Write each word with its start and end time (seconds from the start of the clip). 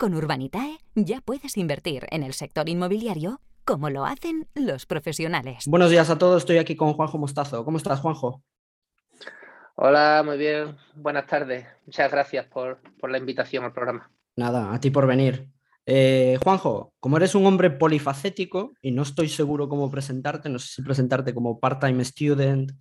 Con 0.00 0.14
Urbanitae 0.14 0.78
ya 0.94 1.20
puedes 1.20 1.58
invertir 1.58 2.06
en 2.10 2.22
el 2.22 2.32
sector 2.32 2.70
inmobiliario 2.70 3.42
como 3.66 3.90
lo 3.90 4.06
hacen 4.06 4.48
los 4.54 4.86
profesionales. 4.86 5.64
Buenos 5.66 5.90
días 5.90 6.08
a 6.08 6.16
todos, 6.16 6.40
estoy 6.40 6.56
aquí 6.56 6.74
con 6.74 6.94
Juanjo 6.94 7.18
Mostazo. 7.18 7.66
¿Cómo 7.66 7.76
estás, 7.76 8.00
Juanjo? 8.00 8.42
Hola, 9.74 10.22
muy 10.24 10.38
bien. 10.38 10.74
Buenas 10.94 11.26
tardes. 11.26 11.66
Muchas 11.84 12.10
gracias 12.10 12.46
por, 12.46 12.80
la 13.06 13.18
invitación 13.18 13.62
al 13.64 13.74
programa. 13.74 14.10
Nada, 14.36 14.72
a 14.72 14.80
ti 14.80 14.90
por 14.90 15.06
venir. 15.06 15.50
Eh, 15.84 16.38
Juanjo, 16.42 16.94
como 16.98 17.18
eres 17.18 17.34
un 17.34 17.44
hombre 17.44 17.68
polifacético 17.68 18.72
y 18.80 18.92
no 18.92 19.02
estoy 19.02 19.28
seguro 19.28 19.68
cómo 19.68 19.90
presentarte, 19.90 20.48
no 20.48 20.58
sé 20.58 20.76
si 20.76 20.82
presentarte 20.82 21.34
como 21.34 21.60
part-time 21.60 22.02
student, 22.06 22.72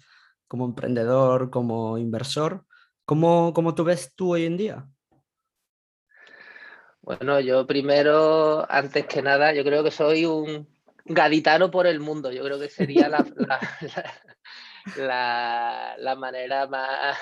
como 0.47 0.63
emprendedor, 0.63 1.49
como 1.49 1.97
inversor, 1.97 2.63
¿cómo, 3.03 3.51
¿cómo 3.53 3.75
tú 3.75 3.83
ves 3.83 4.13
tú 4.15 4.35
hoy 4.35 4.45
en 4.45 4.55
día? 4.55 4.87
Bueno, 7.09 7.39
yo 7.39 7.65
primero, 7.65 8.71
antes 8.71 9.07
que 9.07 9.23
nada, 9.23 9.51
yo 9.51 9.63
creo 9.63 9.83
que 9.83 9.89
soy 9.89 10.25
un 10.25 10.67
gaditano 11.05 11.71
por 11.71 11.87
el 11.87 11.99
mundo. 11.99 12.31
Yo 12.31 12.43
creo 12.43 12.59
que 12.59 12.69
sería 12.69 13.09
la, 13.09 13.25
la, 15.97 16.15
manera 16.15 16.67
más, 16.67 17.17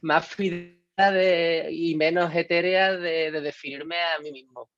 más 0.00 0.34
de, 0.38 1.68
y 1.70 1.94
menos 1.96 2.34
etérea 2.34 2.96
de, 2.96 3.30
definirme 3.42 3.96
a 4.00 4.20
mí 4.20 4.32
mismo. 4.32 4.70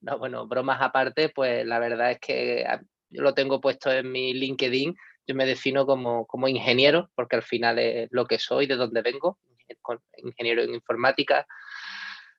No, 0.00 0.16
bueno, 0.16 0.46
bromas 0.46 0.80
aparte, 0.80 1.28
pues 1.28 1.66
la 1.66 1.78
verdad 1.78 2.12
es 2.12 2.18
que 2.18 2.64
yo 3.10 3.20
lo 3.20 3.34
tengo 3.34 3.60
puesto 3.60 3.92
en 3.92 4.10
mi 4.10 4.32
LinkedIn. 4.32 4.96
Yo 5.26 5.34
me 5.34 5.44
defino 5.44 5.84
como, 5.84 6.26
como 6.26 6.48
ingeniero, 6.48 7.10
porque 7.14 7.36
al 7.36 7.42
final 7.42 7.78
es 7.78 8.08
lo 8.10 8.24
que 8.24 8.38
soy, 8.38 8.66
de 8.66 8.76
dónde 8.76 9.02
vengo, 9.02 9.38
ingeniero 10.16 10.62
en 10.62 10.72
informática 10.72 11.46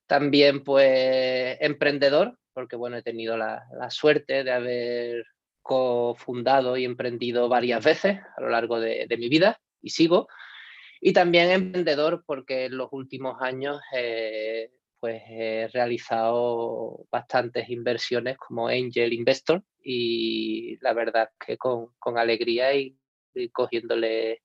también, 0.07 0.63
pues, 0.63 1.57
emprendedor, 1.61 2.37
porque, 2.53 2.75
bueno, 2.75 2.97
he 2.97 3.03
tenido 3.03 3.37
la, 3.37 3.63
suerte 3.89 4.43
de 4.43 4.51
haber 4.51 5.25
cofundado 5.61 6.77
y 6.77 6.85
emprendido 6.85 7.47
varias 7.47 7.83
veces 7.83 8.19
a 8.37 8.41
lo 8.41 8.49
largo 8.49 8.79
de, 8.79 9.07
mi 9.17 9.29
vida 9.29 9.59
y 9.81 9.89
sigo. 9.89 10.27
Y 11.01 11.13
también 11.13 11.51
emprendedor 11.51 12.23
porque 12.25 12.65
en 12.65 12.77
los 12.77 12.89
últimos 12.91 13.41
años 13.41 13.81
eh, 13.95 14.69
pues 14.99 15.21
he 15.27 15.67
realizado 15.73 17.05
bastantes 17.11 17.69
inversiones 17.69 18.37
como 18.37 18.69
angel 18.69 19.11
investor 19.11 19.61
y 19.83 20.77
la 20.79 20.93
verdad 20.93 21.29
que 21.45 21.57
con, 21.57 21.89
alegría 22.17 22.73
y, 22.73 22.97
y, 23.33 23.49
cogiéndole 23.49 24.43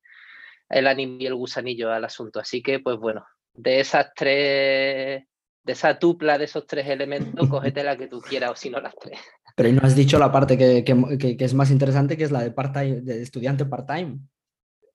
el 0.69 0.87
ánimo 0.89 1.19
y 1.21 1.27
el 1.27 1.37
gusanillo 1.37 1.93
al 1.93 2.05
asunto. 2.05 2.41
Así 2.41 2.61
que 2.61 2.81
pues 2.81 2.97
bueno, 2.97 3.25
de 3.55 3.81
esas 3.81 4.13
tres 4.15 5.25
de 5.69 5.75
esa 5.75 5.99
tupla 5.99 6.39
de 6.39 6.47
esos 6.47 6.67
tres 6.67 6.89
elementos, 6.89 7.47
cógete 7.47 7.85
la 7.85 7.95
que 7.95 8.07
tú 8.07 8.23
quieras 8.23 8.53
o 8.53 8.57
si 8.57 8.71
no 8.71 8.81
las 8.81 8.97
tres. 8.97 9.19
Pero 9.55 9.71
no 9.71 9.83
has 9.83 9.95
dicho 9.95 10.19
la 10.19 10.33
parte 10.33 10.57
que, 10.57 11.37
es 11.39 11.53
más 11.53 11.71
interesante, 11.71 12.17
que 12.17 12.25
es 12.25 12.31
la 12.31 12.41
de, 12.41 12.51
part 12.53 12.75
de 12.75 13.23
estudiante 13.23 13.67
part-time. 13.67 14.19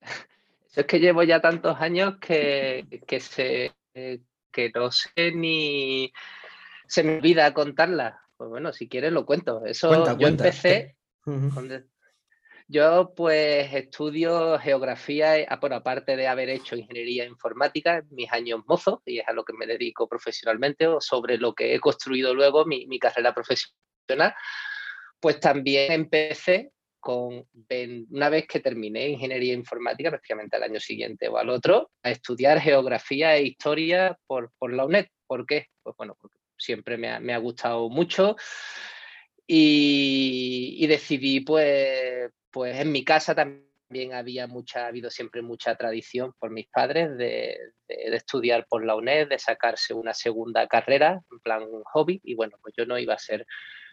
Eso 0.01 0.81
es 0.81 0.87
que 0.87 0.99
llevo 0.99 1.21
ya 1.21 1.39
tantos 1.41 1.79
años 1.79 2.15
que, 2.19 2.87
que, 3.05 3.71
que 4.51 4.71
no 4.73 4.91
sé 4.91 5.31
ni... 5.35 6.11
Se 6.87 7.03
me 7.03 7.17
olvida 7.17 7.53
contarla. 7.53 8.19
Pues 8.35 8.49
bueno, 8.49 8.73
si 8.73 8.89
quieres 8.89 9.11
lo 9.11 9.27
cuento. 9.27 9.63
Eso 9.65 10.17
yo 10.17 10.27
empecé... 10.27 10.97
Yo 12.67 13.13
pues 13.15 13.73
estudio 13.73 14.57
geografía, 14.59 15.37
eh, 15.37 15.47
bueno, 15.59 15.75
aparte 15.75 16.15
de 16.15 16.27
haber 16.27 16.49
hecho 16.49 16.75
ingeniería 16.75 17.25
informática 17.25 17.97
en 17.97 18.07
mis 18.11 18.31
años 18.31 18.61
mozos, 18.67 18.99
y 19.05 19.19
es 19.19 19.27
a 19.27 19.33
lo 19.33 19.43
que 19.43 19.53
me 19.53 19.67
dedico 19.67 20.07
profesionalmente, 20.07 20.87
o 20.87 21.01
sobre 21.01 21.37
lo 21.37 21.53
que 21.53 21.75
he 21.75 21.79
construido 21.79 22.33
luego 22.33 22.65
mi, 22.65 22.99
carrera 22.99 23.33
profesional, 23.33 24.33
pues 25.19 25.39
también 25.39 25.91
empecé 25.91 26.71
con, 26.99 27.45
una 28.09 28.29
vez 28.29 28.47
que 28.47 28.61
terminé 28.61 29.09
ingeniería 29.09 29.53
informática, 29.53 30.09
prácticamente 30.09 30.55
al 30.55 30.63
año 30.63 30.79
siguiente 30.79 31.27
o 31.27 31.37
al 31.37 31.49
otro, 31.49 31.91
a 32.01 32.11
estudiar 32.11 32.61
geografía 32.61 33.35
e 33.35 33.43
historia 33.43 34.17
por, 34.25 34.51
la 34.61 34.85
UNED. 34.85 35.07
¿Por 35.27 35.45
qué? 35.45 35.67
Pues 35.81 35.95
bueno, 35.97 36.15
porque 36.19 36.37
siempre 36.57 36.97
me 36.97 37.33
ha, 37.33 37.37
gustado 37.39 37.89
mucho 37.89 38.37
y, 39.45 40.85
decidí 40.87 41.41
pues 41.41 42.31
pues 42.53 42.79
en 42.79 42.91
mi 42.91 43.03
casa 43.03 43.33
también 43.33 44.13
había 44.13 44.47
mucha, 44.47 44.85
ha 44.85 44.87
habido 44.87 45.09
siempre 45.09 45.41
mucha 45.41 45.75
tradición 45.75 46.33
por 46.39 46.51
mis 46.51 46.67
padres 46.67 47.17
de, 47.17 47.57
estudiar 47.87 48.65
por 48.69 48.85
la 48.85 48.95
UNED, 48.95 49.27
de 49.29 49.39
sacarse 49.39 49.93
una 49.93 50.13
segunda 50.13 50.67
carrera, 50.67 51.19
en 51.31 51.39
plan 51.39 51.63
un 51.63 51.83
hobby, 51.83 52.21
y 52.23 52.35
bueno, 52.35 52.57
pues 52.61 52.75
yo 52.77 52.85
no 52.85 52.97
iba 52.97 53.15
a 53.15 53.19
ser 53.19 53.45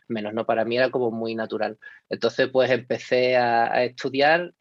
menos, 0.09 0.35
¿no? 0.35 0.45
Para 0.45 0.65
mí 0.65 0.77
era 0.77 0.91
como 0.91 1.11
muy 1.11 1.35
natural. 1.35 1.79
Entonces, 2.09 2.49
pues 2.53 2.71
empecé 2.71 3.37
a, 3.37 3.83
estudiar 3.85 4.53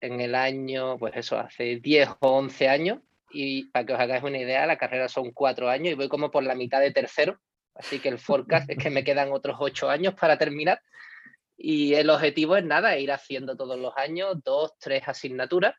en 0.00 0.20
el 0.20 0.34
año, 0.34 0.98
pues 0.98 1.16
eso, 1.16 1.38
hace 1.38 1.76
10 1.76 2.10
o 2.20 2.36
11 2.36 2.68
años, 2.68 3.00
y 3.30 3.64
para 3.70 3.86
que 3.86 3.92
os 3.94 4.00
hagáis 4.00 4.22
una 4.22 4.38
idea, 4.38 4.66
la 4.66 4.78
carrera 4.78 5.08
son 5.08 5.32
cuatro 5.32 5.68
años 5.70 5.92
y 5.92 5.96
voy 5.96 6.08
como 6.08 6.30
por 6.30 6.44
la 6.44 6.54
mitad 6.54 6.80
de 6.80 6.92
tercero, 6.92 7.40
así 7.74 8.00
que 8.00 8.10
el 8.10 8.18
forecast 8.18 8.68
es 8.70 8.78
que 8.78 8.90
me 8.90 9.04
quedan 9.04 9.32
otros 9.32 9.56
ocho 9.58 9.88
años 9.88 10.14
para 10.14 10.36
terminar. 10.36 10.80
Y 11.56 11.94
el 11.94 12.10
objetivo 12.10 12.56
es 12.56 12.64
nada, 12.64 12.98
ir 12.98 13.10
haciendo 13.12 13.56
todos 13.56 13.78
los 13.78 13.96
años 13.96 14.42
dos, 14.44 14.72
tres 14.78 15.02
asignaturas. 15.06 15.74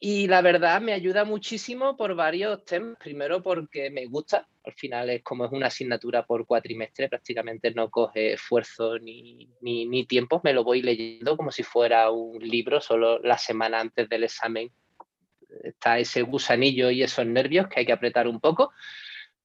Y 0.00 0.28
la 0.28 0.42
verdad 0.42 0.80
me 0.80 0.92
ayuda 0.92 1.24
muchísimo 1.24 1.96
por 1.96 2.14
varios 2.14 2.64
temas. 2.64 2.96
Primero 2.98 3.42
porque 3.42 3.90
me 3.90 4.06
gusta, 4.06 4.46
al 4.64 4.72
final 4.74 5.10
es 5.10 5.22
como 5.24 5.44
es 5.44 5.52
una 5.52 5.66
asignatura 5.66 6.24
por 6.24 6.46
cuatrimestre, 6.46 7.08
prácticamente 7.08 7.72
no 7.72 7.90
coge 7.90 8.34
esfuerzo 8.34 8.98
ni, 8.98 9.48
ni, 9.60 10.06
tiempo, 10.06 10.40
me 10.44 10.52
lo 10.52 10.62
voy 10.62 10.82
leyendo 10.82 11.36
como 11.36 11.50
si 11.50 11.64
fuera 11.64 12.10
un 12.10 12.38
libro, 12.38 12.80
solo 12.80 13.18
la 13.18 13.38
semana 13.38 13.80
antes 13.80 14.08
del 14.08 14.24
examen 14.24 14.70
está 15.64 15.98
ese 15.98 16.22
gusanillo 16.22 16.90
y 16.90 17.02
esos 17.02 17.26
nervios 17.26 17.68
que 17.68 17.80
hay 17.80 17.86
que 17.86 17.92
apretar 17.92 18.28
un 18.28 18.40
poco, 18.40 18.72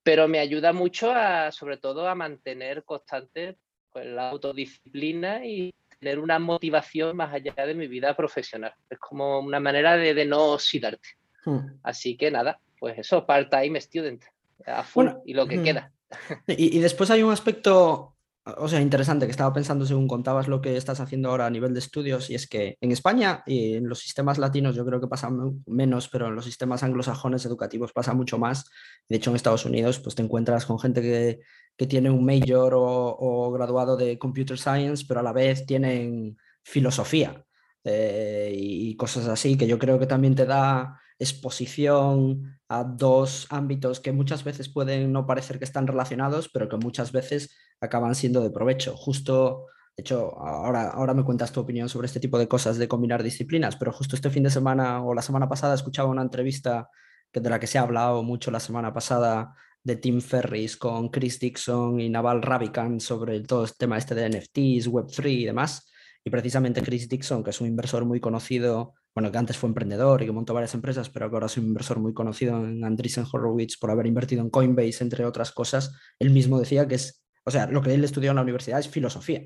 pero 0.04 0.28
me 0.28 0.40
ayuda 0.40 0.74
mucho 0.74 1.12
a, 1.12 1.52
sobre 1.52 1.78
todo 1.78 2.08
a 2.08 2.16
mantener 2.16 2.84
constante 2.84 3.58
pues, 3.94 4.08
la 4.08 4.30
autodisciplina 4.30 5.46
y 5.46 5.74
tener 6.00 6.20
una 6.20 6.40
motivación 6.40 7.16
más 7.16 7.34
allá 7.34 7.54
de 7.66 7.74
mi 7.74 7.88
vida 7.88 8.16
profesional. 8.16 8.74
Es 8.90 9.00
como 9.00 9.40
una 9.40 9.60
manera 9.60 9.96
de, 9.96 10.26
no 10.26 10.54
oxidarte. 10.54 11.10
Hmm. 11.46 11.78
Así 11.84 12.18
que 12.18 12.32
nada, 12.32 12.60
pues 12.80 12.98
eso, 12.98 13.26
part-time 13.26 13.80
student, 13.80 14.24
a 14.66 14.84
full 14.84 15.08
y 15.26 15.34
lo 15.34 15.48
que 15.48 15.58
hmm. 15.58 15.64
queda. 15.64 15.92
Y, 16.48 16.78
y, 16.78 16.80
después 16.80 17.10
hay 17.10 17.24
un 17.24 17.32
aspecto, 17.32 18.16
o 18.44 18.68
sea, 18.68 18.80
interesante 18.80 19.26
que 19.26 19.32
estaba 19.32 19.52
pensando 19.52 19.84
según 19.84 20.08
contabas 20.08 20.48
lo 20.48 20.62
que 20.62 20.78
estás 20.78 21.00
haciendo 21.00 21.30
ahora 21.30 21.48
a 21.48 21.50
nivel 21.50 21.74
de 21.74 21.80
estudios, 21.80 22.30
y 22.30 22.36
es 22.36 22.48
que 22.48 22.78
en 22.82 22.92
España 22.92 23.42
y 23.48 23.74
en 23.78 23.90
los 23.90 23.98
sistemas 23.98 24.38
latinos 24.38 24.76
yo 24.76 24.86
creo 24.86 25.02
que 25.02 25.08
pasa 25.08 25.32
menos, 25.66 26.10
pero 26.10 26.28
en 26.28 26.36
los 26.36 26.46
sistemas 26.46 26.84
anglosajones 26.84 27.46
educativos 27.48 27.94
pasa 27.94 28.14
mucho 28.14 28.38
más. 28.38 28.70
De 29.10 29.16
hecho, 29.16 29.32
en 29.32 29.38
Estados 29.38 29.66
Unidos, 29.66 30.00
pues 30.00 30.14
te 30.14 30.22
encuentras 30.22 30.68
con 30.68 30.78
gente 30.78 31.02
que 31.02 31.40
que 31.78 31.88
tiene 31.88 32.10
un 32.10 32.26
major 32.26 32.74
o, 32.76 33.52
graduado 33.52 33.98
de 33.98 34.18
computer 34.18 34.58
science, 34.58 35.06
pero 35.08 35.20
a 35.20 35.24
la 35.24 35.34
vez 35.34 35.66
tienen 35.66 36.38
filosofía 36.64 37.46
eh, 37.84 38.54
y 38.56 38.96
cosas 38.96 39.28
así, 39.28 39.58
que 39.58 39.68
yo 39.68 39.80
creo 39.80 40.00
que 40.00 40.08
también 40.08 40.36
te 40.36 40.46
da 40.46 41.00
exposición 41.20 42.60
a 42.68 42.84
dos 42.84 43.48
ámbitos 43.50 44.00
que 44.00 44.12
muchas 44.12 44.44
veces 44.44 44.70
pueden 44.70 45.12
no 45.12 45.26
parecer 45.26 45.58
que 45.60 45.66
están 45.66 45.88
relacionados, 45.88 46.50
pero 46.50 46.70
que 46.70 46.78
muchas 46.78 47.12
veces 47.12 47.56
acaban 47.80 48.16
siendo 48.16 48.42
de 48.42 48.50
provecho. 48.50 48.96
Justo, 48.96 49.68
de 49.96 50.02
hecho, 50.02 50.38
ahora, 50.40 50.90
ahora 50.90 51.14
me 51.14 51.24
cuentas 51.24 51.52
tu 51.52 51.60
opinión 51.60 51.90
sobre 51.90 52.08
este 52.08 52.20
tipo 52.20 52.38
de 52.38 52.48
cosas 52.48 52.78
de 52.78 52.88
combinar 52.88 53.24
disciplinas, 53.24 53.76
pero 53.76 53.92
justo 53.92 54.16
este 54.16 54.30
fin 54.30 54.44
de 54.44 54.50
semana 54.50 55.04
o 55.04 55.14
la 55.14 55.22
semana 55.22 55.50
pasada 55.50 55.76
escuchaba 55.76 56.10
una 56.10 56.22
entrevista 56.22 56.90
que 57.32 57.40
de 57.40 57.50
la 57.50 57.60
que 57.60 57.68
se 57.68 57.78
ha 57.78 57.82
hablado 57.82 58.24
mucho 58.24 58.52
la 58.52 58.60
semana 58.60 58.94
pasada 58.94 59.56
de 59.84 59.96
Tim 59.98 60.22
Ferris 60.22 60.78
con 60.78 61.10
Chris 61.10 61.40
Dixon 61.40 62.00
y 62.00 62.10
Naval 62.10 62.42
Ravikant 62.42 63.02
sobre 63.02 63.42
todo 63.42 63.66
el 63.66 63.74
tema 63.76 63.98
este 63.98 64.16
de 64.16 64.30
NFTs, 64.30 64.90
Web3 64.90 65.30
y 65.30 65.46
demás. 65.46 65.90
Y 66.24 66.30
precisamente 66.30 66.82
Chris 66.82 67.10
Dixon, 67.10 67.44
que 67.44 67.50
es 67.50 67.60
un 67.60 67.68
inversor 67.68 68.06
muy 68.06 68.20
conocido, 68.20 68.94
bueno, 69.14 69.32
que 69.32 69.38
antes 69.38 69.58
fue 69.58 69.68
emprendedor 69.68 70.22
y 70.22 70.26
que 70.26 70.32
montó 70.32 70.54
varias 70.54 70.74
empresas, 70.74 71.10
pero 71.10 71.30
que 71.30 71.36
ahora 71.36 71.48
es 71.48 71.58
un 71.58 71.66
inversor 71.66 72.00
muy 72.00 72.14
conocido 72.14 72.64
en 72.64 72.84
Andreessen 72.84 73.26
Horowitz 73.32 73.78
por 73.78 73.92
haber 73.92 74.08
invertido 74.08 74.42
en 74.42 74.50
Coinbase, 74.50 75.04
entre 75.04 75.26
otras 75.26 75.52
cosas, 75.52 75.94
él 76.18 76.30
mismo 76.30 76.60
decía 76.60 76.88
que 76.88 76.96
es 76.96 77.24
o 77.46 77.52
sea, 77.52 77.68
lo 77.68 77.82
que 77.82 77.94
él 77.94 78.04
estudió 78.04 78.30
en 78.32 78.38
la 78.38 78.42
universidad 78.42 78.80
es 78.80 78.88
filosofía 78.88 79.42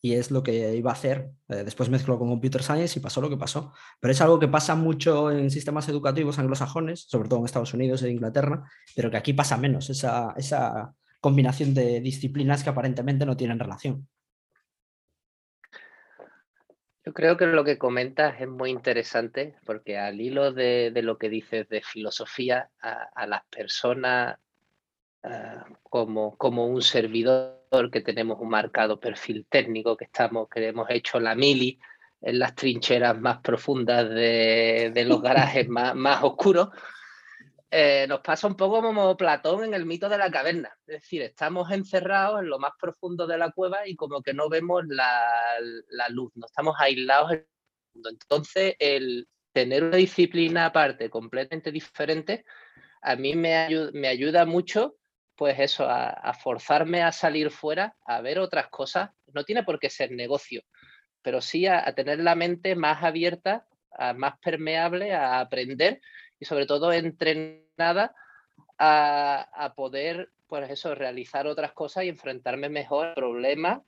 y 0.00 0.14
es 0.14 0.30
lo 0.30 0.42
que 0.42 0.76
iba 0.76 0.90
a 0.90 0.94
hacer. 0.94 1.30
Eh, 1.48 1.64
después 1.64 1.88
mezcló 1.88 2.18
con 2.18 2.28
Computer 2.28 2.62
Science 2.62 2.98
y 2.98 3.02
pasó 3.02 3.20
lo 3.20 3.28
que 3.28 3.36
pasó. 3.36 3.72
Pero 4.00 4.12
es 4.12 4.20
algo 4.20 4.38
que 4.38 4.48
pasa 4.48 4.74
mucho 4.74 5.30
en 5.30 5.50
sistemas 5.50 5.88
educativos 5.88 6.38
anglosajones, 6.38 7.00
sobre 7.00 7.28
todo 7.28 7.40
en 7.40 7.44
Estados 7.46 7.74
Unidos 7.74 8.02
e 8.02 8.10
Inglaterra, 8.10 8.64
pero 8.94 9.10
que 9.10 9.16
aquí 9.16 9.32
pasa 9.32 9.56
menos, 9.56 9.90
esa, 9.90 10.34
esa 10.36 10.94
combinación 11.20 11.74
de 11.74 12.00
disciplinas 12.00 12.62
que 12.62 12.70
aparentemente 12.70 13.26
no 13.26 13.36
tienen 13.36 13.58
relación. 13.58 14.08
Yo 17.04 17.14
creo 17.14 17.38
que 17.38 17.46
lo 17.46 17.64
que 17.64 17.78
comentas 17.78 18.38
es 18.38 18.48
muy 18.48 18.70
interesante 18.70 19.56
porque 19.64 19.96
al 19.96 20.20
hilo 20.20 20.52
de, 20.52 20.92
lo 21.02 21.16
que 21.16 21.30
dices 21.30 21.66
de 21.70 21.80
filosofía, 21.80 22.70
a, 22.80 23.26
las 23.26 23.44
personas 23.46 24.38
ah, 25.22 25.64
como, 25.84 26.36
como 26.36 26.66
un 26.66 26.82
servidor 26.82 27.57
que 27.90 28.00
tenemos 28.00 28.38
un 28.40 28.48
marcado 28.48 28.98
perfil 28.98 29.46
técnico, 29.48 29.96
que, 29.96 30.04
estamos, 30.04 30.48
que 30.48 30.66
hemos 30.66 30.88
hecho 30.90 31.20
la 31.20 31.34
mili 31.34 31.78
en 32.20 32.38
las 32.38 32.54
trincheras 32.54 33.18
más 33.20 33.38
profundas 33.38 34.08
de, 34.08 35.04
los 35.06 35.22
garajes 35.22 35.68
más, 35.68 35.94
más 35.94 36.22
oscuros, 36.22 36.70
eh, 37.70 38.06
nos 38.08 38.20
pasa 38.20 38.46
un 38.46 38.56
poco 38.56 38.80
como 38.80 39.14
Platón 39.16 39.64
en 39.64 39.74
el 39.74 39.84
mito 39.84 40.08
de 40.08 40.16
la 40.16 40.30
caverna. 40.30 40.70
Es 40.86 41.02
decir, 41.02 41.22
estamos 41.22 41.70
encerrados 41.70 42.40
en 42.40 42.48
lo 42.48 42.58
más 42.58 42.72
profundo 42.80 43.26
de 43.26 43.36
la 43.36 43.50
cueva 43.50 43.86
y 43.86 43.94
como 43.94 44.22
que 44.22 44.32
no 44.32 44.48
vemos 44.48 44.84
la, 44.86 45.10
luz, 46.08 46.32
no 46.34 46.46
estamos 46.46 46.76
aislados 46.78 47.32
en 47.32 47.38
el 47.38 47.46
mundo. 47.94 48.10
Entonces, 48.10 48.74
el 48.78 49.28
tener 49.52 49.84
una 49.84 49.96
disciplina 49.96 50.66
aparte 50.66 51.10
completamente 51.10 51.70
diferente, 51.70 52.44
a 53.02 53.16
mí 53.16 53.34
me, 53.36 53.68
me 53.92 54.08
ayuda 54.08 54.46
mucho 54.46 54.96
pues 55.38 55.56
eso, 55.60 55.86
a, 55.88 56.34
forzarme 56.34 57.04
a 57.04 57.12
salir 57.12 57.52
fuera, 57.52 57.94
a 58.04 58.20
ver 58.20 58.40
otras 58.40 58.66
cosas. 58.68 59.10
No 59.32 59.44
tiene 59.44 59.62
por 59.62 59.78
qué 59.78 59.88
ser 59.88 60.10
negocio, 60.10 60.62
pero 61.22 61.40
sí 61.40 61.64
a, 61.64 61.94
tener 61.94 62.18
la 62.18 62.34
mente 62.34 62.74
más 62.74 63.04
abierta, 63.04 63.64
más 64.16 64.34
permeable, 64.40 65.14
a 65.14 65.38
aprender 65.38 66.00
y 66.40 66.44
sobre 66.44 66.66
todo 66.66 66.92
entrenada 66.92 68.16
a, 68.78 69.72
poder, 69.76 70.30
pues 70.48 70.68
eso, 70.70 70.96
realizar 70.96 71.46
otras 71.46 71.72
cosas 71.72 72.02
y 72.02 72.08
enfrentarme 72.08 72.68
mejor 72.68 73.06
a 73.06 73.14
problemas 73.14 73.82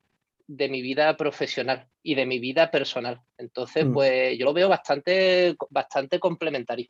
de 0.47 0.69
mi 0.69 0.83
vida 0.83 1.17
profesional 1.17 1.89
y 2.01 2.15
de 2.15 2.27
mi 2.27 2.39
vida 2.39 2.71
personal. 2.71 3.23
Entonces, 3.39 3.87
mm. 3.87 3.93
pues 3.93 4.39
yo 4.39 4.45
lo 4.45 4.53
veo 4.53 4.69
bastante, 4.69 5.57
bastante 5.69 6.21
complementario. 6.21 6.87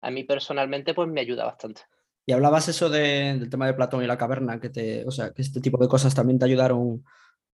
A 0.00 0.10
mí 0.10 0.24
personalmente, 0.24 0.94
pues 0.94 1.08
me 1.08 1.20
ayuda 1.20 1.44
bastante. 1.44 1.82
Y 2.26 2.32
hablabas 2.32 2.68
eso 2.68 2.90
del 2.90 3.48
tema 3.48 3.66
de 3.66 3.74
Platón 3.74 4.02
y 4.02 4.06
la 4.08 4.18
caverna, 4.18 4.60
que 4.60 4.68
te, 4.68 5.06
o 5.06 5.12
sea, 5.12 5.30
que 5.30 5.42
este 5.42 5.60
tipo 5.60 5.78
de 5.78 5.88
cosas 5.88 6.14
también 6.14 6.40
te 6.40 6.44
ayudaron, 6.44 7.04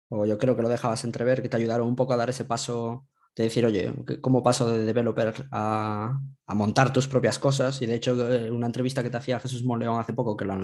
o 0.09 0.27
yo 0.27 0.39
creo 0.39 0.57
que 0.57 0.63
lo 0.63 0.69
dejabas 0.69 1.05
entrever, 1.05 1.43
que 1.43 1.49
te 1.49 1.57
ayudaron 1.57 1.89
un 1.89 1.97
poco 1.97 2.13
a 2.13 2.17
dar 2.17 2.31
ese 2.31 2.45
paso 2.45 3.07
de 3.35 3.45
decir, 3.45 3.67
oye, 3.67 3.93
¿cómo 4.21 4.43
paso 4.43 4.71
de 4.71 4.85
developer 4.85 5.47
a, 5.51 6.21
montar 6.49 6.93
tus 6.93 7.09
propias 7.09 7.39
cosas? 7.39 7.83
Y 7.83 7.87
de 7.87 7.95
hecho, 7.97 8.33
eh, 8.33 8.51
una 8.51 8.67
entrevista 8.67 9.03
que 9.03 9.11
te 9.11 9.17
hacía 9.17 9.41
Jesús 9.41 9.65
Monleón 9.65 10.01
hace 10.01 10.13
poco, 10.13 10.37
que 10.37 10.45
la, 10.45 10.59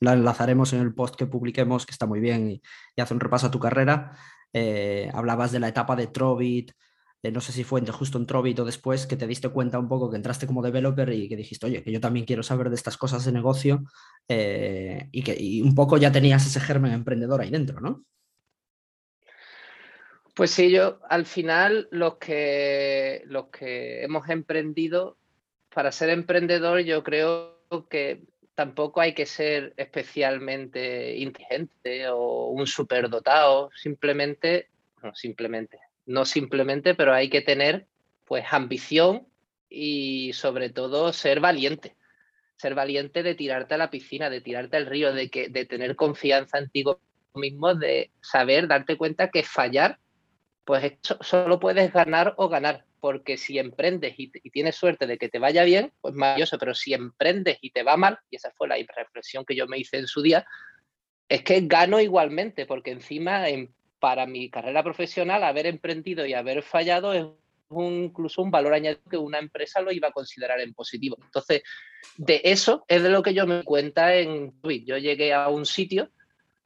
enlazaremos 0.00 0.72
en 0.72 0.80
el 0.80 0.94
post 0.94 1.16
que 1.16 1.26
publiquemos, 1.26 1.84
que 1.86 1.92
está 1.92 2.06
muy 2.06 2.20
bien 2.20 2.50
y, 2.50 2.62
hace 3.00 3.14
un 3.14 3.20
repaso 3.20 3.48
a 3.48 3.50
tu 3.50 3.58
carrera, 3.60 4.12
eh, 4.54 5.10
hablabas 5.12 5.52
de 5.52 5.60
la 5.60 5.68
etapa 5.68 5.96
de 5.96 6.06
Trovit, 6.06 6.72
no 7.32 7.40
sé 7.40 7.52
si 7.52 7.64
fue 7.64 7.80
justo 7.86 8.18
en 8.18 8.26
Trovit 8.26 8.58
o 8.58 8.64
después, 8.64 9.06
que 9.06 9.16
te 9.16 9.26
diste 9.26 9.48
cuenta 9.48 9.78
un 9.78 9.88
poco 9.88 10.10
que 10.10 10.16
entraste 10.16 10.46
como 10.46 10.62
developer 10.62 11.12
y 11.12 11.28
que 11.28 11.36
dijiste, 11.36 11.66
oye, 11.66 11.82
que 11.82 11.92
yo 11.92 12.00
también 12.00 12.26
quiero 12.26 12.42
saber 12.42 12.68
de 12.68 12.76
estas 12.76 12.96
cosas 12.96 13.24
de 13.24 13.32
negocio 13.32 13.84
eh, 14.28 15.08
y 15.12 15.22
que 15.22 15.62
un 15.62 15.74
poco 15.74 15.96
ya 15.96 16.12
tenías 16.12 16.46
ese 16.46 16.60
germen 16.60 16.92
emprendedor 16.92 17.40
ahí 17.40 17.50
dentro, 17.50 17.80
¿no? 17.80 18.04
Pues 20.34 20.50
sí, 20.50 20.70
yo 20.70 20.98
al 21.08 21.26
final 21.26 21.86
los 21.92 22.16
que, 22.16 23.22
los 23.26 23.46
que 23.48 24.02
hemos 24.02 24.28
emprendido, 24.28 25.16
para 25.72 25.92
ser 25.92 26.10
emprendedor 26.10 26.80
yo 26.80 27.04
creo 27.04 27.60
que 27.88 28.22
tampoco 28.54 29.00
hay 29.00 29.14
que 29.14 29.26
ser 29.26 29.74
especialmente 29.76 31.16
inteligente 31.16 32.08
o 32.08 32.48
un 32.48 32.66
superdotado, 32.66 33.70
simplemente, 33.74 34.68
no, 35.02 35.14
simplemente, 35.14 35.78
no 36.06 36.24
simplemente, 36.24 36.94
pero 36.94 37.14
hay 37.14 37.30
que 37.30 37.40
tener 37.40 37.86
pues 38.24 38.44
ambición 38.50 39.26
y 39.68 40.32
sobre 40.32 40.70
todo 40.70 41.12
ser 41.12 41.40
valiente. 41.40 41.96
Ser 42.56 42.74
valiente 42.74 43.22
de 43.22 43.34
tirarte 43.34 43.74
a 43.74 43.78
la 43.78 43.90
piscina, 43.90 44.30
de 44.30 44.40
tirarte 44.40 44.76
al 44.76 44.86
río, 44.86 45.12
de, 45.12 45.28
que, 45.28 45.48
de 45.48 45.64
tener 45.64 45.96
confianza 45.96 46.58
en 46.58 46.70
ti 46.70 46.84
mismo, 47.34 47.74
de 47.74 48.12
saber, 48.22 48.68
darte 48.68 48.96
cuenta 48.96 49.28
que 49.28 49.42
fallar, 49.42 49.98
pues 50.64 50.94
solo 51.20 51.60
puedes 51.60 51.92
ganar 51.92 52.34
o 52.36 52.48
ganar, 52.48 52.84
porque 53.00 53.36
si 53.36 53.58
emprendes 53.58 54.14
y, 54.16 54.28
tienes 54.50 54.76
suerte 54.76 55.06
de 55.06 55.18
que 55.18 55.28
te 55.28 55.38
vaya 55.38 55.64
bien, 55.64 55.92
pues 56.00 56.14
maravilloso, 56.14 56.58
pero 56.58 56.74
si 56.74 56.94
emprendes 56.94 57.58
y 57.60 57.70
te 57.70 57.82
va 57.82 57.96
mal, 57.96 58.18
y 58.30 58.36
esa 58.36 58.52
fue 58.56 58.68
la 58.68 58.76
reflexión 58.76 59.44
que 59.44 59.56
yo 59.56 59.66
me 59.66 59.78
hice 59.78 59.98
en 59.98 60.06
su 60.06 60.22
día, 60.22 60.46
es 61.28 61.42
que 61.42 61.60
gano 61.62 62.00
igualmente, 62.00 62.66
porque 62.66 62.92
encima 62.92 63.48
en 63.48 63.74
para 64.04 64.26
mi 64.26 64.50
carrera 64.50 64.82
profesional, 64.82 65.42
haber 65.42 65.64
emprendido 65.64 66.26
y 66.26 66.34
haber 66.34 66.62
fallado 66.62 67.14
es 67.14 67.24
incluso 67.70 68.42
un 68.42 68.50
valor 68.50 68.74
añadido 68.74 69.00
que 69.10 69.16
una 69.16 69.38
empresa 69.38 69.80
lo 69.80 69.90
iba 69.92 70.08
a 70.08 70.12
considerar 70.12 70.60
en 70.60 70.74
positivo. 70.74 71.16
Entonces, 71.24 71.62
de 72.18 72.42
eso 72.44 72.84
es 72.86 73.02
de 73.02 73.08
lo 73.08 73.22
que 73.22 73.32
yo 73.32 73.46
me 73.46 73.62
cuenta 73.62 74.14
en 74.14 74.60
Twitter. 74.60 74.88
Yo 74.88 74.98
llegué 74.98 75.32
a 75.32 75.48
un 75.48 75.64
sitio 75.64 76.10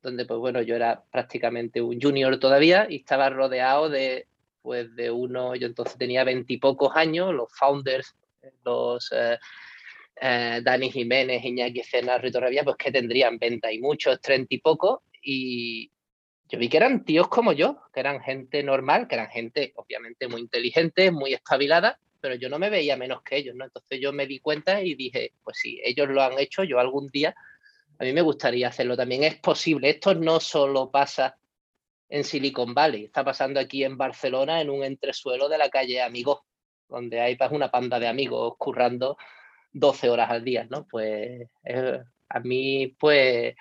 donde, 0.02 0.24
pues 0.24 0.40
bueno, 0.40 0.62
yo 0.62 0.74
era 0.74 1.04
prácticamente 1.12 1.80
un 1.80 2.00
junior 2.00 2.40
todavía 2.40 2.88
y 2.90 2.96
estaba 2.96 3.30
rodeado 3.30 3.88
de, 3.88 4.26
pues 4.60 4.92
de 4.96 5.12
uno, 5.12 5.54
yo 5.54 5.68
entonces 5.68 5.96
tenía 5.96 6.24
veintipocos 6.24 6.96
años, 6.96 7.32
los 7.32 7.56
founders, 7.56 8.16
los 8.64 9.12
eh, 9.12 9.38
eh, 10.20 10.60
Dani 10.64 10.90
Jiménez, 10.90 11.44
Iñaki 11.44 11.84
Cena, 11.84 12.18
Rito 12.18 12.40
Revía, 12.40 12.64
pues 12.64 12.74
que 12.74 12.90
tendrían 12.90 13.38
venta 13.38 13.70
y 13.70 13.78
muchos, 13.78 14.20
treinta 14.20 14.56
y 14.56 14.58
pocos, 14.58 15.02
y, 15.22 15.88
yo 16.48 16.58
vi 16.58 16.68
que 16.68 16.78
eran 16.78 17.04
tíos 17.04 17.28
como 17.28 17.52
yo, 17.52 17.82
que 17.92 18.00
eran 18.00 18.20
gente 18.20 18.62
normal, 18.62 19.06
que 19.06 19.16
eran 19.16 19.28
gente 19.28 19.72
obviamente 19.76 20.28
muy 20.28 20.40
inteligente, 20.40 21.10
muy 21.10 21.34
espabilada, 21.34 21.98
pero 22.20 22.34
yo 22.34 22.48
no 22.48 22.58
me 22.58 22.70
veía 22.70 22.96
menos 22.96 23.22
que 23.22 23.36
ellos, 23.36 23.54
¿no? 23.54 23.64
Entonces 23.64 24.00
yo 24.00 24.12
me 24.12 24.26
di 24.26 24.40
cuenta 24.40 24.82
y 24.82 24.94
dije, 24.94 25.32
pues 25.44 25.58
si 25.58 25.80
ellos 25.84 26.08
lo 26.08 26.22
han 26.22 26.38
hecho, 26.38 26.64
yo 26.64 26.80
algún 26.80 27.08
día, 27.08 27.34
a 27.98 28.04
mí 28.04 28.12
me 28.12 28.22
gustaría 28.22 28.68
hacerlo 28.68 28.96
también. 28.96 29.24
Es 29.24 29.36
posible, 29.36 29.90
esto 29.90 30.14
no 30.14 30.40
solo 30.40 30.90
pasa 30.90 31.36
en 32.08 32.24
Silicon 32.24 32.72
Valley, 32.74 33.04
está 33.04 33.22
pasando 33.22 33.60
aquí 33.60 33.84
en 33.84 33.98
Barcelona, 33.98 34.60
en 34.60 34.70
un 34.70 34.82
entresuelo 34.82 35.48
de 35.48 35.58
la 35.58 35.68
calle 35.68 36.00
Amigos, 36.00 36.40
donde 36.88 37.20
hay 37.20 37.36
pues, 37.36 37.50
una 37.52 37.70
panda 37.70 38.00
de 38.00 38.08
amigos 38.08 38.54
currando 38.56 39.18
12 39.72 40.08
horas 40.08 40.30
al 40.30 40.42
día, 40.42 40.66
¿no? 40.70 40.86
Pues 40.86 41.48
eh, 41.64 42.02
a 42.30 42.40
mí, 42.40 42.96
pues 42.98 43.54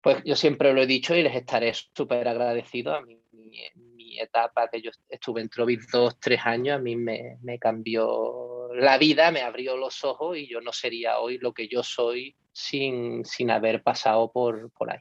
pues 0.00 0.22
yo 0.24 0.36
siempre 0.36 0.72
lo 0.72 0.82
he 0.82 0.86
dicho 0.86 1.14
y 1.14 1.22
les 1.22 1.34
estaré 1.34 1.72
súper 1.74 2.28
agradecido. 2.28 2.94
A 2.94 3.02
mí, 3.02 3.18
mi, 3.32 4.18
etapa 4.20 4.68
que 4.68 4.82
yo 4.82 4.90
estuve 5.08 5.40
en 5.40 5.48
Trovit 5.48 5.82
dos, 5.92 6.18
tres 6.18 6.40
años, 6.44 6.76
a 6.76 6.80
mí 6.80 6.96
me, 6.96 7.38
cambió 7.60 8.68
la 8.74 8.98
vida, 8.98 9.30
me 9.30 9.42
abrió 9.42 9.76
los 9.76 10.02
ojos 10.02 10.36
y 10.36 10.48
yo 10.48 10.60
no 10.60 10.72
sería 10.72 11.20
hoy 11.20 11.38
lo 11.38 11.52
que 11.52 11.68
yo 11.68 11.84
soy 11.84 12.34
sin, 12.50 13.24
sin 13.24 13.52
haber 13.52 13.80
pasado 13.84 14.32
por, 14.32 14.72
por 14.72 14.90
ahí. 14.90 14.98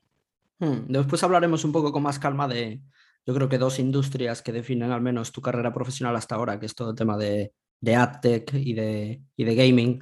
Hmm, 0.60 0.86
después 0.88 1.24
hablaremos 1.24 1.64
un 1.64 1.72
poco 1.72 1.92
con 1.92 2.04
más 2.04 2.20
calma 2.20 2.48
de, 2.48 2.80
yo 3.26 3.34
creo 3.34 3.50
que 3.50 3.58
dos 3.58 3.80
industrias 3.80 4.44
que 4.44 4.52
definen 4.52 4.92
al 4.92 5.02
menos 5.02 5.32
tu 5.32 5.42
carrera 5.42 5.74
profesional 5.74 6.16
hasta 6.16 6.36
ahora, 6.36 6.60
que 6.60 6.68
es 6.68 6.76
todo 6.76 6.92
el 6.92 6.96
tema 6.96 7.18
de, 7.18 7.54
de 7.82 7.96
AdTech 7.96 8.54
y 8.54 8.74
de, 8.74 9.22
y 9.36 9.44
de 9.44 9.56
gaming, 9.56 10.00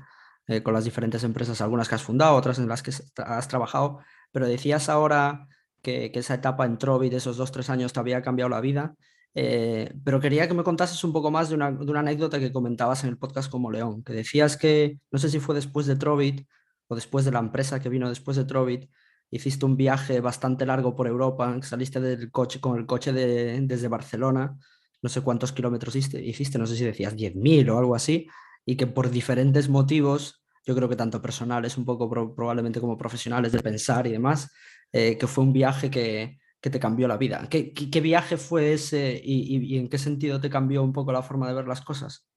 eh, 0.48 0.62
con 0.62 0.74
las 0.74 0.84
diferentes 0.84 1.24
empresas, 1.24 1.62
algunas 1.62 1.90
que 1.90 1.96
has 1.96 2.04
fundado, 2.04 2.36
otras 2.36 2.60
en 2.60 2.68
las 2.68 2.84
que 2.84 2.92
has 2.92 3.48
trabajado 3.48 4.00
pero 4.36 4.50
decías 4.50 4.90
ahora 4.90 5.48
que, 5.82 6.12
esa 6.14 6.34
etapa 6.34 6.66
en 6.66 6.78
Trovi 6.78 7.10
de 7.10 7.16
esos 7.16 7.38
dos, 7.38 7.54
tres 7.54 7.70
años 7.70 7.94
te 7.94 8.02
había 8.02 8.22
cambiado 8.22 8.50
la 8.50 8.60
vida, 8.60 8.94
eh, 9.34 9.94
pero 10.04 10.20
quería 10.20 10.46
que 10.46 10.54
me 10.54 10.66
contases 10.66 11.02
un 11.06 11.14
poco 11.14 11.32
más 11.32 11.48
de 11.48 11.56
una, 11.56 11.68
anécdota 11.68 12.38
que 12.38 12.52
comentabas 12.52 13.06
en 13.06 13.12
el 13.12 13.18
podcast 13.18 13.50
como 13.50 13.72
León, 13.72 14.04
que 14.04 14.12
decías 14.12 14.58
que, 14.58 15.00
no 15.10 15.20
sé 15.20 15.30
si 15.30 15.40
fue 15.40 15.56
después 15.56 15.86
de 15.86 15.96
Trovit 15.96 16.46
o 16.90 16.96
después 16.96 17.24
de 17.24 17.32
la 17.32 17.40
empresa 17.40 17.80
que 17.80 17.88
vino 17.88 18.10
después 18.10 18.36
de 18.36 18.44
Trovit, 18.44 18.90
hiciste 19.32 19.66
un 19.66 19.78
viaje 19.78 20.20
bastante 20.20 20.66
largo 20.66 20.98
por 20.98 21.08
Europa, 21.08 21.58
saliste 21.62 22.02
del 22.02 22.30
coche 22.30 22.60
con 22.60 22.78
el 22.78 22.86
coche 22.86 23.14
desde 23.14 23.88
Barcelona, 23.88 24.58
no 25.02 25.08
sé 25.08 25.22
cuántos 25.22 25.54
kilómetros 25.54 25.96
hiciste, 25.96 26.22
hiciste, 26.22 26.58
no 26.58 26.68
sé 26.68 26.76
si 26.76 26.84
decías 26.84 27.16
10.000 27.16 27.70
o 27.70 27.78
algo 27.78 27.96
así, 27.96 28.28
y 28.66 28.76
que 28.76 28.86
por 28.86 29.12
diferentes 29.12 29.70
motivos 29.70 30.45
yo 30.66 30.76
creo 30.76 30.90
que 30.90 30.96
tanto 30.96 31.22
personales, 31.22 31.78
un 31.78 31.86
poco 31.86 32.10
probablemente 32.10 32.82
como 32.82 32.98
profesionales 32.98 33.52
de 33.52 33.62
pensar 33.62 34.08
y 34.08 34.12
demás, 34.12 34.52
eh, 34.92 35.18
que 35.18 35.28
fue 35.28 35.44
un 35.44 35.54
viaje 35.54 35.90
que, 35.90 36.40
te 36.60 36.80
cambió 36.80 37.08
la 37.08 37.18
vida. 37.18 37.48
¿Qué, 37.48 38.02
viaje 38.02 38.38
fue 38.38 38.74
ese 38.74 39.22
y, 39.24 39.78
en 39.78 39.88
qué 39.88 40.00
sentido 40.00 40.42
te 40.42 40.50
cambió 40.50 40.82
un 40.82 40.94
poco 40.94 41.12
la 41.12 41.22
forma 41.22 41.48
de 41.48 41.54
ver 41.54 41.68
las 41.68 41.82
cosas? 41.82 42.28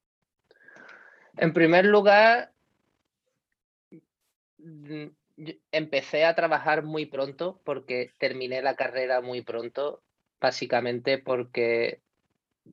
En 1.38 1.54
primer 1.54 1.86
lugar, 1.86 2.52
empecé 5.72 6.26
a 6.26 6.34
trabajar 6.34 6.82
muy 6.82 7.06
pronto 7.06 7.62
porque 7.64 8.12
terminé 8.18 8.60
la 8.60 8.76
carrera 8.76 9.22
muy 9.22 9.40
pronto, 9.40 10.02
básicamente 10.38 11.16
porque 11.16 12.02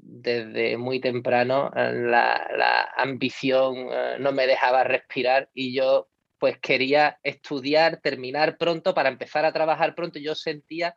desde 0.01 0.77
muy 0.77 0.99
temprano 0.99 1.71
eh, 1.75 1.91
la, 1.93 2.89
ambición 2.97 3.87
eh, 3.91 4.17
no 4.19 4.31
me 4.31 4.47
dejaba 4.47 4.83
respirar 4.83 5.49
y 5.53 5.73
yo 5.73 6.07
pues 6.37 6.57
quería 6.59 7.19
estudiar, 7.23 8.01
terminar 8.01 8.57
pronto 8.57 8.93
para 8.93 9.09
empezar 9.09 9.45
a 9.45 9.53
trabajar 9.53 9.95
pronto. 9.95 10.19
Yo 10.19 10.35
sentía 10.35 10.95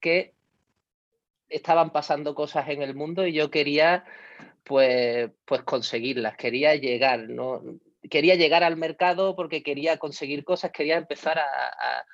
que 0.00 0.34
estaban 1.48 1.90
pasando 1.90 2.34
cosas 2.34 2.68
en 2.68 2.82
el 2.82 2.94
mundo 2.94 3.26
y 3.26 3.32
yo 3.32 3.50
quería 3.50 4.04
pues, 4.64 5.30
pues 5.44 5.62
conseguirlas, 5.62 6.36
quería 6.36 6.74
llegar, 6.74 7.28
¿no? 7.28 7.62
quería 8.10 8.34
llegar 8.34 8.64
al 8.64 8.76
mercado 8.76 9.36
porque 9.36 9.62
quería 9.62 9.98
conseguir 9.98 10.44
cosas, 10.44 10.70
quería 10.72 10.96
empezar 10.96 11.38
a, 11.38 12.04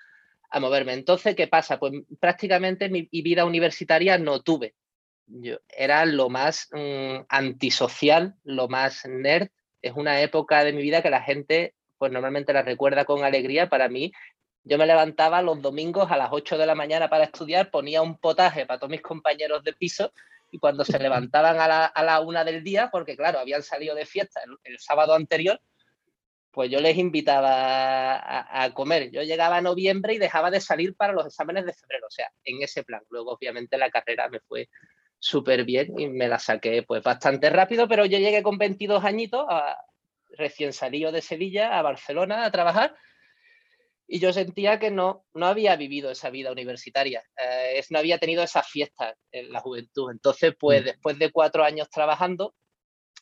moverme. 0.61 0.95
Entonces, 0.95 1.37
¿qué 1.37 1.49
pasa? 1.49 1.79
Pues 1.79 1.93
prácticamente 2.19 2.89
mi 2.89 3.09
vida 3.11 3.45
universitaria 3.45 4.17
no 4.17 4.41
tuve. 4.41 4.75
Yo, 5.27 5.59
era 5.69 6.05
lo 6.07 6.29
más 6.29 6.69
mm, 6.73 7.25
antisocial, 7.29 8.35
lo 8.45 8.69
más 8.69 9.07
nerd. 9.07 9.49
Es 9.83 9.93
una 9.95 10.21
época 10.21 10.65
de 10.65 10.73
mi 10.73 10.83
vida 10.83 11.03
que 11.03 11.11
la 11.11 11.23
gente 11.23 11.75
pues 11.99 12.13
normalmente 12.13 12.53
la 12.53 12.63
recuerda 12.63 13.05
con 13.05 13.25
alegría. 13.25 13.69
Para 13.69 13.89
mí, 13.89 14.13
yo 14.65 14.79
me 14.79 14.87
levantaba 14.87 15.43
los 15.43 15.63
domingos 15.63 16.11
a 16.11 16.17
las 16.17 16.29
8 16.31 16.59
de 16.59 16.67
la 16.67 16.75
mañana 16.75 17.09
para 17.09 17.25
estudiar, 17.25 17.71
ponía 17.71 18.03
un 18.03 18.19
potaje 18.19 18.67
para 18.67 18.79
todos 18.79 18.91
mis 18.91 19.03
compañeros 19.03 19.65
de 19.65 19.73
piso 19.73 20.13
y 20.51 20.59
cuando 20.59 20.85
se 20.85 20.99
levantaban 20.99 21.59
a 21.61 21.69
la, 21.69 21.87
a 21.87 22.03
la 22.05 22.21
una 22.21 22.45
del 22.45 22.63
día, 22.63 22.91
porque 22.91 23.17
claro, 23.17 23.39
habían 23.39 23.63
salido 23.63 23.95
de 23.95 24.07
fiesta 24.07 24.43
el 24.65 24.79
sábado 24.79 25.15
anterior, 25.15 25.61
pues 26.57 26.71
yo 26.71 26.81
les 26.81 26.97
invitaba 26.97 28.63
a, 28.65 28.73
comer. 28.73 29.11
Yo 29.11 29.23
llegaba 29.23 29.59
a 29.59 29.61
noviembre 29.61 30.15
y 30.15 30.19
dejaba 30.19 30.51
de 30.51 30.63
salir 30.63 30.97
para 30.97 31.13
los 31.13 31.27
exámenes 31.27 31.67
de 31.67 31.75
febrero, 31.75 32.07
o 32.07 32.11
sea, 32.11 32.33
en 32.45 32.63
ese 32.63 32.83
plan. 32.83 33.03
Luego, 33.11 33.33
obviamente, 33.33 33.77
la 33.77 33.91
carrera 33.91 34.31
me 34.31 34.41
fue 34.41 34.71
súper 35.27 35.65
bien 35.65 35.99
y 35.99 36.09
me 36.09 36.29
la 36.29 36.39
saqué 36.39 36.85
pues 36.85 37.03
bastante 37.03 37.51
rápido, 37.51 37.89
pero 37.89 38.07
yo 38.07 38.19
llegué 38.19 38.43
con 38.43 38.59
22 38.59 39.05
añitos, 39.05 39.45
recién 40.31 40.73
salido 40.73 41.11
de 41.11 41.21
Sevilla 41.21 41.79
a 41.79 41.83
Barcelona 41.83 42.45
a 42.45 42.51
trabajar 42.53 42.97
y 44.07 44.21
yo 44.21 44.33
sentía 44.33 44.79
que 44.79 44.93
no, 44.93 45.25
no 45.35 45.47
había 45.47 45.75
vivido 45.75 46.13
esa 46.13 46.31
vida 46.31 46.53
universitaria, 46.53 47.25
eh, 47.37 47.83
no 47.91 47.99
había 47.99 48.19
tenido 48.19 48.45
esa 48.45 48.63
fiesta 48.63 49.17
en 49.33 49.51
la 49.51 49.59
juventud. 49.59 50.13
Entonces, 50.13 50.55
pues 50.59 50.83
mm. 50.83 50.85
después 50.85 51.19
de 51.19 51.33
cuatro 51.33 51.65
años 51.65 51.91
trabajando 51.91 52.55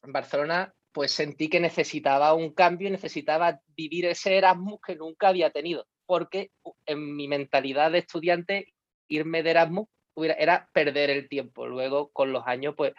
en 0.03 0.13
Barcelona, 0.13 0.75
pues 0.93 1.11
sentí 1.11 1.49
que 1.49 1.59
necesitaba 1.59 2.35
un 2.35 2.53
cambio, 2.53 2.91
necesitaba 2.91 3.61
vivir 3.69 4.05
ese 4.05 4.37
Erasmus 4.37 4.79
que 4.87 4.97
nunca 4.97 5.29
había 5.29 5.51
tenido, 5.51 5.87
porque 6.05 6.51
en 6.85 7.17
mi 7.17 7.29
mentalidad 7.29 7.91
de 7.91 7.99
estudiante, 8.01 8.75
irme 9.09 9.43
de 9.43 9.51
Erasmus 9.51 9.89
era 10.17 10.69
perder 10.73 11.11
el 11.11 11.29
tiempo. 11.29 11.67
Luego, 11.67 12.11
con 12.11 12.33
los 12.33 12.47
años, 12.47 12.75
pues 12.77 12.95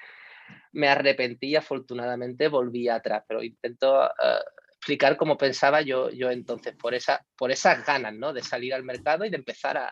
me 0.74 0.88
arrepentí 0.88 1.48
y 1.48 1.56
afortunadamente 1.56 2.48
volví 2.48 2.88
atrás, 2.90 3.24
pero 3.28 3.42
intento 3.42 4.06
eh, 4.06 4.40
explicar 4.86 5.18
cómo 5.18 5.38
pensaba 5.38 5.82
yo, 5.82 6.12
yo 6.12 6.30
entonces, 6.30 6.76
por, 6.76 6.94
esa, 6.94 7.26
por 7.36 7.52
esas 7.52 7.84
ganas 7.84 8.14
¿no? 8.14 8.34
de 8.34 8.44
salir 8.44 8.74
al 8.74 8.84
mercado 8.84 9.26
y 9.26 9.30
de 9.30 9.38
empezar 9.38 9.78
a, 9.78 9.88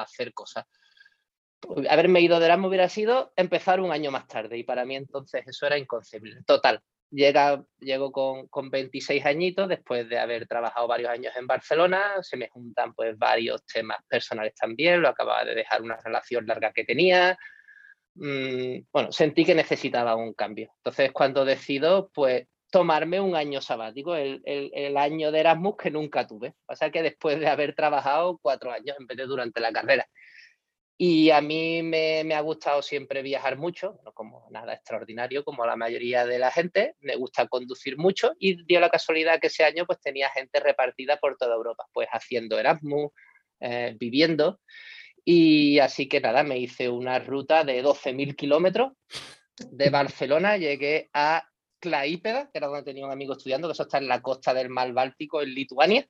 hacer 0.00 0.32
cosas. 0.32 0.64
Haberme 1.88 2.20
ido 2.20 2.40
de 2.40 2.46
Erasmus 2.46 2.68
hubiera 2.68 2.88
sido 2.88 3.32
empezar 3.36 3.80
un 3.80 3.92
año 3.92 4.10
más 4.10 4.26
tarde 4.26 4.56
y 4.56 4.64
para 4.64 4.84
mí 4.84 4.96
entonces 4.96 5.46
eso 5.46 5.66
era 5.66 5.78
inconcebible. 5.78 6.42
Total, 6.46 6.80
Llega, 7.10 7.64
llego 7.80 8.12
con, 8.12 8.48
con, 8.48 8.70
26 8.70 9.24
añitos, 9.24 9.68
después 9.68 10.08
de 10.08 10.18
haber 10.18 10.46
trabajado 10.46 10.86
varios 10.86 11.10
años 11.10 11.34
en 11.36 11.46
Barcelona, 11.46 12.16
se 12.20 12.36
me 12.36 12.48
juntan 12.48 12.92
pues 12.92 13.16
varios 13.16 13.64
temas 13.64 13.98
personales 14.06 14.54
también, 14.54 15.00
lo 15.00 15.08
acababa 15.08 15.44
de 15.44 15.54
dejar 15.54 15.80
una 15.80 15.96
relación 15.96 16.46
larga 16.46 16.70
que 16.72 16.84
tenía, 16.84 17.38
mm, 18.14 18.80
bueno, 18.92 19.10
sentí 19.10 19.44
que 19.46 19.54
necesitaba 19.54 20.16
un 20.16 20.34
cambio. 20.34 20.70
Entonces 20.76 21.10
cuando 21.12 21.46
decido 21.46 22.10
pues 22.12 22.46
tomarme 22.70 23.20
un 23.20 23.34
año 23.34 23.62
sabático, 23.62 24.14
el, 24.14 24.42
el, 24.44 24.70
el 24.74 24.96
año 24.98 25.32
de 25.32 25.40
Erasmus 25.40 25.76
que 25.76 25.90
nunca 25.90 26.26
tuve, 26.26 26.54
pasa 26.66 26.90
que 26.90 27.02
después 27.02 27.40
de 27.40 27.48
haber 27.48 27.74
trabajado 27.74 28.38
cuatro 28.42 28.70
años 28.70 28.96
en 28.98 29.06
vez 29.06 29.16
de 29.16 29.24
durante 29.24 29.60
la 29.60 29.72
carrera. 29.72 30.06
Y 31.00 31.30
a 31.30 31.40
mí 31.40 31.80
me, 31.84 32.34
ha 32.34 32.40
gustado 32.40 32.82
siempre 32.82 33.22
viajar 33.22 33.56
mucho, 33.56 34.00
no 34.04 34.12
como 34.12 34.48
nada 34.50 34.74
extraordinario 34.74 35.44
como 35.44 35.64
la 35.64 35.76
mayoría 35.76 36.26
de 36.26 36.40
la 36.40 36.50
gente, 36.50 36.96
me 36.98 37.14
gusta 37.14 37.46
conducir 37.46 37.96
mucho 37.96 38.32
y 38.36 38.64
dio 38.64 38.80
la 38.80 38.90
casualidad 38.90 39.38
que 39.38 39.46
ese 39.46 39.62
año 39.62 39.86
pues 39.86 40.00
tenía 40.00 40.28
gente 40.30 40.58
repartida 40.58 41.16
por 41.18 41.36
toda 41.36 41.54
Europa, 41.54 41.84
pues 41.92 42.08
haciendo 42.10 42.58
Erasmus, 42.58 43.12
eh, 43.60 43.94
viviendo. 43.96 44.58
Y 45.24 45.78
así 45.78 46.08
que 46.08 46.20
nada, 46.20 46.42
me 46.42 46.58
hice 46.58 46.88
una 46.88 47.20
ruta 47.20 47.62
de 47.62 47.80
12.000 47.80 48.34
kilómetros 48.34 48.94
de 49.70 49.90
Barcelona, 49.90 50.56
llegué 50.56 51.10
a 51.12 51.48
Claípeda, 51.78 52.50
que 52.50 52.58
era 52.58 52.66
donde 52.66 52.82
tenía 52.82 53.06
un 53.06 53.12
amigo 53.12 53.34
estudiando, 53.34 53.68
que 53.68 53.72
eso 53.72 53.84
está 53.84 53.98
en 53.98 54.08
la 54.08 54.20
costa 54.20 54.52
del 54.52 54.68
mar 54.68 54.92
Báltico, 54.92 55.42
en 55.42 55.54
Lituania. 55.54 56.08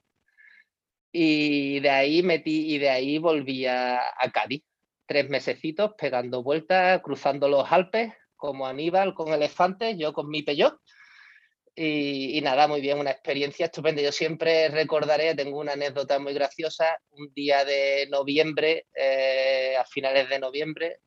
Y 1.12 1.80
de 1.80 1.90
ahí 1.90 2.22
metí 2.22 2.74
y 2.74 2.78
de 2.78 2.88
ahí 2.88 3.18
volví 3.18 3.66
a 3.66 4.00
Cádiz 4.32 4.62
tres 5.08 5.28
mesecitos 5.30 5.92
pegando 5.96 6.42
vueltas, 6.42 7.00
cruzando 7.02 7.48
los 7.48 7.72
Alpes, 7.72 8.12
como 8.36 8.66
Aníbal 8.66 9.14
con 9.14 9.32
elefantes, 9.32 9.96
yo 9.98 10.12
con 10.12 10.28
mi 10.28 10.42
Peugeot. 10.42 10.78
Y, 11.74 12.40
nada, 12.42 12.66
muy 12.66 12.80
bien, 12.80 12.98
una 12.98 13.12
experiencia 13.12 13.66
estupenda. 13.66 14.02
Yo 14.02 14.10
siempre 14.12 14.68
recordaré, 14.68 15.34
tengo 15.34 15.60
una 15.60 15.72
anécdota 15.72 16.18
muy 16.18 16.34
graciosa, 16.34 16.98
un 17.10 17.32
día 17.32 17.64
de 17.64 18.08
noviembre, 18.10 18.86
eh, 18.94 19.76
a 19.78 19.84
finales 19.84 20.28
de 20.28 20.40
noviembre, 20.40 21.00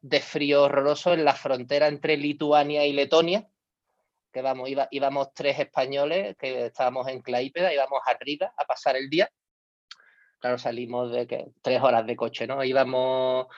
de 0.00 0.20
frío 0.20 0.64
horroroso 0.64 1.14
en 1.14 1.24
la 1.24 1.34
frontera 1.34 1.86
entre 1.86 2.16
Lituania 2.16 2.84
y 2.84 2.92
Letonia, 2.92 3.48
que 4.32 4.42
vamos, 4.42 4.68
íbamos 4.90 5.32
tres 5.32 5.60
españoles 5.60 6.36
que 6.36 6.66
estábamos 6.66 7.08
en 7.08 7.22
Claípeda, 7.22 7.72
íbamos 7.72 8.00
arriba 8.04 8.52
a 8.56 8.64
pasar 8.64 8.96
el 8.96 9.08
día 9.08 9.30
Claro, 10.46 10.58
salimos 10.58 11.10
de 11.10 11.26
que 11.26 11.48
tres 11.60 11.82
horas 11.82 12.06
de 12.06 12.14
coche, 12.14 12.46
¿no? 12.46 12.62
Íbamos, 12.62 13.48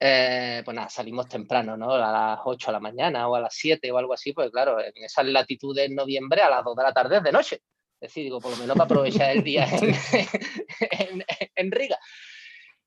eh, 0.00 0.62
pues 0.64 0.74
nada, 0.74 0.88
salimos 0.88 1.28
temprano, 1.28 1.76
¿no? 1.76 1.92
A 1.92 2.10
las 2.10 2.40
8 2.44 2.66
de 2.66 2.72
la 2.72 2.80
mañana 2.80 3.28
o 3.28 3.36
a 3.36 3.40
las 3.40 3.54
7 3.54 3.92
o 3.92 3.98
algo 3.98 4.14
así, 4.14 4.32
pues 4.32 4.50
claro, 4.50 4.80
en 4.80 4.92
esas 4.96 5.26
latitudes 5.26 5.86
en 5.86 5.94
noviembre 5.94 6.42
a 6.42 6.50
las 6.50 6.64
2 6.64 6.74
de 6.74 6.82
la 6.82 6.92
tarde 6.92 7.18
es 7.18 7.22
de 7.22 7.30
noche. 7.30 7.62
Es 8.00 8.08
decir, 8.08 8.24
digo, 8.24 8.40
por 8.40 8.50
lo 8.50 8.56
menos 8.56 8.76
para 8.76 8.86
aprovechar 8.86 9.30
el 9.30 9.44
día 9.44 9.68
en, 11.54 11.70
Riga. 11.70 12.00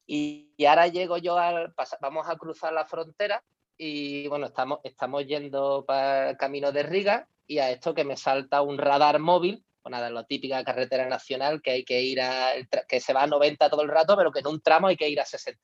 Y, 0.06 0.54
ahora 0.68 0.88
llego 0.88 1.18
yo 1.18 1.38
al, 1.38 1.74
vamos 2.02 2.28
a 2.28 2.36
cruzar 2.36 2.74
la 2.74 2.84
frontera 2.84 3.42
y 3.78 4.28
bueno, 4.28 4.48
estamos, 4.48 4.80
estamos 4.84 5.26
yendo 5.26 5.86
para 5.88 6.32
el 6.32 6.36
camino 6.38 6.74
de 6.74 6.84
Riga 6.84 7.30
y 7.48 7.60
a 7.60 7.72
esto 7.72 7.94
que 7.94 8.04
me 8.04 8.18
salta 8.18 8.62
un 8.62 8.78
radar 8.78 9.20
móvil 9.20 9.64
pues 9.82 9.92
nada, 9.92 10.10
la 10.10 10.24
típica 10.26 10.64
carretera 10.64 11.08
nacional 11.08 11.62
que 11.62 11.72
hay 11.72 11.84
que 11.84 12.02
ir 12.02 12.22
a, 12.22 12.52
que 12.88 13.00
se 13.00 13.14
va 13.14 13.24
a 13.24 13.28
90 13.28 13.70
todo 13.70 13.82
el 13.82 13.90
rato, 13.90 14.16
pero 14.16 14.32
que 14.32 14.40
en 14.40 14.48
un 14.48 14.62
tramo 14.62 14.88
hay 14.88 14.98
que 14.98 15.10
ir 15.10 15.20
a 15.20 15.26
60. 15.26 15.60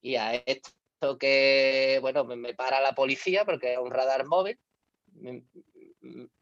Y 0.00 0.16
a 0.16 0.34
esto 0.34 1.18
que, 1.18 1.98
bueno, 2.00 2.24
me, 2.24 2.54
para 2.54 2.80
la 2.80 2.94
policía 2.94 3.44
porque 3.44 3.74
es 3.74 3.78
un 3.78 3.90
radar 3.90 4.26
móvil. 4.26 4.58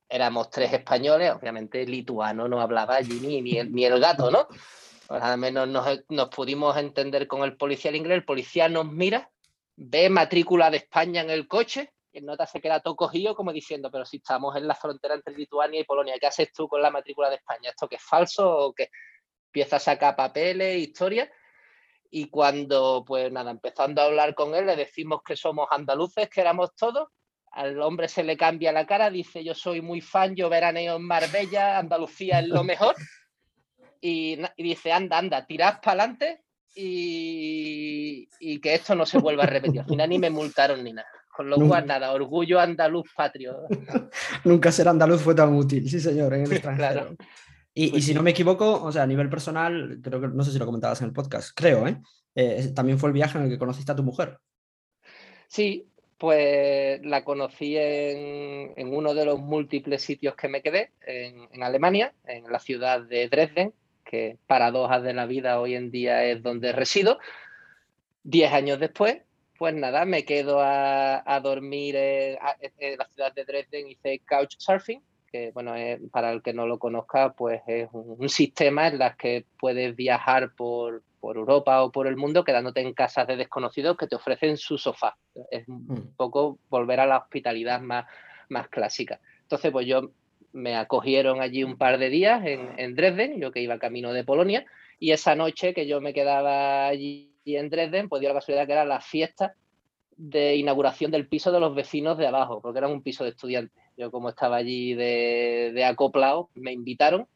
Éramos 0.08 0.50
tres 0.50 0.72
españoles, 0.72 1.32
obviamente 1.32 1.84
lituano 1.86 2.48
no 2.48 2.60
hablaba 2.60 2.96
allí 2.96 3.20
ni, 3.20 3.42
ni, 3.42 3.58
el, 3.58 3.72
ni 3.72 3.84
el 3.84 4.00
gato, 4.00 4.30
¿no? 4.30 4.48
Pues 5.06 5.22
al 5.22 5.38
menos 5.38 5.68
nos, 5.68 6.28
pudimos 6.28 6.76
entender 6.76 7.26
con 7.26 7.42
el 7.42 7.56
policía 7.56 7.94
inglés. 7.94 8.18
El 8.18 8.24
policía 8.24 8.68
nos 8.68 8.86
mira, 8.86 9.30
ve 9.74 10.08
matrícula 10.08 10.70
de 10.70 10.76
España 10.76 11.22
en 11.22 11.30
el 11.30 11.48
coche 11.48 11.92
el 12.12 12.24
nota 12.24 12.46
se 12.46 12.60
queda 12.60 12.80
todo 12.80 12.96
cogido 12.96 13.34
como 13.34 13.52
diciendo, 13.52 13.90
pero 13.90 14.04
si 14.04 14.18
estamos 14.18 14.56
en 14.56 14.66
la 14.66 14.74
frontera 14.74 15.14
entre 15.14 15.34
Lituania 15.34 15.80
y 15.80 15.84
Polonia, 15.84 16.16
¿qué 16.20 16.26
haces 16.26 16.52
tú 16.52 16.68
con 16.68 16.82
la 16.82 16.90
matrícula 16.90 17.28
de 17.28 17.36
España? 17.36 17.70
¿Esto 17.70 17.88
que 17.88 17.96
es 17.96 18.02
falso 18.02 18.48
o 18.48 18.72
qué? 18.74 18.90
Empieza 19.46 19.76
a 19.76 19.80
sacar 19.80 20.16
papeles, 20.16 20.78
historias. 20.78 21.28
Y 22.10 22.28
cuando, 22.28 23.04
pues 23.06 23.30
nada, 23.30 23.52
empezando 23.52 24.02
a 24.02 24.06
hablar 24.06 24.34
con 24.34 24.54
él, 24.54 24.66
le 24.66 24.74
decimos 24.74 25.20
que 25.24 25.36
somos 25.36 25.68
andaluces, 25.70 26.28
que 26.28 26.40
éramos 26.40 26.74
todos. 26.74 27.08
Al 27.52 27.80
hombre 27.82 28.08
se 28.08 28.24
le 28.24 28.36
cambia 28.36 28.72
la 28.72 28.86
cara, 28.86 29.10
dice, 29.10 29.44
yo 29.44 29.54
soy 29.54 29.80
muy 29.80 30.00
fan, 30.00 30.34
yo 30.34 30.48
veraneo 30.48 30.96
en 30.96 31.02
Marbella, 31.02 31.78
Andalucía 31.78 32.40
es 32.40 32.48
lo 32.48 32.64
mejor. 32.64 32.96
Y, 34.00 34.40
dice, 34.56 34.92
anda, 34.92 35.18
anda, 35.18 35.46
tirad 35.46 35.80
para 35.80 36.04
adelante 36.04 36.42
y, 36.74 38.28
y 38.38 38.60
que 38.60 38.74
esto 38.74 38.94
no 38.94 39.04
se 39.04 39.18
vuelva 39.18 39.44
a 39.44 39.46
repetir. 39.46 39.80
Al 39.80 39.86
final 39.86 40.08
ni 40.08 40.18
me 40.18 40.30
multaron 40.30 40.82
ni 40.82 40.92
nada. 40.92 41.19
Con 41.34 41.48
lo 41.48 41.56
cual, 41.56 41.86
nada, 41.86 42.12
orgullo 42.12 42.60
andaluz 42.60 43.08
patrio. 43.16 43.66
Nunca 44.44 44.72
ser 44.72 44.88
andaluz 44.88 45.22
fue 45.22 45.34
tan 45.34 45.54
útil, 45.54 45.88
sí, 45.88 46.00
señor, 46.00 46.34
en 46.34 46.42
el 46.42 46.52
extranjero. 46.52 47.16
Y, 47.72 47.90
pues 47.90 48.04
si 48.04 48.14
no 48.14 48.22
me 48.22 48.32
equivoco, 48.32 48.82
o 48.82 48.92
sea, 48.92 49.04
a 49.04 49.06
nivel 49.06 49.30
personal, 49.30 50.00
creo 50.02 50.20
que 50.20 50.28
no 50.28 50.42
sé 50.42 50.52
si 50.52 50.58
lo 50.58 50.66
comentabas 50.66 51.00
en 51.00 51.06
el 51.06 51.12
podcast, 51.12 51.52
creo, 51.54 51.86
¿eh? 51.86 52.00
¿eh? 52.34 52.72
también 52.74 52.98
fue 52.98 53.08
el 53.08 53.14
viaje 53.14 53.38
en 53.38 53.44
el 53.44 53.50
que 53.50 53.58
conociste 53.58 53.92
a 53.92 53.96
tu 53.96 54.02
mujer. 54.02 54.38
Sí, 55.46 55.88
pues 56.18 57.00
la 57.02 57.24
conocí 57.24 57.76
en, 57.78 58.92
uno 58.92 59.14
de 59.14 59.24
los 59.24 59.38
múltiples 59.38 60.02
sitios 60.02 60.34
que 60.34 60.48
me 60.48 60.60
quedé, 60.60 60.92
en, 61.06 61.62
Alemania, 61.62 62.12
en 62.26 62.44
la 62.52 62.58
ciudad 62.58 63.00
de 63.00 63.28
Dresden, 63.28 63.72
que 64.04 64.36
paradojas 64.46 65.02
de 65.02 65.14
la 65.14 65.26
vida 65.26 65.60
hoy 65.60 65.76
en 65.76 65.90
día 65.90 66.24
es 66.24 66.42
donde 66.42 66.72
resido. 66.72 67.18
Diez 68.22 68.52
años 68.52 68.78
después, 68.78 69.22
pues 69.60 69.74
nada, 69.74 70.06
me 70.06 70.24
quedo 70.24 70.58
a, 70.62 71.38
dormir 71.42 71.94
en, 71.94 72.38
la 72.96 73.06
ciudad 73.14 73.34
de 73.34 73.44
Dresden, 73.44 73.90
hice 73.90 74.22
couchsurfing, 74.26 75.02
que 75.30 75.50
bueno, 75.50 75.74
para 76.10 76.32
el 76.32 76.40
que 76.40 76.54
no 76.54 76.66
lo 76.66 76.78
conozca, 76.78 77.34
pues 77.34 77.60
es 77.66 77.86
un, 77.92 78.26
sistema 78.30 78.88
en 78.88 79.02
el 79.02 79.16
que 79.18 79.44
puedes 79.58 79.94
viajar 79.94 80.54
por, 80.56 81.02
por, 81.20 81.36
Europa 81.36 81.82
o 81.82 81.92
por 81.92 82.06
el 82.06 82.16
mundo 82.16 82.42
quedándote 82.42 82.80
en 82.80 82.94
casas 82.94 83.26
de 83.26 83.36
desconocidos 83.36 83.98
que 83.98 84.06
te 84.06 84.16
ofrecen 84.16 84.56
su 84.56 84.78
sofá. 84.78 85.18
Es 85.50 85.68
un 85.68 85.84
mm. 85.88 86.16
poco 86.16 86.58
volver 86.70 87.00
a 87.00 87.06
la 87.06 87.18
hospitalidad 87.18 87.82
más, 87.82 88.06
más 88.48 88.66
clásica. 88.68 89.20
Entonces, 89.42 89.70
pues 89.72 89.86
yo 89.86 90.10
me 90.54 90.74
acogieron 90.74 91.42
allí 91.42 91.64
un 91.64 91.76
par 91.76 91.98
de 91.98 92.08
días 92.08 92.42
en, 92.46 92.94
Dresden, 92.94 93.38
yo 93.38 93.52
que 93.52 93.60
iba 93.60 93.78
camino 93.78 94.14
de 94.14 94.24
Polonia, 94.24 94.64
y 94.98 95.10
esa 95.10 95.34
noche 95.34 95.74
que 95.74 95.86
yo 95.86 96.00
me 96.00 96.14
quedaba 96.14 96.86
allí 96.86 97.29
en 97.44 97.70
Dresden, 97.70 98.08
pues 98.08 98.20
dio 98.20 98.28
la 98.28 98.36
casualidad 98.36 98.66
que 98.66 98.72
era 98.72 98.84
la 98.84 99.00
fiesta 99.00 99.54
de 100.16 100.56
inauguración 100.56 101.10
del 101.10 101.28
piso 101.28 101.50
de 101.50 101.60
los 101.60 101.74
vecinos 101.74 102.18
de 102.18 102.26
abajo, 102.26 102.60
porque 102.60 102.78
era 102.78 102.88
un 102.88 103.02
piso 103.02 103.24
de 103.24 103.30
estudiantes. 103.30 103.82
Yo 103.96 104.10
como 104.10 104.28
estaba 104.28 104.56
allí 104.56 104.94
de, 104.94 105.84
acoplado, 105.84 106.50
me 106.54 106.72
invitaron 106.72 107.26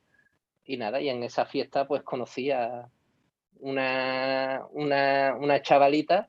y 0.65 0.77
nada, 0.77 1.01
y 1.01 1.09
en 1.09 1.23
esa 1.23 1.47
fiesta 1.47 1.87
pues 1.87 2.03
conocí 2.03 2.51
a 2.51 2.89
una, 3.61 4.63
una, 4.73 5.35
una 5.39 5.63
chavalita 5.63 6.29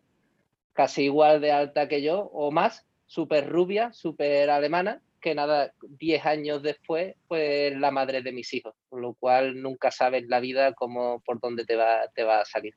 casi 0.74 1.04
igual 1.04 1.42
de 1.42 1.52
alta 1.52 1.88
que 1.88 2.02
yo 2.02 2.20
o 2.20 2.52
más, 2.52 2.86
súper 3.06 3.50
rubia, 3.50 3.94
súper 3.94 4.50
alemana, 4.50 5.02
que 5.22 5.34
nada, 5.34 5.74
10 5.82 6.26
años 6.26 6.62
después, 6.62 7.16
pues 7.28 7.76
la 7.78 7.92
madre 7.92 8.22
de 8.22 8.32
mis 8.32 8.54
hijos, 8.54 8.76
con 8.90 9.02
lo 9.02 9.14
cual 9.16 9.62
nunca 9.62 9.90
sabes 9.90 10.28
la 10.28 10.40
vida 10.40 10.74
cómo, 10.74 11.22
por 11.26 11.40
dónde 11.40 11.66
te 11.66 11.76
va, 11.76 12.08
te 12.14 12.24
va 12.24 12.42
a 12.42 12.46
salir. 12.46 12.76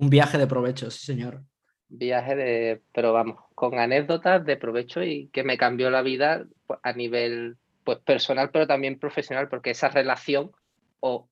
Un 0.00 0.08
viaje 0.08 0.38
de 0.38 0.46
provecho, 0.46 0.90
sí 0.90 1.04
señor. 1.04 1.42
Viaje 1.90 2.34
de, 2.34 2.82
pero 2.92 3.12
vamos, 3.12 3.36
con 3.54 3.78
anécdotas 3.78 4.42
de 4.46 4.56
provecho 4.56 5.02
y 5.02 5.28
que 5.28 5.44
me 5.44 5.58
cambió 5.58 5.90
la 5.90 6.00
vida 6.00 6.46
pues, 6.66 6.80
a 6.82 6.94
nivel 6.94 7.58
pues, 7.84 7.98
personal, 7.98 8.50
pero 8.50 8.66
también 8.66 8.98
profesional, 8.98 9.50
porque 9.50 9.70
esa 9.70 9.90
relación 9.90 10.52
o 11.00 11.28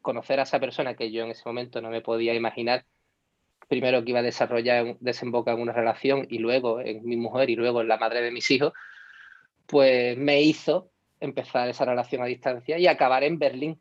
conocer 0.00 0.40
a 0.40 0.44
esa 0.44 0.58
persona 0.58 0.94
que 0.94 1.12
yo 1.12 1.22
en 1.24 1.30
ese 1.30 1.42
momento 1.44 1.80
no 1.82 1.90
me 1.90 2.00
podía 2.00 2.34
imaginar, 2.34 2.86
primero 3.68 4.02
que 4.02 4.10
iba 4.10 4.20
a 4.20 4.24
desarrollar, 4.24 4.96
desembocar 5.00 5.54
en 5.54 5.60
una 5.60 5.72
relación 5.72 6.26
y 6.30 6.38
luego 6.38 6.80
en 6.80 7.04
mi 7.04 7.16
mujer 7.16 7.50
y 7.50 7.56
luego 7.56 7.82
en 7.82 7.88
la 7.88 7.98
madre 7.98 8.22
de 8.22 8.32
mis 8.32 8.50
hijos, 8.50 8.72
pues 9.66 10.16
me 10.16 10.40
hizo 10.40 10.90
empezar 11.20 11.68
esa 11.68 11.84
relación 11.84 12.22
a 12.22 12.26
distancia 12.26 12.78
y 12.78 12.86
acabar 12.86 13.22
en 13.22 13.38
Berlín 13.38 13.80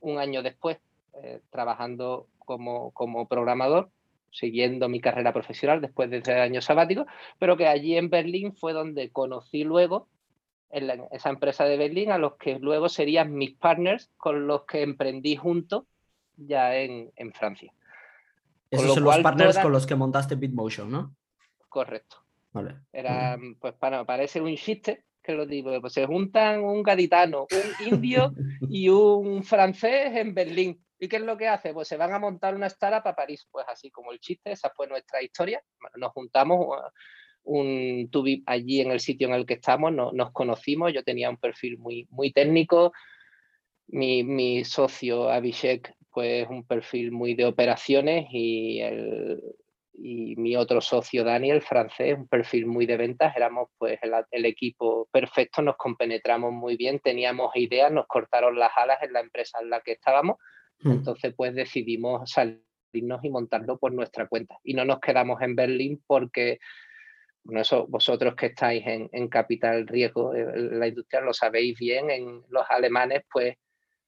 un 0.00 0.18
año 0.18 0.42
después, 0.42 0.78
eh, 1.22 1.40
trabajando 1.50 2.28
como, 2.48 2.92
como, 2.92 3.28
programador, 3.28 3.90
siguiendo 4.30 4.88
mi 4.88 5.02
carrera 5.02 5.34
profesional 5.34 5.82
después 5.82 6.08
de 6.08 6.18
ese 6.18 6.32
año 6.32 6.62
sabático, 6.62 7.04
pero 7.38 7.58
que 7.58 7.66
allí 7.66 7.98
en 7.98 8.08
Berlín 8.08 8.54
fue 8.54 8.72
donde 8.72 9.10
conocí 9.10 9.64
luego 9.64 10.08
en, 10.70 11.04
esa 11.10 11.28
empresa 11.28 11.64
de 11.64 11.76
Berlín 11.76 12.10
a 12.10 12.16
los 12.16 12.36
que 12.36 12.58
luego 12.58 12.88
serían 12.88 13.34
mis 13.34 13.54
partners 13.54 14.10
con 14.16 14.46
los 14.46 14.64
que 14.64 14.80
emprendí 14.80 15.36
juntos 15.36 15.84
ya 16.36 16.74
en, 16.74 17.12
en 17.16 17.34
Francia. 17.34 17.70
Esos 18.70 18.94
son 18.94 19.04
los 19.04 19.18
partners 19.18 19.58
con 19.58 19.72
los 19.72 19.86
que 19.86 19.94
montaste 19.94 20.34
Bitmotion, 20.34 20.90
¿no? 20.90 21.14
Correcto. 21.68 22.24
Era, 22.92 23.38
pues 23.60 23.74
para, 23.74 24.06
parece 24.06 24.40
un 24.40 24.56
chiste, 24.56 25.04
pues 25.80 25.92
se 25.92 26.06
juntan 26.06 26.62
un 26.62 26.82
gaditano, 26.82 27.46
un 27.50 27.92
indio 27.92 28.32
y 28.70 28.88
un 28.88 29.42
francés 29.42 30.16
en 30.16 30.34
Berlín. 30.34 30.82
¿Y 30.98 31.08
qué 31.08 31.16
es 31.16 31.22
lo 31.22 31.36
que 31.36 31.48
hace? 31.48 31.72
Pues 31.72 31.86
se 31.86 31.96
van 31.96 32.12
a 32.12 32.18
montar 32.18 32.54
una 32.54 32.66
startup 32.66 33.06
a 33.06 33.14
París. 33.14 33.46
Pues 33.50 33.64
así 33.68 33.90
como 33.90 34.12
el 34.12 34.18
chiste, 34.18 34.52
esa 34.52 34.70
fue 34.70 34.88
nuestra 34.88 35.22
historia. 35.22 35.62
nos 35.96 36.12
juntamos, 36.12 36.66
un, 37.44 38.10
allí 38.46 38.80
en 38.80 38.90
el 38.90 39.00
sitio 39.00 39.28
en 39.28 39.34
el 39.34 39.46
que 39.46 39.54
estamos, 39.54 39.92
no, 39.92 40.12
nos 40.12 40.32
conocimos, 40.32 40.92
yo 40.92 41.02
tenía 41.02 41.30
un 41.30 41.38
perfil 41.38 41.78
muy, 41.78 42.06
muy 42.10 42.32
técnico, 42.32 42.92
mi, 43.86 44.22
mi 44.22 44.64
socio 44.64 45.30
Abhishek, 45.30 45.94
pues 46.10 46.46
un 46.48 46.64
perfil 46.66 47.10
muy 47.10 47.34
de 47.34 47.46
operaciones 47.46 48.26
y 48.30 48.80
el, 48.80 49.40
y 50.00 50.36
mi 50.36 50.56
otro 50.56 50.80
socio 50.80 51.24
Daniel, 51.24 51.62
francés, 51.62 52.16
un 52.16 52.28
perfil 52.28 52.66
muy 52.66 52.86
de 52.86 52.96
ventas, 52.96 53.36
éramos 53.36 53.68
pues 53.78 53.98
el, 54.02 54.44
equipo 54.44 55.08
perfecto, 55.10 55.62
nos 55.62 55.76
compenetramos 55.76 56.52
muy 56.52 56.76
bien, 56.76 57.00
teníamos 57.00 57.54
ideas, 57.56 57.90
nos 57.90 58.06
cortaron 58.06 58.58
las 58.58 58.70
alas 58.76 58.98
en 59.02 59.12
la 59.12 59.20
empresa 59.20 59.58
en 59.60 59.70
la 59.70 59.80
que 59.80 59.92
estábamos, 59.92 60.36
hmm. 60.80 60.90
entonces 60.92 61.34
pues 61.36 61.54
decidimos 61.54 62.30
salirnos 62.30 63.22
y 63.22 63.30
montarlo 63.30 63.78
por 63.78 63.92
nuestra 63.92 64.28
cuenta. 64.28 64.56
Y 64.62 64.74
no 64.74 64.84
nos 64.84 65.00
quedamos 65.00 65.42
en 65.42 65.56
Berlín 65.56 66.02
porque 66.06 66.58
vosotros 67.44 68.34
que 68.34 68.46
estáis 68.46 68.86
en, 68.86 69.08
en 69.12 69.28
capital 69.28 69.86
riesgo, 69.86 70.34
eh, 70.34 70.46
la 70.54 70.86
industria 70.86 71.20
lo 71.20 71.32
sabéis 71.32 71.78
bien, 71.78 72.10
en 72.10 72.42
los 72.48 72.64
alemanes 72.68 73.22
pues 73.30 73.56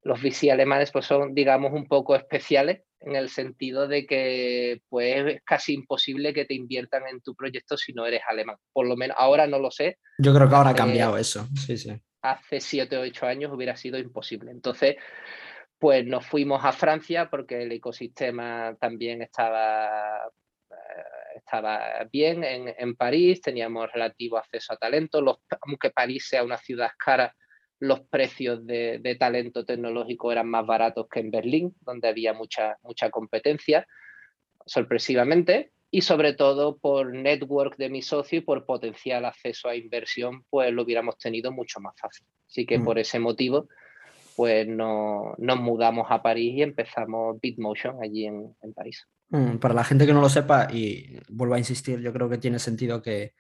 los 0.02 0.20
VC 0.22 0.50
alemanes 0.50 0.90
pues 0.92 1.04
son 1.04 1.34
digamos 1.34 1.72
un 1.72 1.86
poco 1.86 2.16
especiales 2.16 2.82
en 3.00 3.16
el 3.16 3.28
sentido 3.30 3.88
de 3.88 4.06
que 4.06 4.82
pues 4.88 5.26
es 5.26 5.42
casi 5.44 5.74
imposible 5.74 6.34
que 6.34 6.44
te 6.44 6.54
inviertan 6.54 7.06
en 7.08 7.20
tu 7.20 7.34
proyecto 7.34 7.76
si 7.76 7.92
no 7.92 8.06
eres 8.06 8.22
alemán. 8.28 8.56
Por 8.72 8.86
lo 8.86 8.96
menos 8.96 9.16
ahora 9.18 9.46
no 9.46 9.58
lo 9.58 9.70
sé. 9.70 9.98
Yo 10.18 10.34
creo 10.34 10.48
que 10.48 10.54
ahora 10.54 10.70
ha 10.70 10.74
cambiado 10.74 11.16
eso. 11.16 11.48
Sí, 11.56 11.76
sí. 11.76 11.98
Hace 12.22 12.60
siete 12.60 12.98
o 12.98 13.00
ocho 13.00 13.26
años 13.26 13.52
hubiera 13.52 13.76
sido 13.76 13.98
imposible. 13.98 14.50
Entonces, 14.50 14.96
pues 15.78 16.04
nos 16.04 16.26
fuimos 16.26 16.62
a 16.64 16.72
Francia 16.72 17.30
porque 17.30 17.62
el 17.62 17.72
ecosistema 17.72 18.76
también 18.78 19.22
estaba, 19.22 20.26
eh, 20.70 21.36
estaba 21.36 22.04
bien 22.12 22.44
en, 22.44 22.74
en 22.76 22.94
París, 22.96 23.40
teníamos 23.40 23.90
relativo 23.90 24.36
acceso 24.36 24.74
a 24.74 24.76
talento, 24.76 25.22
los, 25.22 25.38
aunque 25.62 25.90
París 25.90 26.26
sea 26.28 26.44
una 26.44 26.58
ciudad 26.58 26.90
cara, 27.02 27.34
los 27.80 28.00
precios 28.00 28.64
de, 28.66 29.16
talento 29.18 29.64
tecnológico 29.64 30.30
eran 30.30 30.48
más 30.48 30.66
baratos 30.66 31.08
que 31.10 31.20
en 31.20 31.30
Berlín, 31.30 31.74
donde 31.80 32.08
había 32.08 32.34
mucha, 32.34 32.76
mucha 32.82 33.10
competencia, 33.10 33.86
sorpresivamente, 34.66 35.72
y 35.90 36.02
sobre 36.02 36.34
todo 36.34 36.78
por 36.78 37.12
network 37.12 37.76
de 37.76 37.88
mi 37.88 38.02
socio 38.02 38.38
y 38.38 38.42
por 38.42 38.64
potencial 38.66 39.24
acceso 39.24 39.68
a 39.68 39.74
inversión, 39.74 40.44
pues 40.50 40.72
lo 40.72 40.82
hubiéramos 40.82 41.18
tenido 41.18 41.50
mucho 41.50 41.80
más 41.80 41.94
fácil. 41.98 42.26
Así 42.46 42.66
que 42.66 42.78
mm. 42.78 42.84
por 42.84 42.98
ese 42.98 43.18
motivo, 43.18 43.68
pues 44.36 44.68
no, 44.68 45.34
nos 45.38 45.58
mudamos 45.58 46.06
a 46.10 46.22
París 46.22 46.54
y 46.56 46.62
empezamos 46.62 47.40
Bitmotion 47.40 47.96
allí 48.02 48.26
en, 48.26 48.54
en 48.62 48.72
París. 48.74 49.08
Mm, 49.30 49.56
para 49.56 49.74
la 49.74 49.84
gente 49.84 50.06
que 50.06 50.12
no 50.12 50.20
lo 50.20 50.28
sepa, 50.28 50.68
y 50.70 51.18
vuelvo 51.28 51.54
a 51.54 51.58
insistir, 51.58 52.00
yo 52.00 52.12
creo 52.12 52.28
que 52.28 52.38
tiene 52.38 52.58
sentido 52.58 53.00
que, 53.00 53.32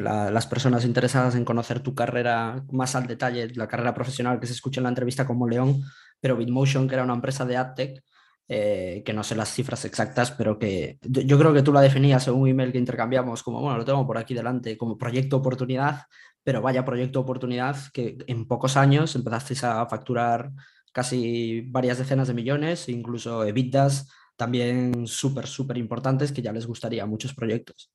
las 0.00 0.46
personas 0.46 0.84
interesadas 0.84 1.34
en 1.34 1.44
conocer 1.44 1.80
tu 1.80 1.94
carrera 1.94 2.64
más 2.70 2.94
al 2.94 3.06
detalle, 3.06 3.48
la 3.54 3.68
carrera 3.68 3.94
profesional 3.94 4.40
que 4.40 4.46
se 4.46 4.52
escucha 4.52 4.80
en 4.80 4.84
la 4.84 4.90
entrevista 4.90 5.26
como 5.26 5.48
León, 5.48 5.82
pero 6.20 6.36
Bitmotion, 6.36 6.88
que 6.88 6.94
era 6.94 7.04
una 7.04 7.14
empresa 7.14 7.44
de 7.44 7.56
AdTech, 7.56 8.02
eh, 8.48 9.02
que 9.04 9.12
no 9.12 9.24
sé 9.24 9.34
las 9.34 9.52
cifras 9.52 9.84
exactas, 9.84 10.30
pero 10.30 10.58
que 10.58 10.98
yo 11.02 11.38
creo 11.38 11.52
que 11.52 11.62
tú 11.62 11.72
la 11.72 11.80
definías 11.80 12.28
en 12.28 12.34
un 12.34 12.48
email 12.48 12.70
que 12.70 12.78
intercambiamos 12.78 13.42
como, 13.42 13.60
bueno, 13.60 13.78
lo 13.78 13.84
tengo 13.84 14.06
por 14.06 14.18
aquí 14.18 14.34
delante, 14.34 14.76
como 14.76 14.96
proyecto 14.96 15.36
oportunidad, 15.36 16.02
pero 16.44 16.62
vaya 16.62 16.84
proyecto 16.84 17.18
oportunidad 17.20 17.76
que 17.92 18.18
en 18.28 18.46
pocos 18.46 18.76
años 18.76 19.16
empezasteis 19.16 19.64
a 19.64 19.84
facturar 19.86 20.52
casi 20.92 21.62
varias 21.62 21.98
decenas 21.98 22.28
de 22.28 22.34
millones, 22.34 22.88
incluso 22.88 23.44
EBITDAs 23.44 24.08
también 24.36 25.06
súper, 25.06 25.46
súper 25.46 25.78
importantes 25.78 26.30
que 26.30 26.42
ya 26.42 26.52
les 26.52 26.66
gustaría 26.66 27.02
a 27.02 27.06
muchos 27.06 27.34
proyectos. 27.34 27.90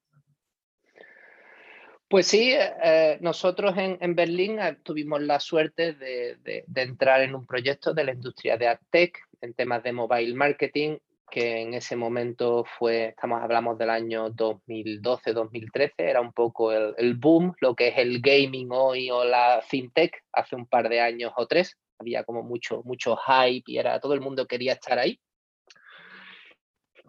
Pues 2.12 2.28
sí, 2.28 2.52
eh, 2.54 3.18
nosotros 3.22 3.74
en, 3.78 4.16
Berlín 4.16 4.60
eh, 4.60 4.76
tuvimos 4.84 5.22
la 5.22 5.40
suerte 5.40 5.94
de, 5.94 6.66
entrar 6.76 7.22
en 7.22 7.34
un 7.34 7.46
proyecto 7.46 7.94
de 7.94 8.04
la 8.04 8.12
industria 8.12 8.58
de 8.58 8.68
AdTech 8.68 9.18
en 9.40 9.54
temas 9.54 9.82
de 9.82 9.94
mobile 9.94 10.36
marketing, 10.36 10.98
que 11.30 11.62
en 11.62 11.74
ese 11.74 11.96
momento 11.96 12.66
fue, 12.66 13.06
estamos 13.06 13.42
hablamos 13.42 13.78
del 13.78 13.92
año 13.92 14.30
2012-2013, 14.32 15.94
era 16.00 16.20
un 16.20 16.34
poco 16.34 16.74
el, 16.74 17.16
boom, 17.16 17.54
lo 17.62 17.76
que 17.76 17.88
es 17.88 17.98
el 17.98 18.20
gaming 18.20 18.68
hoy 18.74 19.10
o 19.10 19.24
la 19.24 19.64
fintech 19.66 20.22
hace 20.34 20.58
un 20.58 20.66
par 20.66 20.90
de 20.90 21.00
años 21.00 21.32
o 21.38 21.48
tres. 21.48 21.78
Había 21.98 22.26
como 22.26 22.44
mucho, 22.44 22.82
mucho 22.84 23.16
hype 23.16 23.72
y 23.72 23.78
era, 23.78 24.02
todo 24.02 24.16
el 24.16 24.20
mundo 24.20 24.48
quería 24.48 24.74
estar 24.74 25.00
ahí. 25.00 25.18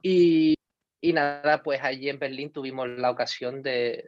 Y 0.01 0.55
y 1.05 1.13
nada, 1.13 1.65
pues 1.65 1.83
allí 1.83 2.09
en 2.09 2.21
Berlín 2.21 2.53
tuvimos 2.53 2.89
la 2.89 3.11
ocasión 3.11 3.61
de, 3.61 4.05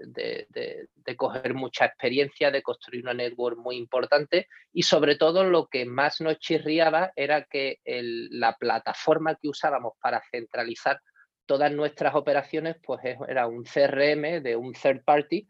coger 1.16 1.52
mucha 1.52 1.86
experiencia, 1.86 2.52
de 2.52 2.62
construir 2.62 3.02
una 3.02 3.12
network 3.12 3.58
muy 3.58 3.76
importante 3.76 4.46
y 4.72 4.84
sobre 4.84 5.16
todo 5.16 5.42
lo 5.42 5.66
que 5.66 5.86
más 5.86 6.20
nos 6.20 6.38
chirriaba 6.38 7.12
era 7.16 7.46
que 7.46 7.80
la 7.84 8.56
plataforma 8.56 9.34
que 9.34 9.48
usábamos 9.48 9.94
para 10.00 10.22
centralizar 10.30 11.00
todas 11.46 11.72
nuestras 11.72 12.14
operaciones 12.14 12.76
pues 12.80 13.00
era 13.28 13.48
un 13.48 13.64
CRM 13.64 14.40
de 14.40 14.54
un 14.54 14.72
third 14.72 15.02
party 15.02 15.48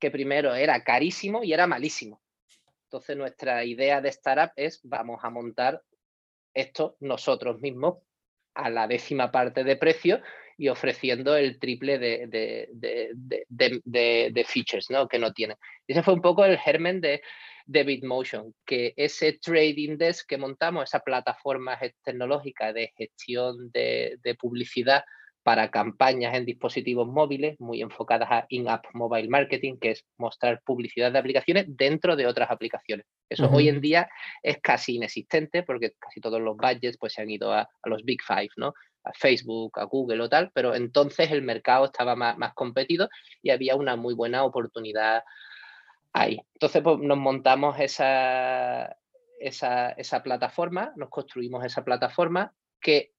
que 0.00 0.10
primero 0.10 0.54
era 0.54 0.82
carísimo 0.84 1.44
y 1.44 1.52
era 1.52 1.66
malísimo. 1.66 2.22
Entonces 2.84 3.14
nuestra 3.14 3.62
idea 3.62 4.00
de 4.00 4.08
startup 4.08 4.52
es 4.56 4.80
vamos 4.84 5.20
a 5.22 5.28
montar 5.28 5.82
esto 6.54 6.96
nosotros 7.00 7.60
mismos 7.60 7.98
a 8.54 8.70
la 8.70 8.88
décima 8.88 9.30
parte 9.30 9.64
de 9.64 9.76
precio 9.76 10.22
y 10.58 10.68
ofreciendo 10.68 11.36
el 11.36 11.58
triple 11.58 11.98
de, 11.98 12.26
de, 13.48 14.44
features 14.44 14.90
¿no? 14.90 15.06
que 15.06 15.18
no 15.18 15.32
tiene. 15.32 15.54
Ese 15.86 16.02
fue 16.02 16.14
un 16.14 16.20
poco 16.20 16.44
el 16.44 16.58
germen 16.58 17.00
de, 17.00 17.22
de 17.64 17.84
Bitmotion, 17.84 18.54
que 18.66 18.92
ese 18.96 19.34
trading 19.34 19.96
desk 19.98 20.26
que 20.26 20.36
montamos, 20.36 20.84
esa 20.84 21.00
plataforma 21.00 21.78
tecnológica 22.02 22.72
de 22.72 22.92
gestión 22.96 23.70
de, 23.70 24.18
publicidad 24.40 25.04
para 25.44 25.70
campañas 25.70 26.34
en 26.34 26.44
dispositivos 26.44 27.06
móviles, 27.06 27.58
muy 27.60 27.80
enfocadas 27.80 28.28
a 28.30 28.46
in-app 28.48 28.86
mobile 28.94 29.28
marketing, 29.28 29.76
que 29.80 29.92
es 29.92 30.04
mostrar 30.18 30.60
publicidad 30.64 31.12
de 31.12 31.18
aplicaciones 31.18 31.66
dentro 31.68 32.16
de 32.16 32.26
otras 32.26 32.50
aplicaciones. 32.50 33.06
Eso 33.30 33.48
hoy 33.50 33.68
en 33.68 33.80
día 33.80 34.08
es 34.42 34.58
casi 34.60 34.96
inexistente 34.96 35.62
porque 35.62 35.92
casi 35.98 36.20
todos 36.20 36.40
los 36.40 36.56
budgets 36.56 36.98
pues, 36.98 37.12
se 37.14 37.22
han 37.22 37.30
ido 37.30 37.52
a, 37.52 37.60
a 37.60 37.88
los 37.88 38.02
Big 38.04 38.20
Five, 38.22 38.50
¿no? 38.56 38.74
Facebook, 39.14 39.78
a 39.78 39.84
Google 39.84 40.22
o 40.22 40.28
tal, 40.28 40.50
pero 40.52 40.74
entonces 40.74 41.30
el 41.30 41.42
mercado 41.42 41.86
estaba 41.86 42.16
más, 42.16 42.54
competido 42.54 43.08
y 43.42 43.50
había 43.50 43.76
una 43.76 43.96
muy 43.96 44.14
buena 44.14 44.44
oportunidad 44.44 45.22
ahí. 46.12 46.40
Entonces 46.54 46.82
pues, 46.82 46.98
nos 46.98 47.18
montamos 47.18 47.78
esa, 47.78 48.96
esa, 49.38 49.90
esa 49.90 50.22
plataforma, 50.22 50.92
nos 50.96 51.08
construimos 51.08 51.64
esa 51.64 51.84
plataforma 51.84 52.52
que 52.80 53.12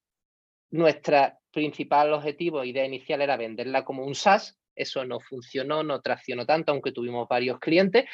nuestra 0.70 1.38
principal 1.50 2.12
objetivo, 2.12 2.64
idea 2.64 2.84
inicial 2.84 3.20
era 3.22 3.36
venderla 3.36 3.84
como 3.84 4.04
un 4.04 4.14
SaaS. 4.14 4.58
Eso 4.74 5.04
no 5.04 5.20
funcionó, 5.20 5.82
no 5.82 6.00
traccionó 6.00 6.46
tanto, 6.46 6.72
aunque 6.72 6.92
tuvimos 6.92 7.28
varios 7.28 7.58
clientes, 7.58 8.04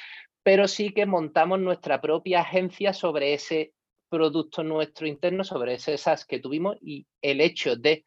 pero 0.42 0.66
sí 0.66 0.92
que 0.92 1.06
montamos 1.06 1.60
nuestra 1.60 2.00
propia 2.00 2.40
agencia 2.40 2.92
sobre 2.92 3.34
ese 3.34 3.72
producto 4.08 4.62
nuestro 4.62 5.06
interno, 5.06 5.44
sobre 5.44 5.74
ese 5.74 5.98
SaaS 5.98 6.24
que 6.24 6.38
tuvimos 6.38 6.76
y 6.80 7.06
el 7.22 7.40
hecho 7.40 7.76
de, 7.76 8.04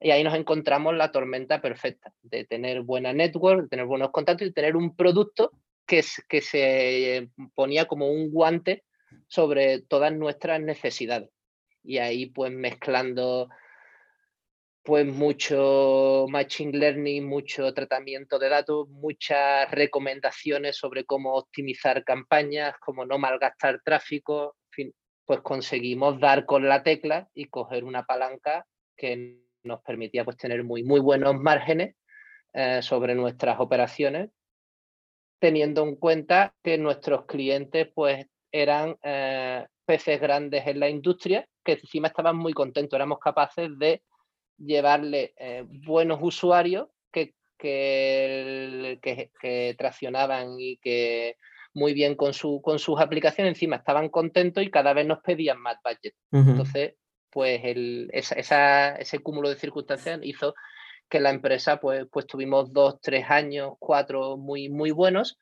y 0.00 0.10
ahí 0.10 0.24
nos 0.24 0.34
encontramos 0.34 0.94
la 0.96 1.12
tormenta 1.12 1.60
perfecta, 1.60 2.12
de 2.22 2.44
tener 2.44 2.82
buena 2.82 3.12
network, 3.12 3.62
de 3.62 3.68
tener 3.68 3.86
buenos 3.86 4.10
contactos 4.10 4.48
y 4.48 4.52
tener 4.52 4.76
un 4.76 4.96
producto 4.96 5.52
que, 5.86 6.04
que 6.28 6.40
se 6.40 7.30
ponía 7.54 7.86
como 7.86 8.10
un 8.10 8.30
guante 8.30 8.84
sobre 9.26 9.82
todas 9.82 10.12
nuestras 10.12 10.60
necesidades. 10.60 11.30
Y 11.82 11.98
ahí 11.98 12.26
pues 12.26 12.52
mezclando 12.52 13.48
pues 14.82 15.06
mucho 15.06 16.26
machine 16.28 16.76
learning, 16.76 17.26
mucho 17.26 17.72
tratamiento 17.74 18.38
de 18.38 18.48
datos, 18.48 18.88
muchas 18.88 19.70
recomendaciones 19.70 20.76
sobre 20.76 21.04
cómo 21.04 21.34
optimizar 21.34 22.02
campañas, 22.02 22.74
cómo 22.80 23.04
no 23.04 23.18
malgastar 23.18 23.82
tráfico, 23.84 24.56
pues 25.30 25.42
conseguimos 25.42 26.18
dar 26.18 26.44
con 26.44 26.68
la 26.68 26.82
tecla 26.82 27.28
y 27.34 27.44
coger 27.44 27.84
una 27.84 28.02
palanca 28.02 28.66
que 28.96 29.38
nos 29.62 29.80
permitía 29.80 30.24
pues 30.24 30.36
tener 30.36 30.64
muy, 30.64 30.82
muy 30.82 30.98
buenos 30.98 31.38
márgenes 31.38 31.94
eh, 32.52 32.82
sobre 32.82 33.14
nuestras 33.14 33.60
operaciones, 33.60 34.30
teniendo 35.38 35.84
en 35.84 35.94
cuenta 35.94 36.52
que 36.64 36.78
nuestros 36.78 37.26
clientes 37.26 37.86
pues 37.94 38.26
eran 38.50 38.96
eh, 39.04 39.64
peces 39.84 40.20
grandes 40.20 40.66
en 40.66 40.80
la 40.80 40.88
industria, 40.88 41.46
que 41.62 41.74
encima 41.74 42.08
estaban 42.08 42.36
muy 42.36 42.52
contentos, 42.52 42.96
éramos 42.96 43.20
capaces 43.20 43.70
de 43.78 44.02
llevarle 44.58 45.32
eh, 45.36 45.64
buenos 45.64 46.18
usuarios 46.22 46.88
que, 47.12 47.34
que, 47.56 48.98
que, 49.00 49.76
traccionaban 49.78 50.58
y 50.58 50.76
que 50.78 51.36
muy 51.74 51.94
bien 51.94 52.14
con, 52.14 52.32
su, 52.32 52.60
con 52.62 52.78
sus 52.78 53.00
aplicaciones, 53.00 53.52
encima 53.52 53.76
estaban 53.76 54.08
contentos 54.08 54.62
y 54.62 54.70
cada 54.70 54.92
vez 54.92 55.06
nos 55.06 55.20
pedían 55.20 55.60
más 55.60 55.76
budget. 55.84 56.14
Entonces, 56.32 56.94
pues 57.30 57.60
el, 57.64 58.10
esa, 58.12 58.96
ese 58.96 59.18
cúmulo 59.20 59.48
de 59.48 59.56
circunstancias 59.56 60.20
hizo 60.22 60.54
que 61.08 61.20
la 61.20 61.30
empresa, 61.30 61.78
pues, 61.78 62.06
pues 62.10 62.26
tuvimos 62.26 62.72
dos, 62.72 63.00
tres 63.00 63.24
años, 63.28 63.72
cuatro 63.78 64.36
muy, 64.36 64.68
muy 64.68 64.90
buenos. 64.90 65.38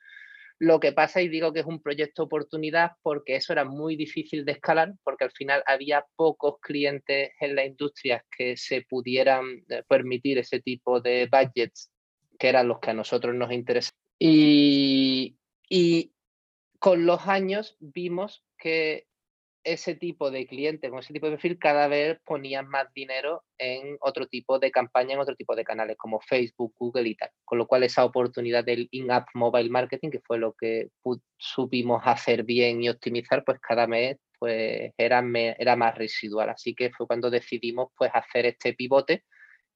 Lo 0.61 0.81
que 0.81 0.93
pasa, 0.93 1.23
y 1.23 1.29
digo 1.29 1.53
que 1.53 1.61
es 1.61 1.67
un 1.67 1.81
proyecto 1.81 2.25
oportunidad, 2.25 2.93
porque 3.03 3.37
eso 3.37 3.53
era 3.53 3.64
muy 3.64 3.95
difícil 3.95 4.45
de 4.45 4.53
escalar, 4.53 4.95
porque 5.05 5.25
al 5.25 5.31
final 5.31 5.62
había 5.67 6.05
pocos 6.17 6.57
clientes 6.61 7.31
en 7.38 7.55
la 7.55 7.64
industria 7.64 8.25
que 8.37 8.57
se 8.57 8.83
pudieran 8.83 9.62
eh, 9.69 9.85
permitir 9.87 10.38
ese 10.38 10.61
tipo 10.61 11.01
de 11.01 11.29
budgets, 11.31 11.93
que 12.38 12.49
eran 12.49 12.67
los 12.67 12.81
que 12.81 12.91
a 12.91 12.95
nosotros 12.95 13.35
nos 13.35 13.53
interesaban. 13.53 13.95
Y, 14.19 15.37
y 15.69 16.12
con 16.79 17.07
los 17.07 17.27
años 17.27 17.77
vimos 17.81 18.45
que 18.57 19.07
ese 19.64 19.95
tipo 19.95 20.31
de 20.31 20.47
cliente 20.47 20.88
con 20.88 21.01
ese 21.01 21.12
tipo 21.12 21.27
de 21.27 21.33
perfil 21.33 21.59
cada 21.59 21.88
vez 21.88 22.19
ponían 22.25 22.69
más 22.69 22.93
dinero 22.95 23.45
en 23.59 23.97
otro 24.01 24.27
tipo 24.27 24.59
de 24.59 24.71
campaña, 24.71 25.14
en 25.14 25.21
otro 25.21 25.37
tipo 25.37 25.55
de 25.55 25.64
canales 25.64 25.97
como 25.99 26.21
Facebook, 26.21 26.75
Google 26.79 27.09
y 27.09 27.14
tal. 27.17 27.31
Con 27.45 27.59
lo 27.59 27.67
cual 27.67 27.83
esa 27.83 28.05
oportunidad 28.05 28.64
del 28.64 28.88
in-app 28.93 29.29
mobile 29.35 29.69
marketing, 29.69 30.11
que 30.11 30.21
fue 30.21 30.38
lo 30.38 30.55
que 30.55 30.88
supimos 31.37 32.03
hacer 32.05 32.45
bien 32.45 32.83
y 32.83 32.88
optimizar, 32.88 33.45
pues 33.45 33.59
cada 33.61 33.87
mes 33.87 34.17
pues 34.38 34.93
era, 34.97 35.23
era 35.59 35.77
más 35.77 35.97
residual. 35.97 36.51
Así 36.51 36.75
que 36.75 36.91
fue 36.91 37.07
cuando 37.07 37.29
decidimos 37.29 37.91
pues 37.97 38.11
hacer 38.14 38.47
este 38.47 38.73
pivote 38.75 39.25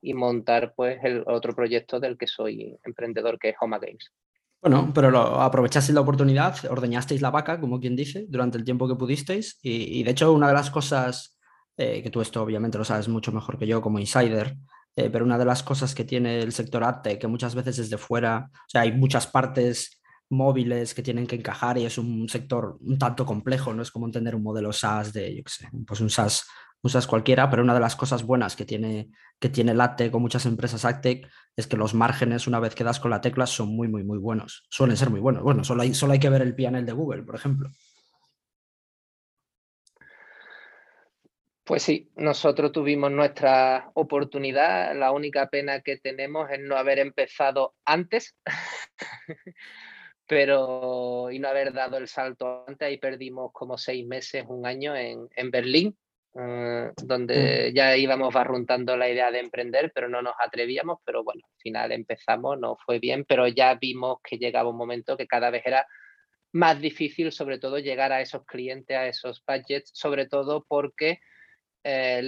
y 0.01 0.15
montar 0.15 0.75
pues 0.75 0.99
el 1.05 1.25
otro 1.27 1.55
proyecto 1.55 2.01
del 2.01 2.17
que 2.17 2.27
soy 2.27 2.77
emprendedor, 2.85 3.39
que 3.39 3.51
es 3.51 3.57
Homa 3.61 3.79
Games. 3.79 4.11
Bueno, 4.63 4.93
pero 4.95 5.11
lo, 5.11 5.41
aprovechasteis 5.41 5.93
la 5.93 6.03
oportunidad, 6.03 6.57
ordeñasteis 6.71 7.21
la 7.21 7.31
vaca, 7.33 7.61
como 7.61 7.81
quien 7.81 7.97
dice, 7.97 8.27
durante 8.29 8.59
el 8.59 8.65
tiempo 8.65 8.87
que 8.87 8.95
pudisteis. 8.95 9.59
Y, 9.61 10.05
de 10.05 10.11
hecho, 10.13 10.33
una 10.33 10.47
de 10.47 10.55
las 10.55 10.71
cosas, 10.71 11.37
eh, 11.77 12.01
que 12.01 12.11
tú 12.11 12.21
esto 12.21 12.41
obviamente 12.41 12.79
lo 12.79 12.85
sabes 12.85 13.09
mucho 13.09 13.33
mejor 13.33 13.59
que 13.59 13.67
yo 13.67 13.83
como 13.83 13.99
insider, 13.99 14.57
eh, 14.95 15.11
pero 15.11 15.25
una 15.25 15.37
de 15.37 15.47
las 15.47 15.65
cosas 15.65 15.97
que 15.97 16.05
tiene 16.05 16.41
el 16.41 16.53
sector 16.53 16.85
AdTech, 16.85 17.21
que 17.21 17.27
muchas 17.27 17.57
veces 17.57 17.77
desde 17.77 17.99
fuera, 17.99 18.51
o 18.53 18.69
sea, 18.69 18.83
hay 18.83 18.93
muchas 18.93 19.27
partes 19.27 20.01
móviles 20.33 20.95
que 20.95 21.03
tienen 21.03 21.27
que 21.27 21.37
encajar 21.37 21.79
y 21.79 21.85
es 21.85 21.99
un 21.99 22.29
sector 22.29 22.79
un 22.81 22.99
tanto 22.99 23.25
complejo, 23.25 23.73
no 23.73 23.83
es 23.83 23.91
como 23.91 24.07
entender 24.07 24.35
un 24.35 24.43
modelo 24.43 24.73
SaaS 24.73 25.13
de, 25.13 25.37
yo 25.37 25.45
qué 25.45 25.51
sé, 25.51 25.69
pues 25.87 26.01
un 26.01 26.11
SaaS 26.11 26.47
usas 26.83 27.07
cualquiera, 27.07 27.49
pero 27.49 27.63
una 27.63 27.75
de 27.75 27.81
las 27.81 27.95
cosas 27.97 28.25
buenas 28.25 28.57
que 28.57 28.65
tiene, 28.65 29.11
que 29.39 29.49
tiene 29.49 29.73
o 30.13 30.19
muchas 30.19 30.47
empresas 30.47 30.85
AdTech 30.85 31.29
es 31.57 31.67
que 31.67 31.77
los 31.77 31.95
márgenes, 31.95 32.47
una 32.47 32.59
vez 32.59 32.75
que 32.75 32.85
das 32.85 32.99
con 32.99 33.11
la 33.11 33.21
tecla, 33.21 33.47
son 33.47 33.69
muy, 33.69 33.89
muy, 33.89 34.03
muy 34.03 34.19
buenos. 34.19 34.67
Suelen 34.69 34.97
ser 34.97 35.11
muy 35.11 35.21
buenos. 35.21 35.43
Bueno, 35.43 35.65
solo 35.65 35.83
hay, 35.83 35.95
solo 35.95 36.13
hay 36.13 36.19
que 36.19 36.31
ver 36.31 36.43
el 36.43 36.55
PNL 36.55 36.85
de 36.85 36.93
Google, 36.93 37.23
por 37.23 37.37
ejemplo. 37.37 37.71
Pues 41.65 41.85
sí, 41.85 42.11
nosotros 42.17 42.73
tuvimos 42.73 43.13
nuestra 43.13 43.91
oportunidad. 43.95 44.97
La 44.97 45.13
única 45.13 45.49
pena 45.49 45.81
que 45.81 45.97
tenemos 45.97 46.51
es 46.51 46.59
no 46.61 46.77
haber 46.77 46.99
empezado 46.99 47.75
antes, 47.85 48.37
pero 50.33 51.31
y 51.31 51.39
no 51.39 51.49
haber 51.49 51.75
dado 51.75 51.99
el 51.99 52.09
salto 52.09 52.65
antes. 52.67 52.89
Ahí 52.89 52.97
perdimos 52.97 53.53
como 53.53 53.77
seis 53.77 54.07
meses, 54.07 54.43
un 54.49 54.65
año 54.65 54.97
en, 54.97 55.29
en 55.37 55.51
Berlín 55.51 55.95
eh, 56.35 56.91
donde 57.03 57.71
ya 57.75 57.95
íbamos 57.99 58.33
barruntando 58.33 58.97
la 58.97 59.11
idea 59.11 59.31
de 59.31 59.41
emprender, 59.41 59.93
pero 59.95 60.09
no 60.09 60.23
nos 60.23 60.33
atrevíamos, 60.39 61.01
pero 61.05 61.23
bueno, 61.23 61.43
al 61.45 61.61
final 61.61 61.93
empezamos, 61.93 62.59
no 62.59 62.79
fue 62.87 62.99
bien, 62.99 63.27
pero 63.29 63.47
ya 63.47 63.75
vimos 63.75 64.21
que 64.25 64.39
llegaba 64.39 64.71
un 64.71 64.79
momento 64.79 65.19
que 65.19 65.27
cada 65.27 65.51
vez 65.51 65.67
era 65.67 65.87
más 66.53 66.81
difícil, 66.81 67.31
sobre 67.31 67.59
todo 67.59 67.79
llegar 67.79 68.11
a 68.11 68.23
esos 68.23 68.47
clientes, 68.47 68.97
a 68.97 69.09
esos 69.09 69.45
budgets, 69.47 69.91
sobre 69.93 70.27
todo 70.29 70.65
porque 70.67 71.21
eh, 71.85 72.23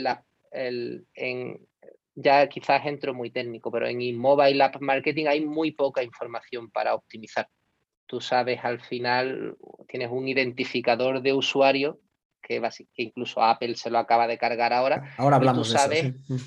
en, 0.53 1.67
ya 2.14 2.47
quizás 2.51 2.85
entro 2.85 3.14
muy 3.14 3.31
técnico, 3.31 3.73
pero 3.73 3.87
en 3.87 4.19
mobile 4.19 4.62
app 4.62 4.77
marketing 4.83 5.25
hay 5.27 5.40
muy 5.40 5.73
poca 5.73 6.03
información 6.03 6.71
para 6.71 6.95
optimizar. 6.95 7.49
Tú 8.07 8.21
sabes, 8.21 8.61
al 8.62 8.81
final 8.81 9.57
tienes 9.88 10.11
un 10.11 10.29
identificador 10.29 11.23
de 11.23 11.33
usuario 11.33 12.01
que, 12.45 12.62
incluso 12.97 13.43
Apple 13.43 13.75
se 13.77 13.90
lo 13.90 13.99
acaba 13.99 14.27
de 14.27 14.38
cargar 14.38 14.73
ahora. 14.73 15.14
Ahora 15.17 15.37
hablamos 15.37 15.73
de 15.73 15.79
sabes, 15.79 16.05
eso. 16.05 16.35
Mm. 16.35 16.38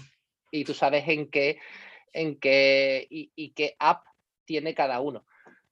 Y 0.52 0.64
tú 0.64 0.74
sabes 0.74 1.08
en 1.08 1.30
qué, 1.30 1.60
en 2.14 2.40
qué 2.40 3.08
y, 3.10 3.52
qué 3.54 3.76
app 3.80 4.06
tiene 4.46 4.74
cada 4.74 5.02
uno, 5.02 5.26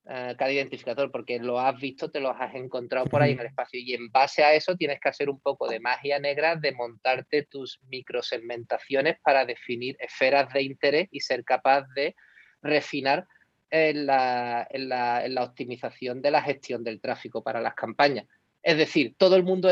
eh, 0.09 0.35
cada 0.37 0.51
identificador, 0.51 1.11
porque 1.11 1.39
lo 1.39 1.59
has 1.59 1.79
visto, 1.79 2.11
te 2.11 2.19
los 2.19 2.35
has 2.37 2.53
encontrado 2.55 3.05
por 3.05 3.21
ahí 3.21 3.31
en 3.31 3.39
el 3.39 3.45
espacio. 3.47 3.79
Y 3.79 3.93
en 3.93 4.11
base 4.11 4.43
a 4.43 4.53
eso 4.53 4.75
tienes 4.75 4.99
que 4.99 5.09
hacer 5.09 5.29
un 5.29 5.39
poco 5.39 5.69
de 5.69 5.79
magia 5.79 6.19
negra 6.19 6.55
de 6.55 6.73
montarte 6.73 7.43
tus 7.43 7.79
microsegmentaciones 7.87 9.17
para 9.23 9.45
definir 9.45 9.95
esferas 9.99 10.51
de 10.51 10.63
interés 10.63 11.07
y 11.11 11.21
ser 11.21 11.43
capaz 11.45 11.85
de 11.95 12.15
refinar 12.61 13.25
en 13.69 14.05
la, 14.05 14.67
en 14.69 14.89
la, 14.89 15.25
en 15.25 15.35
la 15.35 15.43
optimización 15.43 16.21
de 16.21 16.31
la 16.31 16.41
gestión 16.41 16.83
del 16.83 17.01
tráfico 17.01 17.43
para 17.43 17.61
las 17.61 17.75
campañas. 17.75 18.25
Es 18.61 18.77
decir, 18.77 19.15
todo 19.17 19.35
el 19.35 19.43
mundo 19.43 19.69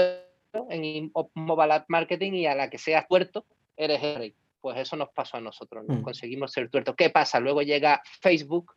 en 0.69 1.11
mobile 1.33 1.73
ad 1.73 1.85
marketing 1.87 2.33
y 2.33 2.47
a 2.47 2.55
la 2.55 2.69
que 2.69 2.77
seas 2.77 3.07
tuerto, 3.07 3.45
eres 3.75 4.01
el 4.03 4.15
rey. 4.15 4.35
Pues 4.61 4.77
eso 4.77 4.95
nos 4.95 5.09
pasó 5.09 5.37
a 5.37 5.41
nosotros, 5.41 5.83
¿no? 5.85 5.95
Mm. 5.95 6.01
conseguimos 6.03 6.51
ser 6.51 6.69
tuertos. 6.69 6.95
¿Qué 6.95 7.09
pasa? 7.09 7.39
Luego 7.39 7.61
llega 7.61 8.01
Facebook, 8.21 8.75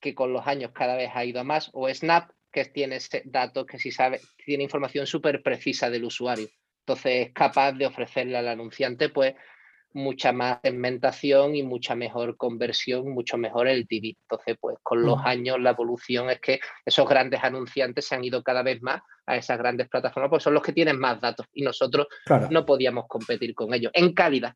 que 0.00 0.14
con 0.14 0.32
los 0.32 0.46
años 0.46 0.72
cada 0.72 0.96
vez 0.96 1.10
ha 1.14 1.24
ido 1.24 1.40
a 1.40 1.44
más, 1.44 1.70
o 1.72 1.92
Snap, 1.92 2.30
que 2.50 2.64
tiene 2.66 2.98
datos 3.24 3.66
que 3.66 3.78
si 3.78 3.90
sabe, 3.90 4.20
tiene 4.44 4.62
información 4.62 5.06
súper 5.06 5.42
precisa 5.42 5.90
del 5.90 6.04
usuario. 6.04 6.48
Entonces 6.80 7.26
es 7.26 7.32
capaz 7.32 7.72
de 7.72 7.86
ofrecerle 7.86 8.36
al 8.36 8.48
anunciante 8.48 9.08
pues 9.08 9.34
mucha 9.94 10.32
más 10.32 10.58
segmentación 10.62 11.54
y 11.54 11.62
mucha 11.62 11.94
mejor 11.94 12.36
conversión, 12.36 13.10
mucho 13.10 13.38
mejor 13.38 13.68
el 13.68 13.86
TV. 13.86 14.16
Entonces, 14.28 14.56
pues 14.60 14.76
con 14.82 15.02
los 15.02 15.18
mm. 15.18 15.26
años 15.26 15.60
la 15.60 15.70
evolución 15.70 16.30
es 16.30 16.40
que 16.40 16.60
esos 16.84 17.08
grandes 17.08 17.42
anunciantes 17.42 18.04
se 18.04 18.14
han 18.16 18.24
ido 18.24 18.42
cada 18.42 18.62
vez 18.62 18.82
más 18.82 19.00
a 19.26 19.36
esas 19.36 19.56
grandes 19.56 19.88
plataformas, 19.88 20.30
pues 20.30 20.42
son 20.42 20.54
los 20.54 20.62
que 20.62 20.72
tienen 20.72 20.98
más 20.98 21.20
datos 21.20 21.46
y 21.52 21.62
nosotros 21.62 22.08
no 22.50 22.66
podíamos 22.66 23.06
competir 23.08 23.54
con 23.54 23.72
ellos 23.72 23.92
en 23.94 24.12
calidad. 24.12 24.54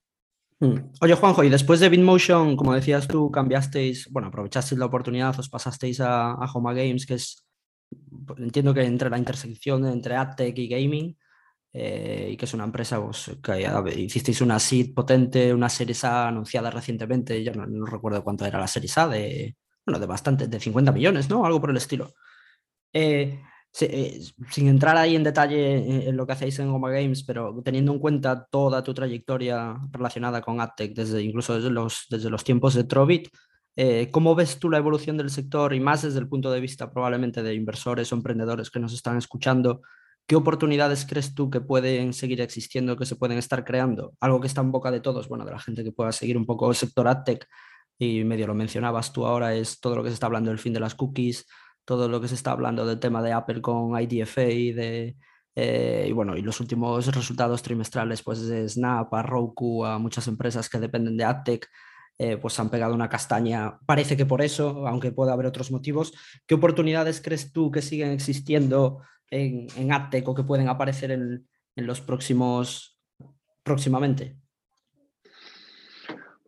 Mm. 0.61 0.90
Oye, 1.01 1.14
Juanjo, 1.14 1.44
y 1.44 1.48
después 1.51 1.79
de 1.79 1.88
Bitmotion, 1.88 2.57
como 2.57 2.74
decías 2.74 3.07
tú, 3.07 3.31
cambiasteis, 3.31 4.11
bueno, 4.11 4.29
aprovechasteis 4.29 4.79
la 4.79 4.87
oportunidad, 4.87 5.38
os 5.38 5.48
pasasteis 5.48 6.01
a, 6.01 6.33
a 6.33 6.53
Homa 6.53 6.74
Games, 6.74 7.07
que 7.07 7.14
es, 7.14 7.46
entiendo 8.38 8.74
que 8.74 8.83
entre 8.83 9.09
la 9.09 9.18
intersección 9.18 9.87
entre 9.87 10.16
AdTech 10.16 10.59
y 10.59 10.68
gaming, 10.68 11.16
eh, 11.72 12.31
y 12.33 12.37
que 12.37 12.46
es 12.46 12.54
una 12.54 12.64
empresa 12.64 13.00
pues, 13.02 13.31
que 13.42 14.00
hicisteis 14.00 14.40
una 14.40 14.59
SID 14.59 14.94
potente, 14.94 15.52
una 15.52 15.68
serie 15.68 15.94
A 16.02 16.28
anunciada 16.28 16.70
recientemente, 16.70 17.42
yo 17.44 17.52
no, 17.52 17.87
recuerdo 17.87 18.24
cuánto 18.24 18.46
era 18.46 18.59
la 18.59 18.66
serie 18.66 18.90
A, 18.96 19.09
de, 19.09 19.57
bueno, 19.85 19.98
de 19.98 20.07
bastante, 20.07 20.46
de 20.46 20.61
50 20.61 20.92
millones, 20.92 21.28
¿no? 21.28 21.44
Algo 21.44 21.61
por 21.61 21.70
el 21.70 21.76
estilo. 21.76 22.14
Eh, 22.92 23.40
eh, 23.81 24.20
sin 24.50 24.68
entrar 24.68 24.96
ahí 24.96 25.14
en 25.14 25.22
detalle 25.22 26.09
en 26.09 26.16
lo 26.16 26.26
que 26.26 26.33
hacéis 26.33 26.59
en 26.59 26.72
Goma 26.72 26.90
Games, 26.90 27.22
pero 27.22 27.61
teniendo 27.62 27.92
en 27.92 27.98
cuenta 27.98 28.46
toda 28.50 28.83
tu 28.83 28.94
trayectoria 28.94 29.76
relacionada 29.92 30.40
con 30.40 30.61
AdTech, 30.61 30.94
desde, 30.94 31.22
incluso 31.22 31.54
desde 31.54 31.70
los, 31.70 32.07
desde 32.09 32.31
los 32.31 32.44
tiempos 32.44 32.74
de 32.74 32.85
Trovit, 32.85 33.28
¿cómo 34.11 34.35
ves 34.35 34.59
tú 34.59 34.70
la 34.70 34.78
evolución 34.78 35.18
del 35.18 35.31
sector 35.31 35.74
y 35.74 35.81
más 35.81 36.02
desde 36.02 36.18
el 36.18 36.28
punto 36.28 36.50
de 36.50 36.61
vista 36.61 36.90
probablemente 36.90 37.42
de 37.42 37.54
inversores 37.54 38.11
o 38.11 38.16
emprendedores 38.16 38.70
que 38.70 38.81
nos 38.81 38.94
están 38.94 39.18
escuchando? 39.18 39.83
¿Qué 40.28 40.36
oportunidades 40.36 41.06
crees 41.06 41.34
tú 41.34 41.48
que 41.48 41.62
pueden 41.62 42.12
seguir 42.12 42.42
existiendo, 42.42 42.98
que 42.98 43.06
se 43.06 43.16
pueden 43.16 43.38
estar 43.38 43.64
creando? 43.64 44.12
Algo 44.20 44.42
que 44.42 44.46
está 44.46 44.60
en 44.60 44.70
boca 44.70 44.90
de 44.90 45.00
todos, 45.00 45.26
bueno, 45.26 45.46
de 45.46 45.52
la 45.52 45.58
gente 45.58 45.82
que 45.82 45.90
pueda 45.90 46.12
seguir 46.12 46.36
un 46.36 46.44
poco 46.44 46.68
el 46.68 46.76
sector 46.76 47.08
AdTech, 47.08 47.46
y 47.98 48.24
medio 48.24 48.46
lo 48.46 48.54
mencionabas 48.54 49.10
tú 49.10 49.24
ahora, 49.24 49.54
es 49.54 49.80
todo 49.80 49.96
lo 49.96 50.02
que 50.02 50.10
se 50.10 50.14
está 50.14 50.26
hablando 50.26 50.50
del 50.50 50.58
fin 50.58 50.74
de 50.74 50.80
las 50.80 50.94
cookies, 50.94 51.46
todo 51.86 52.10
lo 52.10 52.20
que 52.20 52.28
se 52.28 52.34
está 52.34 52.52
hablando 52.52 52.84
del 52.84 53.00
tema 53.00 53.22
de 53.22 53.32
Apple 53.32 53.62
con 53.62 53.98
IDFA 53.98 54.44
y 54.44 54.72
de, 54.72 55.16
eh, 55.56 56.06
y 56.10 56.12
bueno, 56.12 56.36
y 56.36 56.42
los 56.42 56.60
últimos 56.60 57.06
resultados 57.06 57.62
trimestrales, 57.62 58.22
pues 58.22 58.46
de 58.46 58.68
Snap, 58.68 59.12
a 59.14 59.22
Roku, 59.22 59.86
a 59.86 59.98
muchas 59.98 60.28
empresas 60.28 60.68
que 60.68 60.78
dependen 60.78 61.16
de 61.16 61.24
AdTech, 61.24 61.66
eh, 62.18 62.36
pues 62.36 62.60
han 62.60 62.68
pegado 62.68 62.94
una 62.94 63.08
castaña. 63.08 63.78
Parece 63.86 64.14
que 64.14 64.26
por 64.26 64.42
eso, 64.42 64.86
aunque 64.86 65.10
pueda 65.10 65.32
haber 65.32 65.46
otros 65.46 65.70
motivos. 65.70 66.12
¿Qué 66.46 66.54
oportunidades 66.54 67.22
crees 67.22 67.50
tú 67.50 67.70
que 67.70 67.80
siguen 67.80 68.10
existiendo 68.10 69.00
en, 69.30 69.66
en 69.76 69.90
o 70.26 70.34
que 70.34 70.44
pueden 70.44 70.68
aparecer 70.68 71.10
en, 71.10 71.46
los 71.76 72.00
próximos 72.00 72.98
próximamente? 73.62 74.36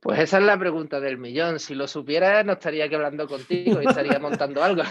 Pues 0.00 0.18
esa 0.18 0.38
es 0.38 0.44
la 0.44 0.58
pregunta 0.58 0.98
del 0.98 1.18
millón. 1.18 1.60
Si 1.60 1.74
lo 1.74 1.86
supiera, 1.86 2.42
no 2.42 2.54
estaría 2.54 2.86
aquí 2.86 2.94
hablando 2.96 3.28
contigo 3.28 3.80
y 3.80 3.86
estaría 3.86 4.18
montando 4.20 4.62
algo. 4.62 4.82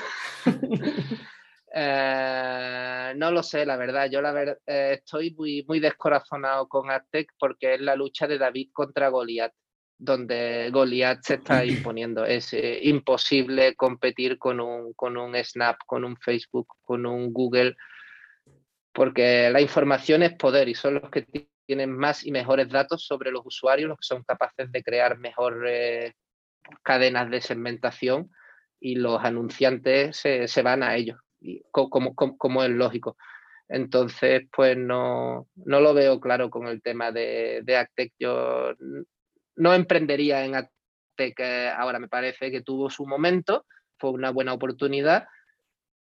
Eh, 1.71 3.13
no 3.15 3.29
lo 3.29 3.43
sé, 3.43 3.63
la 3.63 3.77
verdad. 3.77 4.09
Yo 4.09 4.21
la 4.21 4.41
eh, 4.41 4.57
estoy 4.65 5.35
muy, 5.35 5.63
muy 5.67 5.79
descorazonado 5.79 6.67
con 6.67 6.89
Aztec 6.89 7.31
porque 7.37 7.75
es 7.75 7.81
la 7.81 7.95
lucha 7.95 8.25
de 8.25 8.39
David 8.39 8.71
contra 8.73 9.09
Goliat 9.09 9.53
donde 9.99 10.69
Goliath 10.71 11.21
se 11.21 11.35
está 11.35 11.63
imponiendo. 11.65 12.25
Es 12.25 12.53
eh, 12.53 12.79
imposible 12.83 13.75
competir 13.75 14.39
con 14.39 14.59
un, 14.59 14.93
con 14.93 15.17
un 15.17 15.35
Snap, 15.35 15.77
con 15.85 16.03
un 16.03 16.17
Facebook, 16.17 16.67
con 16.81 17.05
un 17.05 17.31
Google, 17.31 17.75
porque 18.91 19.49
la 19.51 19.61
información 19.61 20.23
es 20.23 20.33
poder 20.33 20.67
y 20.67 20.73
son 20.73 20.95
los 20.95 21.09
que 21.11 21.27
tienen 21.67 21.95
más 21.95 22.25
y 22.25 22.31
mejores 22.31 22.69
datos 22.69 23.05
sobre 23.05 23.29
los 23.31 23.45
usuarios, 23.45 23.89
los 23.89 23.97
que 23.99 24.07
son 24.07 24.23
capaces 24.23 24.71
de 24.71 24.83
crear 24.83 25.19
mejores 25.19 26.13
cadenas 26.81 27.29
de 27.29 27.41
segmentación 27.41 28.31
y 28.79 28.95
los 28.95 29.23
anunciantes 29.23 30.17
se, 30.17 30.61
van 30.63 30.83
a 30.83 30.95
ellos, 30.95 31.19
como, 31.71 32.15
como, 32.15 32.63
es 32.63 32.69
lógico. 32.69 33.17
Entonces, 33.67 34.47
pues 34.51 34.77
no, 34.77 35.47
no, 35.55 35.79
lo 35.79 35.93
veo 35.93 36.19
claro 36.19 36.49
con 36.49 36.67
el 36.67 36.81
tema 36.81 37.11
de, 37.11 37.61
de 37.63 37.77
Actec. 37.77 38.13
Yo 38.17 38.73
no 39.59 39.73
emprendería 39.73 40.43
en 40.45 40.55
Atec 40.55 41.39
ahora, 41.75 41.99
me 41.99 42.07
parece 42.07 42.49
que 42.49 42.61
tuvo 42.61 42.89
su 42.89 43.05
momento, 43.05 43.65
fue 43.97 44.11
una 44.11 44.31
buena 44.31 44.53
oportunidad, 44.53 45.27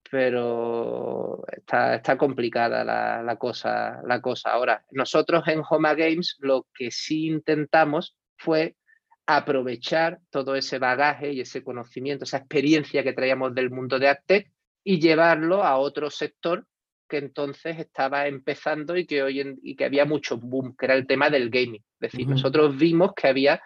pero 0.10 1.44
está, 1.52 1.96
está 1.96 2.18
complicada 2.18 2.84
la, 2.84 3.36
cosa, 3.36 4.02
la 4.06 4.22
cosa 4.22 4.52
ahora. 4.52 4.86
Nosotros 4.92 5.48
en 5.48 5.62
Homa 5.70 5.94
Games 5.94 6.38
lo 6.40 6.66
que 6.74 6.92
sí 6.92 7.28
intentamos 7.28 8.16
fue 8.38 8.78
aprovechar 9.26 10.20
todo 10.30 10.56
ese 10.56 10.80
bagaje 10.80 11.34
y 11.34 11.42
ese 11.42 11.64
conocimiento, 11.64 12.24
esa 12.24 12.38
experiencia 12.38 13.04
que 13.04 13.14
traíamos 13.14 13.54
del 13.54 13.70
mundo 13.70 14.00
de 14.00 14.08
Actec 14.08 14.52
y 14.84 15.00
llevarlo 15.00 15.64
a 15.64 15.78
otro 15.78 16.10
sector 16.10 16.66
que 17.12 17.18
entonces 17.18 17.78
estaba 17.78 18.26
empezando 18.28 18.96
y 18.96 19.06
que 19.06 19.22
hoy 19.22 19.42
en, 19.42 19.60
y 19.62 19.76
que 19.76 19.84
había 19.84 20.06
mucho 20.06 20.38
boom, 20.38 20.78
que 20.78 20.86
era 20.86 20.96
el 20.96 21.06
tema 21.06 21.30
del 21.30 21.50
gaming. 21.50 21.84
Es 22.00 22.12
decir, 22.14 22.26
nosotros 22.26 22.78
vimos 22.78 23.12
que 23.14 23.28
había 23.28 23.62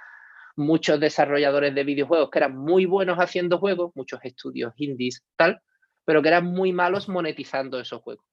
muchos 0.55 0.99
desarrolladores 0.99 1.75
de 1.75 1.84
videojuegos 1.84 2.31
que 2.31 2.39
eran 2.39 2.58
muy 2.58 2.88
buenos 2.88 3.19
haciendo 3.19 3.60
juegos, 3.60 3.91
muchos 3.93 4.19
estudios 4.23 4.73
indies, 4.77 5.23
tal, 5.36 5.62
pero 6.05 6.23
que 6.23 6.29
eran 6.29 6.45
muy 6.45 6.73
malos 6.73 7.08
monetizando 7.08 7.79
esos 7.79 8.01
juegos. 8.01 8.25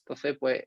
Entonces, 0.00 0.36
pues, 0.40 0.64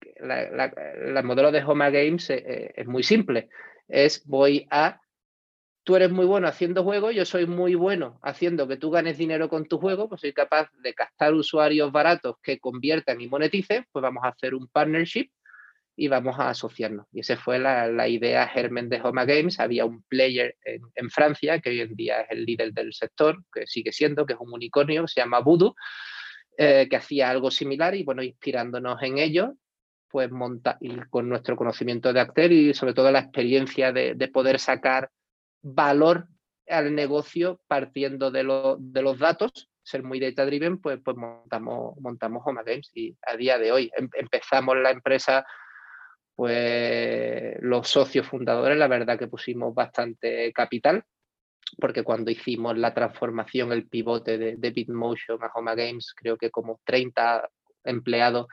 el 0.00 1.24
modelo 1.24 1.50
de 1.50 1.64
Homa 1.64 1.90
Games 1.90 2.30
eh, 2.30 2.44
eh, 2.46 2.72
es 2.76 2.86
muy 2.86 3.02
simple. 3.02 3.48
Es 3.88 4.24
voy 4.26 4.68
a 4.70 5.00
tú 5.86 5.94
eres 5.94 6.10
muy 6.10 6.26
bueno 6.26 6.48
haciendo 6.48 6.82
juegos, 6.82 7.14
yo 7.14 7.24
soy 7.24 7.46
muy 7.46 7.76
bueno 7.76 8.18
haciendo 8.20 8.66
que 8.66 8.76
tú 8.76 8.90
ganes 8.90 9.18
dinero 9.18 9.48
con 9.48 9.66
tu 9.66 9.78
juego, 9.78 10.08
pues 10.08 10.20
soy 10.20 10.32
capaz 10.32 10.68
de 10.82 10.92
captar 10.92 11.32
usuarios 11.32 11.92
baratos 11.92 12.38
que 12.42 12.58
conviertan 12.58 13.20
y 13.20 13.28
moneticen, 13.28 13.86
pues 13.92 14.02
vamos 14.02 14.24
a 14.24 14.30
hacer 14.30 14.56
un 14.56 14.66
partnership 14.66 15.30
y 15.94 16.08
vamos 16.08 16.40
a 16.40 16.50
asociarnos. 16.50 17.06
Y 17.12 17.20
esa 17.20 17.36
fue 17.36 17.60
la, 17.60 18.08
idea 18.08 18.48
germen 18.48 18.88
de 18.88 19.00
Homa 19.00 19.24
Games. 19.24 19.60
Había 19.60 19.84
un 19.84 20.02
player 20.02 20.56
en, 20.64 21.08
Francia, 21.08 21.60
que 21.60 21.70
hoy 21.70 21.80
en 21.80 21.94
día 21.94 22.22
es 22.22 22.32
el 22.32 22.44
líder 22.44 22.72
del 22.72 22.92
sector, 22.92 23.44
que 23.54 23.68
sigue 23.68 23.92
siendo, 23.92 24.26
que 24.26 24.32
es 24.32 24.40
un 24.40 24.52
unicornio, 24.52 25.06
se 25.06 25.20
llama 25.20 25.38
Voodoo, 25.38 25.76
eh, 26.58 26.88
que 26.90 26.96
hacía 26.96 27.30
algo 27.30 27.52
similar 27.52 27.94
y 27.94 28.02
bueno, 28.02 28.24
inspirándonos 28.24 29.00
en 29.04 29.18
ello, 29.18 29.54
pues 30.10 30.32
monta 30.32 30.78
y 30.80 30.96
con 31.10 31.28
nuestro 31.28 31.54
conocimiento 31.54 32.12
de 32.12 32.18
Acter 32.18 32.50
y 32.50 32.74
sobre 32.74 32.92
todo 32.92 33.12
la 33.12 33.20
experiencia 33.20 33.92
de, 33.92 34.14
de 34.16 34.28
poder 34.28 34.58
sacar 34.58 35.10
valor 35.62 36.28
al 36.68 36.94
negocio 36.94 37.60
partiendo 37.66 38.30
de, 38.30 38.42
los 38.42 39.18
datos, 39.18 39.68
ser 39.82 40.02
muy 40.02 40.18
data 40.18 40.44
driven, 40.44 40.80
pues, 40.80 40.98
pues 41.04 41.16
montamos, 41.16 41.96
montamos 42.00 42.42
Homa 42.44 42.62
Games 42.64 42.90
y 42.94 43.16
a 43.26 43.36
día 43.36 43.58
de 43.58 43.72
hoy 43.72 43.90
em, 43.96 44.08
empezamos 44.14 44.76
la 44.76 44.90
empresa, 44.90 45.46
pues 46.34 47.56
los 47.60 47.88
socios 47.88 48.26
fundadores, 48.26 48.76
la 48.76 48.88
verdad 48.88 49.18
que 49.18 49.28
pusimos 49.28 49.74
bastante 49.74 50.52
capital, 50.52 51.04
porque 51.80 52.02
cuando 52.02 52.30
hicimos 52.30 52.76
la 52.76 52.94
transformación, 52.94 53.72
el 53.72 53.88
pivote 53.88 54.38
de, 54.38 54.56
de 54.56 54.70
Bitmotion 54.70 55.42
a 55.42 55.50
Homa 55.54 55.74
Games, 55.74 56.12
creo 56.16 56.36
que 56.36 56.50
como 56.50 56.80
30 56.84 57.48
empleados, 57.84 58.46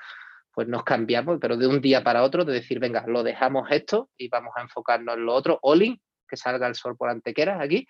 pues 0.54 0.68
nos 0.68 0.84
cambiamos, 0.84 1.40
pero 1.42 1.58
de 1.58 1.68
un 1.68 1.82
día 1.82 2.04
para 2.04 2.24
otro, 2.24 2.46
de 2.46 2.54
decir, 2.54 2.80
venga, 2.80 3.06
lo 3.08 3.24
dejamos 3.24 3.70
esto 3.72 4.10
y 4.18 4.30
vamos 4.30 4.54
a 4.56 4.62
enfocarnos 4.62 5.16
en 5.16 5.26
lo 5.26 5.34
otro, 5.34 5.60
all 5.64 6.00
que 6.34 6.38
salga 6.38 6.66
el 6.68 6.74
sol 6.74 6.98
por 6.98 7.10
antequeras 7.10 7.62
aquí. 7.62 7.86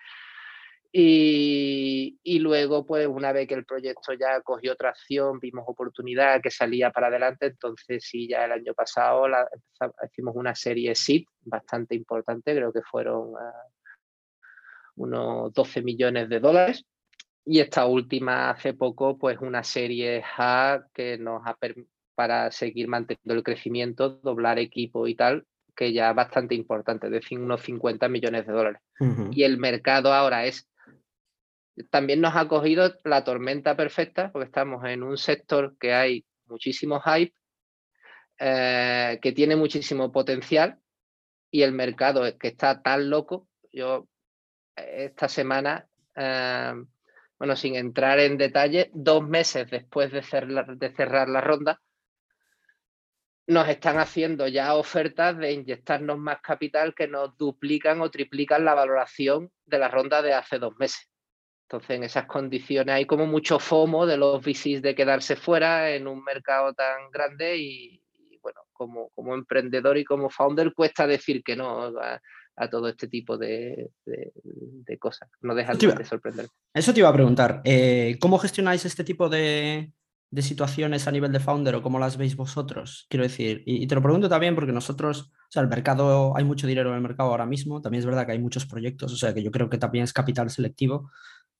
Y, 0.92 2.20
y, 2.22 2.38
luego, 2.38 2.86
pues 2.86 3.08
una 3.08 3.32
vez 3.32 3.48
que 3.48 3.54
el 3.54 3.64
proyecto 3.64 4.12
ya 4.12 4.40
cogió 4.42 4.76
tracción, 4.76 5.40
vimos 5.40 5.64
oportunidad 5.66 6.40
que 6.40 6.50
salía 6.50 6.90
para 6.92 7.08
adelante, 7.08 7.46
entonces 7.46 8.04
sí, 8.06 8.28
ya 8.28 8.44
el 8.44 8.52
año 8.52 8.74
pasado 8.74 9.26
hicimos 10.08 10.36
una 10.36 10.54
serie 10.54 10.94
SIT 10.94 11.26
bastante 11.40 11.96
importante, 11.96 12.54
creo 12.54 12.72
que 12.72 12.82
fueron 12.82 13.32
ah, 13.36 13.66
unos 14.96 15.52
12 15.52 15.82
millones 15.82 16.28
de 16.28 16.38
dólares. 16.38 16.84
Y 17.44 17.60
esta 17.60 17.86
última 17.86 18.50
hace 18.50 18.74
poco, 18.74 19.18
pues 19.18 19.38
una 19.40 19.64
serie 19.64 20.22
A 20.38 20.80
que 20.94 21.18
nos 21.18 21.42
ha 21.44 21.56
para 22.14 22.52
seguir 22.52 22.88
manteniendo 22.88 23.34
el 23.34 23.42
crecimiento, 23.42 24.10
doblar 24.22 24.58
equipo 24.58 25.08
y 25.08 25.16
tal, 25.16 25.44
que 25.74 25.92
ya 25.92 26.10
es 26.10 26.16
bastante 26.16 26.54
importante, 26.54 27.06
es 27.06 27.12
decir, 27.12 27.38
unos 27.38 27.62
50 27.62 28.08
millones 28.08 28.46
de 28.46 28.52
dólares. 28.52 28.80
Y 29.32 29.42
el 29.42 29.58
mercado 29.58 30.12
ahora 30.12 30.46
es, 30.46 30.68
también 31.90 32.20
nos 32.20 32.36
ha 32.36 32.46
cogido 32.48 32.94
la 33.04 33.24
tormenta 33.24 33.76
perfecta, 33.76 34.30
porque 34.30 34.46
estamos 34.46 34.84
en 34.84 35.02
un 35.02 35.18
sector 35.18 35.76
que 35.78 35.92
hay 35.92 36.24
muchísimo 36.46 37.00
hype, 37.00 37.34
eh, 38.38 39.18
que 39.20 39.32
tiene 39.32 39.56
muchísimo 39.56 40.12
potencial, 40.12 40.78
y 41.50 41.62
el 41.62 41.72
mercado 41.72 42.26
es 42.26 42.34
que 42.34 42.48
está 42.48 42.82
tan 42.82 43.10
loco. 43.10 43.48
Yo 43.72 44.08
esta 44.76 45.28
semana, 45.28 45.86
eh, 46.16 46.72
bueno, 47.38 47.56
sin 47.56 47.76
entrar 47.76 48.18
en 48.20 48.38
detalle, 48.38 48.90
dos 48.92 49.26
meses 49.26 49.70
después 49.70 50.12
de 50.12 50.22
cerrar, 50.22 50.76
de 50.76 50.90
cerrar 50.90 51.28
la 51.28 51.40
ronda, 51.40 51.80
nos 53.46 53.68
están 53.68 53.98
haciendo 53.98 54.48
ya 54.48 54.74
ofertas 54.74 55.36
de 55.36 55.52
inyectarnos 55.52 56.18
más 56.18 56.40
capital 56.40 56.94
que 56.94 57.08
nos 57.08 57.36
duplican 57.36 58.00
o 58.00 58.10
triplican 58.10 58.64
la 58.64 58.74
valoración 58.74 59.50
de 59.66 59.78
la 59.78 59.88
ronda 59.88 60.22
de 60.22 60.32
hace 60.32 60.58
dos 60.58 60.74
meses. 60.78 61.10
Entonces, 61.68 61.96
en 61.96 62.04
esas 62.04 62.26
condiciones 62.26 62.94
hay 62.94 63.06
como 63.06 63.26
mucho 63.26 63.58
FOMO 63.58 64.06
de 64.06 64.16
los 64.16 64.40
VCs 64.40 64.82
de 64.82 64.94
quedarse 64.94 65.36
fuera 65.36 65.90
en 65.90 66.06
un 66.06 66.22
mercado 66.22 66.72
tan 66.74 67.10
grande 67.10 67.56
y, 67.56 68.02
bueno, 68.42 68.60
como, 68.72 69.10
como 69.10 69.34
emprendedor 69.34 69.96
y 69.96 70.04
como 70.04 70.30
founder 70.30 70.72
cuesta 70.74 71.06
decir 71.06 71.42
que 71.42 71.56
no 71.56 71.92
a, 71.98 72.20
todo 72.70 72.88
este 72.88 73.08
tipo 73.08 73.36
de, 73.36 73.90
cosas. 75.00 75.28
No 75.40 75.54
deja 75.54 75.74
de 75.74 76.04
sorprender. 76.04 76.46
Eso 76.72 76.94
te 76.94 77.00
iba 77.00 77.08
a 77.08 77.14
preguntar. 77.14 77.60
Eh, 77.64 78.16
¿Cómo 78.20 78.38
gestionáis 78.38 78.84
este 78.84 79.02
tipo 79.02 79.28
de, 79.28 79.90
de 80.34 80.42
situaciones 80.42 81.06
a 81.06 81.12
nivel 81.12 81.30
de 81.30 81.38
founder 81.38 81.76
o 81.76 81.82
cómo 81.82 82.00
las 82.00 82.16
veis 82.16 82.34
vosotros? 82.36 83.06
Quiero 83.08 83.22
decir, 83.22 83.62
y, 83.66 83.86
te 83.86 83.94
lo 83.94 84.02
pregunto 84.02 84.28
también 84.28 84.56
porque 84.56 84.72
nosotros, 84.72 85.32
o 85.32 85.46
sea, 85.48 85.62
el 85.62 85.68
mercado, 85.68 86.36
hay 86.36 86.44
mucho 86.44 86.66
dinero 86.66 86.90
en 86.90 86.96
el 86.96 87.02
mercado 87.02 87.30
ahora 87.30 87.46
mismo, 87.46 87.80
también 87.80 88.00
es 88.00 88.06
verdad 88.06 88.26
que 88.26 88.32
hay 88.32 88.40
muchos 88.40 88.66
proyectos, 88.66 89.12
o 89.12 89.16
sea, 89.16 89.32
que 89.32 89.42
yo 89.44 89.52
creo 89.52 89.70
que 89.70 89.78
también 89.78 90.02
es 90.02 90.12
capital 90.12 90.50
selectivo, 90.50 91.10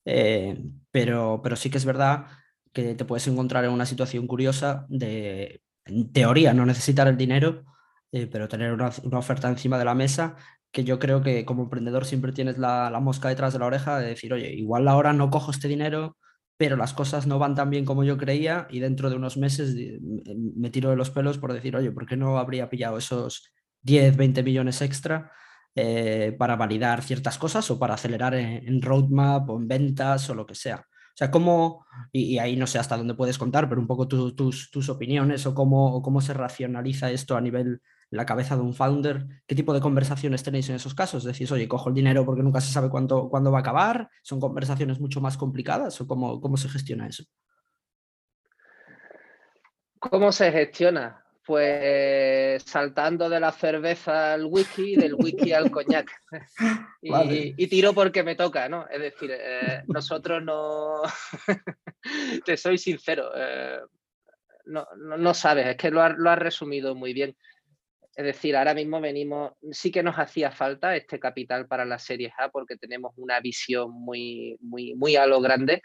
eh, 0.05 0.61
pero, 0.91 1.41
pero 1.43 1.55
sí 1.55 1.71
que 1.71 1.79
es 1.79 1.85
verdad 1.85 2.27
que 2.73 2.97
te 2.97 3.05
puedes 3.05 3.27
encontrar 3.29 3.65
en 3.65 3.71
una 3.71 3.87
situación 3.87 4.27
curiosa 4.27 4.87
de, 4.89 5.63
en 5.85 6.13
teoría, 6.13 6.53
no 6.53 6.67
necesitar 6.67 7.07
el 7.07 7.17
dinero, 7.17 7.65
eh, 8.11 8.27
pero 8.27 8.49
tener 8.49 8.73
una, 8.73 8.91
oferta 9.13 9.49
encima 9.49 9.79
de 9.79 9.85
la 9.85 9.95
mesa 9.95 10.37
que 10.73 10.83
yo 10.83 10.99
creo 10.99 11.23
que 11.23 11.45
como 11.45 11.63
emprendedor 11.63 12.05
siempre 12.05 12.33
tienes 12.33 12.59
la, 12.59 12.91
la 12.91 12.99
mosca 12.99 13.29
detrás 13.29 13.53
de 13.53 13.61
la 13.61 13.67
oreja 13.67 14.01
de 14.01 14.09
decir, 14.09 14.33
oye, 14.35 14.53
igual 14.53 14.89
ahora 14.89 15.13
no 15.13 15.31
cojo 15.31 15.53
este 15.53 15.69
dinero, 15.69 16.17
pero 16.57 16.77
las 16.77 16.95
cosas 16.95 17.27
no 17.27 17.39
van 17.39 17.55
tan 17.55 17.71
bien 17.71 17.85
como 17.85 18.05
yo 18.05 18.17
creía 18.17 18.67
y 18.71 18.81
dentro 18.81 19.11
de 19.11 19.17
unos 19.17 19.37
meses 19.37 19.75
me 20.35 20.71
tiro 20.71 20.91
de 20.91 20.97
los 20.97 21.11
pelos 21.11 21.39
por 21.39 21.53
decir, 21.53 21.77
oye, 21.77 21.91
¿por 21.91 22.07
qué 22.07 22.17
no 22.17 22.39
habría 22.39 22.71
pillado 22.71 22.99
esos 22.99 23.53
10, 23.83 24.17
20 24.17 24.43
millones 24.43 24.81
extra 24.81 25.33
eh, 25.75 26.35
para 26.39 26.57
validar 26.57 27.03
ciertas 27.03 27.39
cosas 27.39 27.69
o 27.71 27.79
para 27.79 27.95
acelerar 27.95 28.35
en, 28.35 28.81
roadmap 28.81 29.51
o 29.51 29.57
en 29.59 29.67
ventas 29.67 30.31
o 30.31 30.35
lo 30.35 30.47
que 30.47 30.55
sea? 30.55 30.87
O 30.87 31.17
sea, 31.17 31.31
cómo, 31.31 31.87
y, 32.13 32.39
ahí 32.39 32.57
no 32.57 32.67
sé 32.67 32.79
hasta 32.79 32.97
dónde 32.97 33.15
puedes 33.15 33.39
contar, 33.39 33.69
pero 33.69 33.81
un 33.81 33.87
poco 33.87 34.09
tus, 34.09 34.71
tus 34.71 34.89
opiniones 34.89 35.47
o 35.47 35.55
cómo, 35.55 35.95
o 35.95 36.03
cómo 36.03 36.21
se 36.21 36.35
racionaliza 36.35 37.11
esto 37.11 37.37
a 37.37 37.41
nivel 37.41 37.81
la 38.15 38.27
cabeza 38.27 38.55
de 38.57 38.63
un 38.63 38.75
founder, 38.75 39.27
¿qué 39.47 39.55
tipo 39.55 39.75
de 39.75 39.81
conversaciones 39.81 40.43
tenéis 40.43 40.69
en 40.69 40.77
esos 40.77 40.95
casos? 40.95 41.25
Decís, 41.25 41.51
oye, 41.51 41.67
cojo 41.67 41.89
el 41.89 41.95
dinero 41.95 42.25
porque 42.25 42.43
nunca 42.43 42.61
se 42.61 42.73
sabe 42.73 42.89
cuándo, 42.89 43.29
cuándo 43.29 43.51
va 43.51 43.59
a 43.59 43.61
acabar. 43.61 44.09
¿Son 44.23 44.39
conversaciones 44.39 45.01
mucho 45.01 45.21
más 45.21 45.37
complicadas 45.37 46.01
o 46.01 46.07
cómo, 46.07 46.41
cómo 46.41 46.57
se 46.57 46.69
gestiona 46.69 47.09
eso? 47.09 47.25
¿Cómo 49.99 50.31
se 50.31 50.53
gestiona? 50.53 51.25
Pues 51.45 52.63
saltando 52.63 53.29
de 53.29 53.41
la 53.41 53.51
cerveza 53.51 54.35
al 54.35 54.47
whisky, 54.47 54.97
del 54.97 55.15
whisky 55.15 55.53
al 55.53 55.71
coñac. 55.71 56.11
Y, 57.03 57.67
tiro 57.67 57.93
porque 57.93 58.23
me 58.23 58.35
toca, 58.35 58.67
¿no? 58.69 58.87
Es 58.89 59.01
decir, 59.01 59.31
eh, 59.31 59.83
nosotros 59.89 60.43
no. 60.43 61.03
Te 62.47 62.57
soy 62.57 62.79
sincero. 62.79 63.31
Eh, 63.37 63.79
no, 64.67 64.87
no, 64.97 65.35
sabes, 65.35 65.67
es 65.67 65.77
que 65.77 65.91
lo 65.91 66.01
has 66.01 66.17
lo 66.17 66.35
resumido 66.37 66.95
muy 66.95 67.13
bien. 67.13 67.37
Es 68.17 68.25
decir, 68.25 68.57
ahora 68.57 68.75
mismo 68.75 69.01
venimos, 69.01 69.53
sí 69.73 69.91
que 69.91 70.03
nos 70.03 70.17
hacía 70.17 70.53
falta 70.53 70.95
este 70.95 71.19
capital 71.19 71.67
para 71.67 71.85
las 71.85 72.05
series 72.05 72.33
A 72.39 72.49
porque 72.49 72.77
tenemos 72.77 73.13
una 73.17 73.41
visión 73.41 73.91
muy, 73.91 74.57
muy, 74.61 74.95
muy 74.95 75.17
a 75.17 75.27
lo 75.27 75.41
grande 75.41 75.83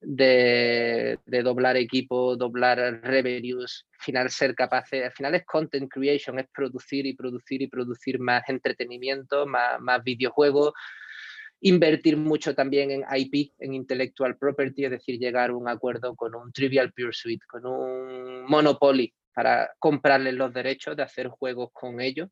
de, 0.00 1.18
doblar 1.26 1.76
equipo, 1.76 2.36
doblar 2.36 3.00
revenues, 3.02 3.86
al 3.92 4.04
final 4.04 4.30
ser 4.30 4.54
capaces, 4.54 5.04
al 5.04 5.12
final 5.12 5.34
es 5.34 5.44
content 5.44 5.90
creation, 5.90 6.38
es 6.38 6.46
producir 6.54 7.06
y 7.06 7.14
producir 7.14 7.62
y 7.62 7.68
producir 7.68 8.18
más 8.20 8.48
entretenimiento, 8.48 9.46
más, 9.46 9.80
más 9.80 10.02
videojuegos, 10.04 10.74
invertir 11.60 12.16
mucho 12.16 12.54
también 12.54 12.90
en 12.90 13.04
IP, 13.10 13.52
en 13.58 13.74
intellectual 13.74 14.36
property, 14.36 14.84
es 14.84 14.90
decir, 14.90 15.18
llegar 15.18 15.50
a 15.50 15.56
un 15.56 15.68
acuerdo 15.68 16.14
con 16.14 16.34
un 16.34 16.52
Trivial 16.52 16.92
Pursuit, 16.92 17.42
con 17.46 17.66
un 17.66 18.44
Monopoly, 18.44 19.12
para 19.34 19.74
comprarles 19.78 20.34
los 20.34 20.52
derechos 20.52 20.96
de 20.96 21.02
hacer 21.02 21.28
juegos 21.28 21.70
con 21.72 22.00
ellos 22.00 22.30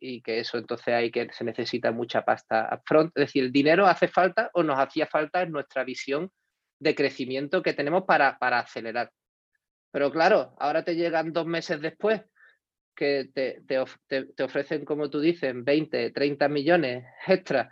y 0.00 0.20
que 0.20 0.40
eso 0.40 0.58
entonces 0.58 0.88
hay 0.88 1.10
que 1.10 1.28
se 1.32 1.44
necesita 1.44 1.92
mucha 1.92 2.24
pasta 2.24 2.68
upfront. 2.72 3.12
Es 3.16 3.26
decir, 3.26 3.44
el 3.44 3.52
dinero 3.52 3.86
hace 3.86 4.08
falta 4.08 4.50
o 4.54 4.62
nos 4.62 4.78
hacía 4.78 5.06
falta 5.06 5.42
en 5.42 5.52
nuestra 5.52 5.84
visión 5.84 6.30
de 6.80 6.94
crecimiento 6.94 7.62
que 7.62 7.74
tenemos 7.74 8.04
para, 8.04 8.38
para 8.38 8.58
acelerar. 8.58 9.10
Pero 9.92 10.10
claro, 10.10 10.54
ahora 10.58 10.84
te 10.84 10.96
llegan 10.96 11.32
dos 11.32 11.46
meses 11.46 11.80
después 11.80 12.22
que 12.94 13.30
te, 13.32 13.62
te, 13.66 14.42
ofrecen, 14.42 14.84
como 14.84 15.08
tú 15.08 15.20
dices, 15.20 15.54
20, 15.54 16.10
30 16.10 16.48
millones 16.48 17.04
extra 17.26 17.70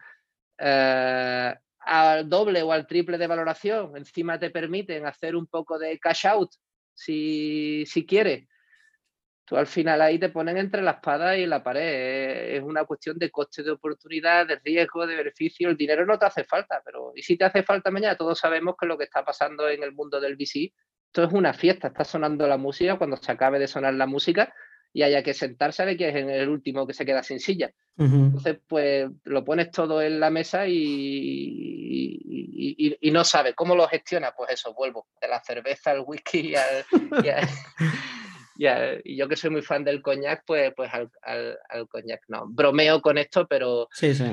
eh, 0.58 1.54
al 1.80 2.28
doble 2.28 2.62
o 2.62 2.72
al 2.72 2.86
triple 2.86 3.18
de 3.18 3.26
valoración. 3.26 3.96
Encima 3.96 4.38
te 4.38 4.50
permiten 4.50 5.06
hacer 5.06 5.34
un 5.34 5.46
poco 5.46 5.78
de 5.78 5.98
cash 5.98 6.26
out 6.26 6.50
si, 6.94 7.84
si 7.86 8.06
quieres. 8.06 8.46
Tú 9.44 9.56
al 9.56 9.66
final 9.66 10.00
ahí 10.00 10.18
te 10.18 10.28
ponen 10.28 10.56
entre 10.58 10.80
la 10.80 10.92
espada 10.92 11.36
y 11.36 11.44
la 11.44 11.62
pared. 11.62 12.56
Es 12.56 12.62
una 12.62 12.84
cuestión 12.84 13.18
de 13.18 13.30
coste 13.30 13.62
de 13.62 13.72
oportunidad, 13.72 14.46
de 14.46 14.56
riesgo, 14.56 15.06
de 15.06 15.16
beneficio. 15.16 15.68
El 15.68 15.76
dinero 15.76 16.06
no 16.06 16.18
te 16.18 16.26
hace 16.26 16.44
falta, 16.44 16.80
pero 16.84 17.12
¿y 17.16 17.22
si 17.22 17.36
te 17.36 17.44
hace 17.44 17.64
falta 17.64 17.90
mañana? 17.90 18.16
Todos 18.16 18.38
sabemos 18.38 18.76
que 18.78 18.86
lo 18.86 18.96
que 18.96 19.04
está 19.04 19.24
pasando 19.24 19.68
en 19.68 19.82
el 19.82 19.92
mundo 19.92 20.20
del 20.20 20.36
VC, 20.36 20.72
esto 21.06 21.24
es 21.24 21.32
una 21.32 21.52
fiesta, 21.52 21.88
está 21.88 22.04
sonando 22.04 22.46
la 22.46 22.58
música, 22.58 22.96
cuando 22.96 23.16
se 23.16 23.32
acabe 23.32 23.58
de 23.58 23.66
sonar 23.66 23.94
la 23.94 24.06
música 24.06 24.54
y 24.92 25.02
haya 25.02 25.22
que 25.22 25.34
sentarse, 25.34 25.82
a 25.82 25.96
que 25.96 26.08
es 26.08 26.14
el 26.16 26.48
último 26.48 26.86
que 26.86 26.94
se 26.94 27.04
queda 27.06 27.22
sin 27.22 27.40
silla. 27.40 27.70
Entonces, 27.96 28.58
pues 28.66 29.10
lo 29.24 29.44
pones 29.44 29.70
todo 29.70 30.00
en 30.00 30.20
la 30.20 30.30
mesa 30.30 30.66
y, 30.66 32.16
y, 32.98 33.10
no 33.10 33.24
sabes 33.24 33.54
cómo 33.54 33.74
lo 33.76 33.86
gestiona. 33.88 34.32
Pues 34.34 34.52
eso, 34.52 34.72
vuelvo 34.72 35.06
de 35.20 35.28
la 35.28 35.40
cerveza 35.40 35.90
al 35.90 36.04
whisky 36.06 36.54
y, 38.56 39.16
yo 39.16 39.28
que 39.28 39.36
soy 39.36 39.50
muy 39.50 39.62
fan 39.62 39.84
del 39.84 40.00
coñac, 40.02 40.44
pues, 40.46 40.72
pues 40.74 40.90
al, 40.92 41.10
al, 41.22 41.88
coñac 41.88 42.22
no. 42.28 42.46
Bromeo 42.48 43.02
con 43.02 43.18
esto, 43.18 43.46
pero, 43.46 43.88
sí, 43.92 44.14
sí. 44.14 44.24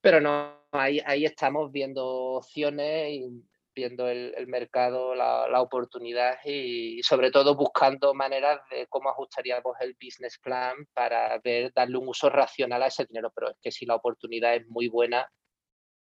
pero 0.00 0.20
no, 0.20 0.68
ahí, 0.70 1.00
ahí 1.04 1.24
estamos 1.24 1.72
viendo 1.72 2.06
opciones 2.06 3.10
y 3.10 3.42
viendo 3.76 4.08
el, 4.08 4.46
mercado, 4.46 5.14
la, 5.14 5.60
oportunidad 5.60 6.38
y, 6.44 7.02
sobre 7.02 7.30
todo 7.30 7.54
buscando 7.54 8.14
maneras 8.14 8.60
de 8.70 8.86
cómo 8.88 9.10
ajustaríamos 9.10 9.76
el 9.80 9.94
business 10.02 10.38
plan 10.38 10.74
para 10.94 11.38
ver, 11.44 11.72
darle 11.74 11.98
un 11.98 12.08
uso 12.08 12.30
racional 12.30 12.82
a 12.82 12.86
ese 12.86 13.04
dinero. 13.04 13.30
Pero 13.34 13.50
es 13.50 13.56
que 13.60 13.70
si 13.70 13.84
la 13.84 13.94
oportunidad 13.94 14.54
es 14.54 14.66
muy 14.66 14.88
buena, 14.88 15.30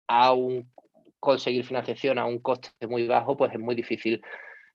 aún 0.08 0.72
conseguir 1.20 1.64
financiación 1.64 2.18
a 2.18 2.24
un 2.24 2.38
coste 2.40 2.70
muy 2.88 3.06
bajo, 3.06 3.36
pues 3.36 3.52
es 3.52 3.60
muy 3.60 3.74
difícil 3.74 4.22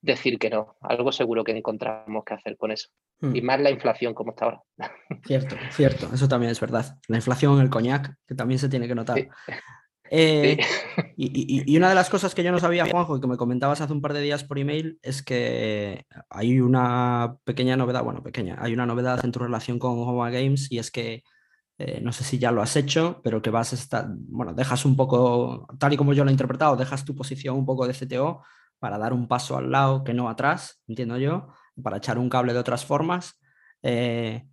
decir 0.01 0.37
que 0.37 0.51
no. 0.51 0.75
Algo 0.81 1.11
seguro 1.11 1.43
que 1.43 1.57
encontramos 1.57 2.23
que 2.25 2.35
hacer 2.35 2.57
con 2.57 2.71
eso. 2.71 2.89
Y 3.21 3.41
hmm. 3.41 3.45
más 3.45 3.59
la 3.59 3.71
inflación 3.71 4.13
como 4.13 4.31
está 4.31 4.45
ahora. 4.45 4.61
Cierto, 5.25 5.55
cierto, 5.71 6.09
eso 6.13 6.27
también 6.27 6.51
es 6.51 6.59
verdad. 6.59 6.97
La 7.07 7.15
inflación, 7.15 7.61
el 7.61 7.69
coñac, 7.69 8.13
que 8.27 8.35
también 8.35 8.59
se 8.59 8.67
tiene 8.67 8.87
que 8.87 8.95
notar. 8.95 9.17
Eh, 10.09 10.57
y, 11.17 11.77
una 11.77 11.89
de 11.89 11.95
las 11.95 12.09
cosas 12.09 12.35
que 12.35 12.43
yo 12.43 12.51
no 12.51 12.59
sabía, 12.59 12.85
Juanjo, 12.85 13.17
y 13.17 13.21
que 13.21 13.27
me 13.27 13.37
comentabas 13.37 13.81
hace 13.81 13.93
un 13.93 14.01
par 14.01 14.13
de 14.13 14.21
días 14.21 14.43
por 14.43 14.59
email, 14.59 14.99
es 15.01 15.23
que 15.23 16.05
hay 16.29 16.59
una 16.59 17.37
pequeña 17.43 17.77
novedad, 17.77 18.03
bueno, 18.03 18.21
pequeña, 18.23 18.57
hay 18.59 18.73
una 18.73 18.85
novedad 18.85 19.23
en 19.23 19.31
tu 19.31 19.39
relación 19.39 19.79
con 19.79 19.91
Homa 19.91 20.29
Games 20.29 20.71
y 20.71 20.79
es 20.79 20.91
que 20.91 21.23
eh, 21.79 21.99
no 22.01 22.11
sé 22.11 22.23
si 22.23 22.37
ya 22.37 22.51
lo 22.51 22.61
has 22.61 22.75
hecho, 22.75 23.19
pero 23.23 23.41
que 23.41 23.49
vas 23.49 23.73
a 23.73 23.75
estar, 23.75 24.07
bueno, 24.09 24.53
dejas 24.53 24.85
un 24.85 24.95
poco, 24.95 25.67
tal 25.79 25.93
y 25.93 25.97
como 25.97 26.13
yo 26.13 26.23
lo 26.23 26.29
he 26.29 26.33
interpretado, 26.33 26.75
dejas 26.75 27.03
tu 27.03 27.15
posición 27.15 27.57
un 27.57 27.65
poco 27.65 27.87
de 27.87 27.93
CTO 27.93 28.43
para 28.79 28.97
dar 28.97 29.13
un 29.13 29.27
paso 29.27 29.57
al 29.57 29.71
lado 29.71 30.03
que 30.03 30.13
no 30.13 30.29
atrás, 30.29 30.81
entiendo 30.87 31.17
yo, 31.17 31.47
para 31.81 31.97
echar 31.97 32.19
un 32.19 32.29
cable 32.29 32.53
de 32.53 32.59
otras 32.59 32.85
formas. 32.85 33.39
Eh, 33.81 34.45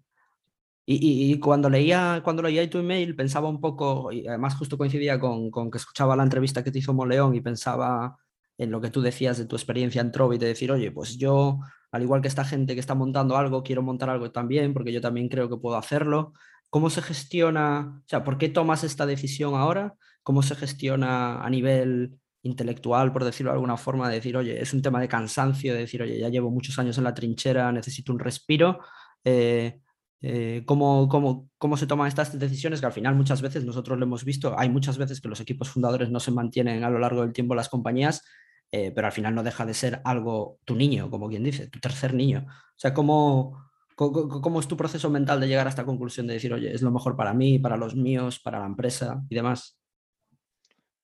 y, 0.92 1.38
cuando, 1.38 1.70
leía, 1.70 2.20
cuando 2.24 2.42
leía 2.42 2.68
tu 2.68 2.78
email 2.78 3.14
pensaba 3.14 3.48
un 3.48 3.60
poco, 3.60 4.10
y 4.10 4.26
además 4.26 4.56
justo 4.56 4.76
coincidía 4.76 5.20
con, 5.20 5.50
con, 5.50 5.70
que 5.70 5.78
escuchaba 5.78 6.16
la 6.16 6.24
entrevista 6.24 6.64
que 6.64 6.72
te 6.72 6.80
hizo 6.80 6.92
Moleón 6.92 7.34
y 7.34 7.40
pensaba 7.40 8.16
en 8.58 8.70
lo 8.70 8.80
que 8.80 8.90
tú 8.90 9.00
decías 9.00 9.38
de 9.38 9.46
tu 9.46 9.56
experiencia 9.56 10.00
en 10.00 10.10
Trovi, 10.10 10.36
de 10.36 10.48
decir, 10.48 10.72
oye, 10.72 10.90
pues 10.90 11.16
yo, 11.16 11.60
al 11.92 12.02
igual 12.02 12.20
que 12.20 12.28
esta 12.28 12.44
gente 12.44 12.74
que 12.74 12.80
está 12.80 12.94
montando 12.94 13.36
algo, 13.36 13.62
quiero 13.62 13.82
montar 13.82 14.10
algo 14.10 14.32
también, 14.32 14.74
porque 14.74 14.92
yo 14.92 15.00
también 15.00 15.28
creo 15.28 15.48
que 15.48 15.56
puedo 15.56 15.76
hacerlo. 15.76 16.32
¿Cómo 16.68 16.90
se 16.90 17.02
gestiona, 17.02 18.02
o 18.04 18.08
sea, 18.08 18.22
por 18.22 18.36
qué 18.36 18.48
tomas 18.48 18.84
esta 18.84 19.06
decisión 19.06 19.54
ahora? 19.54 19.94
¿Cómo 20.22 20.42
se 20.42 20.56
gestiona 20.56 21.40
a 21.42 21.48
nivel 21.50 22.18
intelectual, 22.42 23.12
por 23.12 23.24
decirlo 23.24 23.50
de 23.52 23.54
alguna 23.54 23.76
forma, 23.76 24.08
de 24.08 24.16
decir, 24.16 24.36
oye, 24.36 24.60
es 24.60 24.74
un 24.74 24.82
tema 24.82 25.00
de 25.00 25.08
cansancio, 25.08 25.72
de 25.72 25.80
decir, 25.80 26.02
oye, 26.02 26.18
ya 26.18 26.28
llevo 26.28 26.50
muchos 26.50 26.78
años 26.78 26.98
en 26.98 27.04
la 27.04 27.14
trinchera, 27.14 27.70
necesito 27.72 28.12
un 28.12 28.18
respiro? 28.18 28.80
Eh, 29.24 29.80
eh, 30.22 30.62
cómo, 30.66 31.08
cómo, 31.08 31.76
se 31.76 31.86
toman 31.86 32.08
estas 32.08 32.38
decisiones, 32.38 32.80
que 32.80 32.86
al 32.86 32.92
final 32.92 33.14
muchas 33.14 33.40
veces 33.40 33.64
nosotros 33.64 33.98
lo 33.98 34.04
hemos 34.04 34.24
visto, 34.24 34.58
hay 34.58 34.68
muchas 34.68 34.98
veces 34.98 35.20
que 35.20 35.28
los 35.28 35.40
equipos 35.40 35.70
fundadores 35.70 36.10
no 36.10 36.20
se 36.20 36.30
mantienen 36.30 36.84
a 36.84 36.90
lo 36.90 36.98
largo 36.98 37.22
del 37.22 37.32
tiempo 37.32 37.54
las 37.54 37.68
compañías, 37.68 38.22
eh, 38.70 38.92
pero 38.94 39.06
al 39.06 39.12
final 39.12 39.34
no 39.34 39.42
deja 39.42 39.64
de 39.64 39.74
ser 39.74 40.00
algo 40.04 40.58
tu 40.64 40.76
niño, 40.76 41.10
como 41.10 41.28
quien 41.28 41.42
dice, 41.42 41.68
tu 41.68 41.80
tercer 41.80 42.14
niño. 42.14 42.46
O 42.48 42.78
sea, 42.78 42.92
¿cómo, 42.92 43.70
¿Cómo, 44.00 44.60
es 44.60 44.66
tu 44.66 44.78
proceso 44.78 45.10
mental 45.10 45.40
de 45.40 45.46
llegar 45.46 45.66
a 45.66 45.68
esta 45.70 45.84
conclusión 45.84 46.26
de 46.26 46.32
decir, 46.32 46.54
oye, 46.54 46.72
es 46.72 46.80
lo 46.80 46.90
mejor 46.90 47.16
para 47.16 47.34
mí, 47.34 47.58
para 47.58 47.76
los 47.76 47.94
míos, 47.94 48.40
para 48.40 48.58
la 48.58 48.64
empresa 48.64 49.22
y 49.28 49.34
demás? 49.34 49.78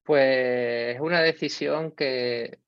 Pues 0.02 0.94
es 0.94 1.00
una 1.02 1.20
decisión 1.20 1.92
que 1.92 2.58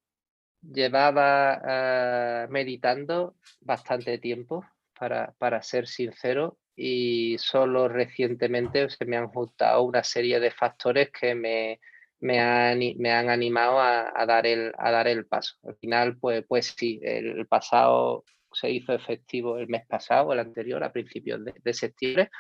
llevaba 0.61 1.61
ah, 1.65 2.47
meditando 2.51 3.37
bastante 3.63 4.19
tiempo, 4.19 4.67
para, 4.99 5.35
para 5.39 5.63
ser 5.63 5.87
sincero, 5.87 6.59
y 6.75 7.37
solo 7.39 7.89
recientemente 7.89 8.89
se 8.89 9.05
me 9.05 9.17
han 9.17 9.29
juntado 9.29 9.83
una 9.83 10.05
serie 10.05 10.39
de 10.39 10.53
factores 10.53 11.11
que 11.11 11.35
me, 11.35 11.81
me, 12.21 12.39
han, 12.41 12.79
me 12.99 13.11
han 13.11 13.29
animado 13.31 13.81
a, 13.81 14.25
dar 14.27 14.47
el, 14.47 14.73
a 14.79 14.91
dar 14.91 15.09
el 15.09 15.27
paso. 15.27 15.57
Al 15.65 15.77
final, 15.77 16.19
pues, 16.19 16.45
pues 16.47 16.75
sí, 16.77 17.01
el 17.03 17.47
pasado 17.47 18.25
se 18.53 18.71
hizo 18.71 18.93
efectivo 18.93 19.59
el 19.59 19.69
mes 19.69 19.87
pasado, 19.87 20.33
el 20.33 20.39
anterior, 20.39 20.83
a 20.83 20.93
principios 20.93 21.41
de, 21.45 21.75
septiembre. 21.75 22.31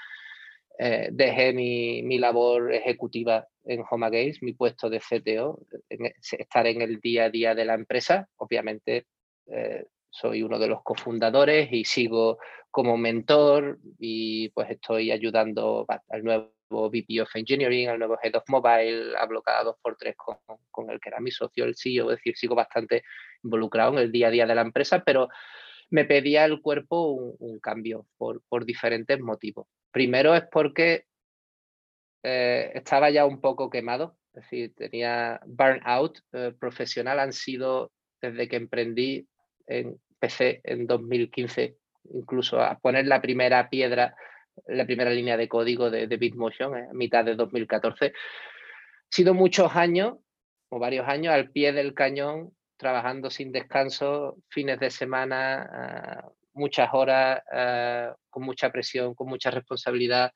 Eh, 0.79 1.09
dejé 1.11 1.53
mi, 1.53 2.03
mi, 2.05 2.19
labor 2.19 2.73
ejecutiva 2.73 3.47
en 3.65 3.83
Homa 3.91 4.11
Games, 4.11 4.41
mi 4.43 4.53
puesto 4.53 4.89
de 4.89 5.01
CTO, 5.01 5.61
e, 5.91 6.15
estar 6.39 6.67
en 6.69 6.83
el 6.83 7.01
día 7.01 7.25
a 7.25 7.31
día 7.31 7.55
de 7.55 7.65
la 7.65 7.75
empresa. 7.75 8.29
Obviamente, 8.37 9.07
eh, 9.51 9.85
soy 10.11 10.43
uno 10.43 10.59
de 10.59 10.69
los 10.69 10.83
cofundadores 10.83 11.69
y 11.73 11.85
sigo 11.85 12.39
como 12.71 12.97
mentor 12.97 13.79
y 13.99 14.51
pues 14.51 14.71
estoy 14.71 15.11
ayudando 15.11 15.87
al 16.09 16.25
nuevo 16.25 16.53
VP 16.71 17.23
of 17.23 17.35
Engineering, 17.35 17.89
al 17.89 17.99
nuevo 17.99 18.19
Head 18.23 18.37
of 18.37 18.49
Mobile, 18.49 19.17
hablo 19.17 19.43
cada 19.43 19.65
dos 19.65 19.77
por 19.83 19.97
tres 19.97 20.15
con, 20.17 20.37
con 20.71 20.91
el 20.91 21.01
que 21.01 21.09
era 21.09 21.21
mi 21.21 21.31
socio, 21.31 21.65
el 21.65 21.77
CEO, 21.77 22.11
es 22.11 22.19
decir, 22.19 22.37
sigo 22.37 22.55
bastante 22.55 23.05
involucrado 23.43 23.93
en 23.93 23.99
el 23.99 24.13
día 24.13 24.29
a 24.29 24.31
día 24.31 24.47
de 24.47 24.55
la 24.55 24.63
empresa, 24.63 25.03
pero 25.05 25.29
me 25.91 26.05
pedía 26.05 26.45
el 26.45 26.61
cuerpo 26.61 27.13
un, 27.39 27.59
cambio 27.61 28.07
por, 28.17 28.65
diferentes 28.65 29.19
motivos. 29.21 29.67
Primero 29.91 30.35
es 30.35 30.45
porque 30.51 31.07
eh, 32.23 32.73
estaba 32.75 33.11
ya 33.11 33.25
un 33.25 33.41
poco 33.41 33.71
quemado, 33.71 34.17
es 34.35 34.43
decir, 34.43 34.75
tenía 34.75 35.41
burnout 35.47 36.19
eh, 36.33 36.53
profesional, 36.59 37.19
han 37.19 37.33
sido 37.33 37.91
desde 38.21 38.49
que 38.49 38.57
emprendí, 38.57 39.27
empecé 39.69 40.61
en 40.64 40.87
2015 40.87 41.77
incluso 42.14 42.61
a 42.61 42.79
poner 42.79 43.07
la 43.07 43.21
primera 43.21 43.69
piedra, 43.69 44.14
la 44.66 44.87
primera 44.87 45.11
línea 45.11 45.37
de 45.37 45.49
código 45.49 45.91
de, 45.91 46.07
Bitmotion 46.07 46.75
a 46.75 46.93
mitad 46.93 47.25
de 47.25 47.35
2014. 47.35 48.07
Ha 48.07 48.12
sido 49.11 49.35
muchos 49.35 49.75
años 49.77 50.16
o 50.71 50.79
varios 50.79 51.07
años 51.09 51.35
al 51.35 51.51
pie 51.51 51.73
del 51.73 51.95
cañón 51.95 52.53
trabajando 52.77 53.31
sin 53.31 53.53
descanso, 53.53 54.37
fines 54.49 54.79
de 54.79 54.91
semana, 54.91 55.69
ah, 55.71 56.29
muchas 56.55 56.89
horas, 56.93 57.43
ah, 57.53 58.14
con 58.31 58.45
mucha 58.45 58.71
presión, 58.71 59.14
con 59.14 59.29
mucha 59.29 59.51
responsabilidad, 59.51 60.33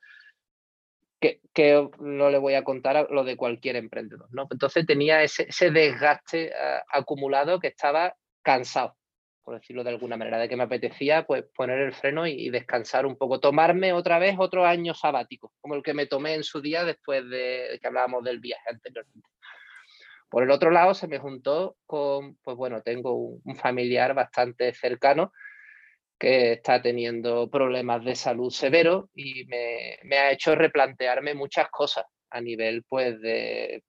que, 1.20 1.89
no 2.01 2.30
le 2.30 2.39
voy 2.39 2.55
a 2.55 2.64
contar 2.64 2.97
a 2.97 3.03
lo 3.05 3.22
de 3.22 3.37
cualquier 3.37 3.76
emprendedor. 3.76 4.28
Entonces 4.51 4.85
tenía 4.85 5.22
ese, 5.22 5.70
desgaste 5.70 6.53
ah, 6.53 6.83
acumulado 6.93 7.61
que 7.61 7.68
estaba 7.68 8.16
cansado, 8.43 8.97
por 9.45 9.59
decirlo 9.59 9.82
de 9.84 9.90
alguna 9.90 10.16
manera, 10.16 10.38
de 10.38 10.49
que 10.49 10.57
me 10.57 10.64
apetecía 10.64 11.24
pues, 11.26 11.45
poner 11.55 11.78
el 11.80 11.93
freno 11.93 12.26
y, 12.26 12.51
descansar 12.51 13.07
un 13.07 13.16
poco, 13.16 13.40
tomarme 13.40 13.93
otra 13.93 14.18
vez 14.18 14.36
otro 14.38 14.64
año 14.64 14.95
sabático, 14.95 15.53
como 15.61 15.74
el 15.74 15.82
que 15.82 15.95
me 15.95 16.07
tomé 16.07 16.34
en 16.34 16.45
su 16.45 16.61
día 16.61 16.84
después 16.84 17.28
de 17.28 17.78
que 17.80 17.86
hablábamos 17.86 18.24
del 18.24 18.40
viaje 18.40 18.70
anteriormente. 18.70 19.28
Por 20.28 20.45
el 20.45 20.51
otro 20.51 20.70
lado, 20.70 20.95
se 20.95 21.09
me 21.09 21.18
juntó 21.18 21.76
con, 21.84 22.36
pues 22.36 22.57
bueno, 22.57 22.80
tengo 22.82 23.14
un, 23.16 23.57
familiar 23.57 24.14
bastante 24.14 24.72
cercano 24.72 25.32
que 26.18 26.53
está 26.53 26.80
teniendo 26.80 27.51
problemas 27.51 28.05
de 28.05 28.14
salud 28.14 28.51
severos 28.51 29.07
y 29.14 29.45
me, 29.47 30.16
ha 30.16 30.30
hecho 30.30 30.55
replantearme 30.55 31.34
muchas 31.34 31.68
cosas 31.68 32.07
a 32.30 32.40
nivel, 32.40 32.84
pues, 32.88 33.20
de, 33.20 33.82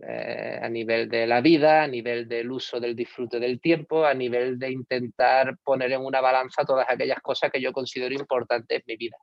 eh, 0.00 0.58
a 0.60 0.68
nivel 0.68 1.08
de 1.08 1.26
la 1.26 1.40
vida, 1.40 1.82
a 1.82 1.86
nivel 1.86 2.26
del 2.26 2.50
uso 2.50 2.80
del 2.80 2.96
disfrute 2.96 3.38
del 3.38 3.60
tiempo, 3.60 4.04
a 4.04 4.14
nivel 4.14 4.58
de 4.58 4.70
intentar 4.70 5.58
poner 5.62 5.92
en 5.92 6.00
una 6.00 6.20
balanza 6.20 6.64
todas 6.64 6.86
aquellas 6.88 7.20
cosas 7.20 7.50
que 7.52 7.60
yo 7.60 7.72
considero 7.72 8.14
importantes 8.14 8.78
en 8.78 8.84
mi 8.86 8.96
vida. 8.96 9.16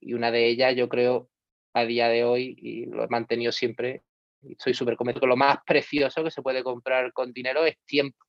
Y 0.00 0.14
una 0.14 0.30
de 0.30 0.46
ellas, 0.46 0.76
yo 0.76 0.88
creo, 0.88 1.28
a 1.74 1.84
día 1.84 2.08
de 2.08 2.24
hoy, 2.24 2.56
y 2.56 2.86
lo 2.86 3.04
he 3.04 3.08
mantenido 3.08 3.50
siempre, 3.50 4.02
estoy 4.42 4.72
súper 4.72 4.96
convencido 4.96 5.26
lo 5.26 5.36
más 5.36 5.58
precioso 5.66 6.22
que 6.22 6.30
se 6.30 6.42
puede 6.42 6.62
comprar 6.62 7.12
con 7.12 7.32
dinero 7.32 7.64
es 7.64 7.76
tiempo. 7.84 8.24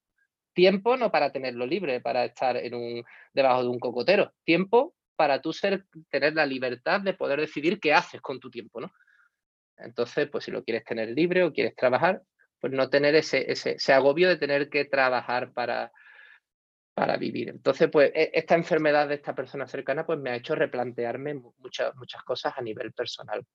Tiempo 0.53 0.97
no 0.97 1.11
para 1.11 1.31
tenerlo 1.31 1.65
libre, 1.65 2.01
para 2.01 2.25
estar 2.25 2.57
en 2.57 2.73
un, 2.73 3.03
debajo 3.33 3.61
de 3.63 3.69
un 3.69 3.79
cocotero. 3.79 4.33
Tiempo 4.43 4.95
para 5.15 5.41
tú 5.41 5.53
ser, 5.53 5.85
tener 6.09 6.33
la 6.33 6.45
libertad 6.45 7.01
de 7.01 7.13
poder 7.13 7.39
decidir 7.39 7.79
qué 7.79 7.93
haces 7.93 8.21
con 8.21 8.39
tu 8.39 8.49
tiempo, 8.49 8.81
¿no? 8.81 8.91
Entonces, 9.79 10.29
pues 10.29 10.45
si 10.45 10.51
lo 10.51 10.63
quieres 10.63 10.83
tener 10.83 11.09
libre 11.09 11.43
o 11.43 11.53
quieres 11.53 11.75
trabajar, 11.75 12.21
pues 12.59 12.73
no 12.73 12.89
tener 12.89 13.15
ese, 13.15 13.51
ese, 13.51 13.93
agobio 13.93 14.29
de 14.29 14.37
tener 14.37 14.69
que 14.69 14.85
trabajar 14.85 15.53
para, 15.53 15.91
para 16.93 17.17
vivir. 17.17 17.49
Entonces, 17.49 17.89
pues 17.91 18.11
e, 18.13 18.31
esta 18.33 18.55
enfermedad 18.55 19.07
de 19.07 19.15
esta 19.15 19.33
persona 19.33 19.67
cercana 19.67 20.05
pues 20.05 20.19
me 20.19 20.31
ha 20.31 20.35
hecho 20.35 20.55
replantearme 20.55 21.35
muchas, 21.57 21.95
muchas 21.95 22.23
cosas 22.23 22.53
a 22.57 22.61
nivel 22.61 22.91
personal 22.93 23.45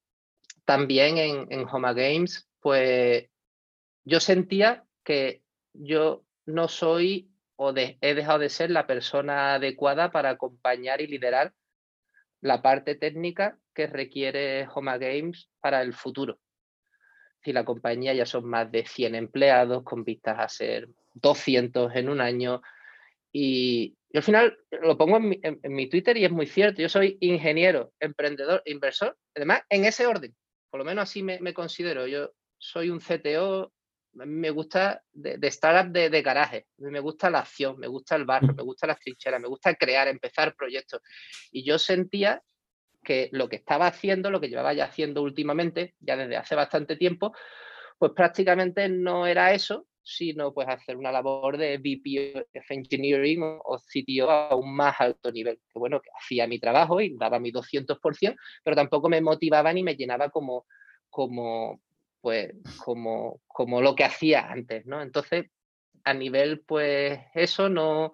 también 0.64 1.18
en, 1.18 1.46
en 1.50 1.66
Homa 1.68 1.92
Games, 1.92 2.48
pues 2.60 3.28
yo 4.04 4.20
sentía 4.20 4.84
que 5.02 5.42
yo 5.72 6.24
no 6.46 6.68
soy 6.68 7.30
o 7.56 7.72
he 7.76 8.14
dejado 8.14 8.40
de 8.40 8.48
ser 8.48 8.70
la 8.70 8.86
persona 8.86 9.54
adecuada 9.54 10.10
para 10.10 10.30
acompañar 10.30 11.00
y 11.00 11.06
liderar 11.06 11.52
la 12.40 12.62
parte 12.62 12.94
técnica 12.94 13.58
que 13.74 13.86
requiere 13.86 14.68
Homa 14.74 14.98
Games 14.98 15.50
para 15.60 15.82
el 15.82 15.92
futuro. 15.92 16.38
Si 17.42 17.52
la 17.52 17.64
compañía 17.64 18.14
ya 18.14 18.24
son 18.24 18.46
más 18.48 18.70
de 18.72 18.86
100 18.86 19.14
empleados 19.14 19.82
con 19.82 20.04
vistas 20.04 20.38
a 20.38 20.48
ser 20.48 20.88
200 21.14 21.94
en 21.94 22.08
un 22.08 22.20
año 22.20 22.62
y, 23.32 23.96
al 24.14 24.22
final 24.22 24.56
lo 24.70 24.96
pongo 24.96 25.16
en 25.16 25.28
mi, 25.28 25.40
en 25.42 25.72
mi, 25.74 25.88
Twitter 25.88 26.16
y 26.16 26.24
es 26.24 26.30
muy 26.30 26.46
cierto, 26.46 26.80
yo 26.80 26.88
soy 26.88 27.18
ingeniero, 27.20 27.92
emprendedor, 27.98 28.62
inversor, 28.64 29.18
además 29.34 29.62
en 29.68 29.84
ese 29.84 30.06
orden 30.06 30.34
por 30.74 30.80
lo 30.80 30.86
menos 30.86 31.04
así 31.04 31.22
me, 31.22 31.54
considero. 31.54 32.08
Yo 32.08 32.32
soy 32.58 32.90
un 32.90 32.98
CTO, 32.98 33.72
me 34.14 34.50
gusta 34.50 35.04
de, 35.12 35.38
de 35.38 35.46
startup 35.46 35.92
de, 35.92 36.10
de, 36.10 36.20
garaje, 36.20 36.66
me 36.78 36.98
gusta 36.98 37.30
la 37.30 37.38
acción, 37.38 37.78
me 37.78 37.86
gusta 37.86 38.16
el 38.16 38.24
barro, 38.24 38.52
me 38.52 38.64
gusta 38.64 38.88
las 38.88 38.98
trincheras, 38.98 39.40
me 39.40 39.46
gusta 39.46 39.72
crear, 39.76 40.08
empezar 40.08 40.56
proyectos. 40.56 41.00
Y 41.52 41.62
yo 41.62 41.78
sentía 41.78 42.42
que 43.04 43.28
lo 43.32 43.48
que 43.48 43.56
estaba 43.56 43.86
haciendo, 43.86 44.30
lo 44.30 44.40
que 44.40 44.48
llevaba 44.48 44.72
ya 44.74 44.86
haciendo 44.86 45.22
últimamente, 45.22 45.94
ya 46.00 46.16
desde 46.16 46.36
hace 46.36 46.56
bastante 46.56 46.96
tiempo, 46.96 47.32
pues 47.98 48.12
prácticamente 48.12 48.88
no 48.88 49.26
era 49.26 49.52
eso, 49.52 49.86
sino 50.04 50.52
pues 50.52 50.68
hacer 50.68 50.96
una 50.96 51.10
labor 51.10 51.56
de 51.56 51.78
VP 51.78 52.46
of 52.54 52.70
Engineering 52.70 53.40
o, 53.42 53.78
CTO 53.78 54.30
a 54.30 54.54
un 54.54 54.74
más 54.74 55.00
alto 55.00 55.32
nivel. 55.32 55.58
Que 55.72 55.78
bueno, 55.78 56.00
que 56.00 56.10
hacía 56.18 56.46
mi 56.46 56.58
trabajo 56.58 57.00
y 57.00 57.16
daba 57.16 57.38
mi 57.38 57.50
200%, 57.50 58.36
pero 58.62 58.76
tampoco 58.76 59.08
me 59.08 59.20
motivaba 59.20 59.72
ni 59.72 59.82
me 59.82 59.96
llenaba 59.96 60.28
como, 60.30 60.66
como, 61.08 61.80
pues, 62.20 62.52
como, 62.84 63.40
como 63.46 63.80
lo 63.80 63.94
que 63.94 64.04
hacía 64.04 64.50
antes, 64.50 64.84
¿no? 64.86 65.00
Entonces, 65.00 65.46
a 66.04 66.14
nivel, 66.14 66.60
pues, 66.60 67.18
eso 67.34 67.68
no... 67.68 68.12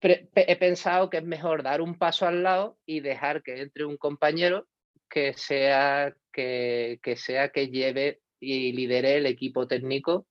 He 0.00 0.56
pensado 0.56 1.10
que 1.10 1.18
es 1.18 1.24
mejor 1.24 1.62
dar 1.62 1.80
un 1.80 1.98
paso 1.98 2.26
al 2.26 2.42
lado 2.42 2.78
y 2.86 3.00
dejar 3.00 3.42
que 3.42 3.60
entre 3.60 3.84
un 3.84 3.96
compañero 3.96 4.68
que 5.08 5.32
sea 5.32 6.14
que, 6.32 7.00
que 7.02 7.16
sea 7.16 7.48
que 7.48 7.68
lleve 7.68 8.20
y 8.40 8.72
lidere 8.72 9.16
el 9.16 9.26
equipo 9.26 9.66
técnico 9.66 10.26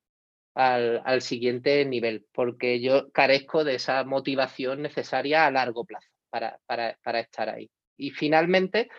al, 0.57 1.21
siguiente 1.21 1.85
nivel, 1.85 2.25
porque 2.33 2.81
yo 2.81 3.11
carezco 3.11 3.63
de 3.63 3.75
esa 3.75 4.03
motivación 4.03 4.81
necesaria 4.81 5.45
a 5.45 5.51
largo 5.51 5.85
plazo 5.85 6.09
para, 6.31 6.59
para, 6.65 7.19
estar 7.19 7.49
ahí. 7.49 7.69
Y 7.95 8.09
finalmente, 8.09 8.89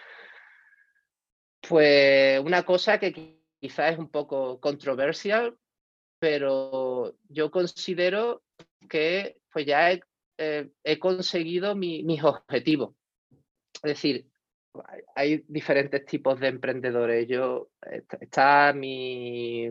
pues 1.68 2.38
una 2.40 2.62
cosa 2.62 3.00
que 3.00 3.40
quizás 3.60 3.92
es 3.92 3.98
un 3.98 4.08
poco 4.08 4.60
controversial, 4.60 5.56
pero 6.20 7.16
yo 7.28 7.50
considero 7.50 8.42
que 8.88 9.38
pues 9.52 9.66
ya 9.66 9.90
he, 9.90 10.00
eh, 10.38 10.70
he 10.84 10.98
conseguido 10.98 11.74
mis 11.74 12.22
objetivos. 12.22 12.94
Es 13.74 13.82
decir, 13.82 14.26
hay 15.14 15.44
diferentes 15.48 16.04
tipos 16.06 16.38
de 16.40 16.48
emprendedores. 16.48 17.26
Yo, 17.28 17.70
está 18.20 18.72
mi, 18.72 19.70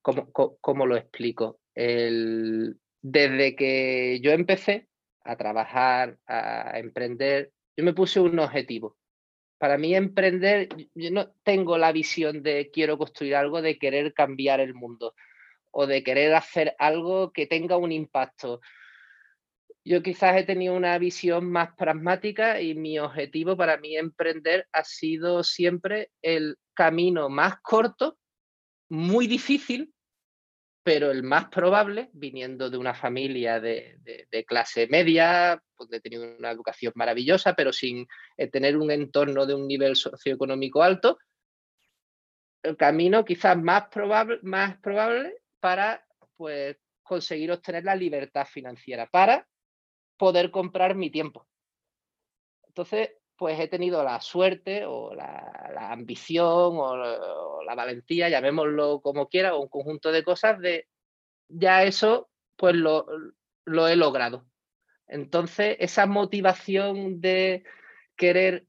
¿cómo, 0.00 0.86
lo 0.86 0.96
explico? 0.96 1.60
desde 1.74 3.56
que 3.56 4.20
yo 4.22 4.30
empecé 4.32 4.88
a 5.24 5.36
trabajar, 5.36 6.18
a 6.26 6.78
emprender, 6.78 7.52
yo 7.76 7.84
me 7.84 7.94
puse 7.94 8.20
un 8.20 8.38
objetivo. 8.38 8.96
Para 9.58 9.78
mí 9.78 9.94
emprender, 9.94 10.68
yo 10.94 11.10
no 11.10 11.32
tengo 11.44 11.78
la 11.78 11.92
visión 11.92 12.42
de 12.42 12.70
quiero 12.70 12.98
construir 12.98 13.36
algo, 13.36 13.62
de 13.62 13.78
querer 13.78 14.12
cambiar 14.12 14.60
el 14.60 14.74
mundo 14.74 15.14
o 15.70 15.86
de 15.86 16.02
querer 16.02 16.34
hacer 16.34 16.74
algo 16.78 17.32
que 17.32 17.46
tenga 17.46 17.76
un 17.76 17.92
impacto. 17.92 18.60
Yo 19.84 20.02
quizás 20.02 20.36
he 20.36 20.44
tenido 20.44 20.74
una 20.74 20.96
visión 20.98 21.50
más 21.50 21.74
pragmática 21.76 22.60
y 22.60 22.74
mi 22.74 22.98
objetivo 22.98 23.56
para 23.56 23.76
mí 23.78 23.96
emprender 23.96 24.68
ha 24.72 24.84
sido 24.84 25.42
siempre 25.42 26.10
el 26.22 26.56
camino 26.74 27.28
más 27.28 27.60
corto, 27.62 28.16
muy 28.88 29.26
difícil, 29.26 29.92
pero 30.84 31.10
el 31.10 31.22
más 31.22 31.48
probable, 31.48 32.10
viniendo 32.12 32.70
de 32.70 32.76
una 32.76 32.94
familia 32.94 33.60
de, 33.60 33.98
clase 34.46 34.86
media, 34.88 35.60
pues 35.76 35.92
he 35.92 36.00
tenido 36.00 36.36
una 36.36 36.50
educación 36.50 36.92
maravillosa, 36.96 37.54
pero 37.54 37.72
sin 37.72 38.06
eh, 38.36 38.48
tener 38.48 38.76
un 38.76 38.90
entorno 38.90 39.46
de 39.46 39.54
un 39.54 39.66
nivel 39.66 39.96
socioeconómico 39.96 40.82
alto, 40.82 41.18
el 42.62 42.76
camino 42.76 43.24
quizás 43.24 43.60
más 43.60 43.88
probable, 43.88 44.38
más 44.42 44.78
probable 44.78 45.38
para 45.60 46.04
pues, 46.36 46.76
conseguir 47.02 47.50
obtener 47.50 47.84
la 47.84 47.96
libertad 47.96 48.46
financiera, 48.46 49.06
para 49.06 49.46
poder 50.16 50.50
comprar 50.50 50.94
mi 50.94 51.10
tiempo. 51.10 51.46
Entonces, 52.68 53.10
pues 53.36 53.58
he 53.58 53.68
tenido 53.68 54.04
la 54.04 54.20
suerte 54.20 54.84
o 54.86 55.14
la, 55.14 55.90
ambición 55.90 56.76
o, 56.76 57.62
la 57.64 57.74
valentía, 57.74 58.28
llamémoslo 58.28 59.00
como 59.00 59.28
quiera, 59.28 59.54
o 59.54 59.62
un 59.62 59.68
conjunto 59.68 60.12
de 60.12 60.22
cosas 60.22 60.60
de 60.60 60.86
ya 61.48 61.82
eso, 61.84 62.30
pues 62.56 62.74
lo, 62.74 63.06
he 63.88 63.96
logrado. 63.96 64.46
Entonces, 65.06 65.76
esa 65.80 66.06
motivación 66.06 67.20
de 67.20 67.64
querer 68.16 68.66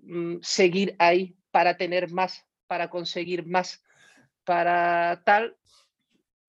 mm, 0.00 0.36
seguir 0.42 0.94
ahí 0.98 1.36
para 1.50 1.76
tener 1.76 2.10
más, 2.10 2.46
para 2.66 2.90
conseguir 2.90 3.46
más, 3.46 3.82
para 4.44 5.22
tal, 5.24 5.56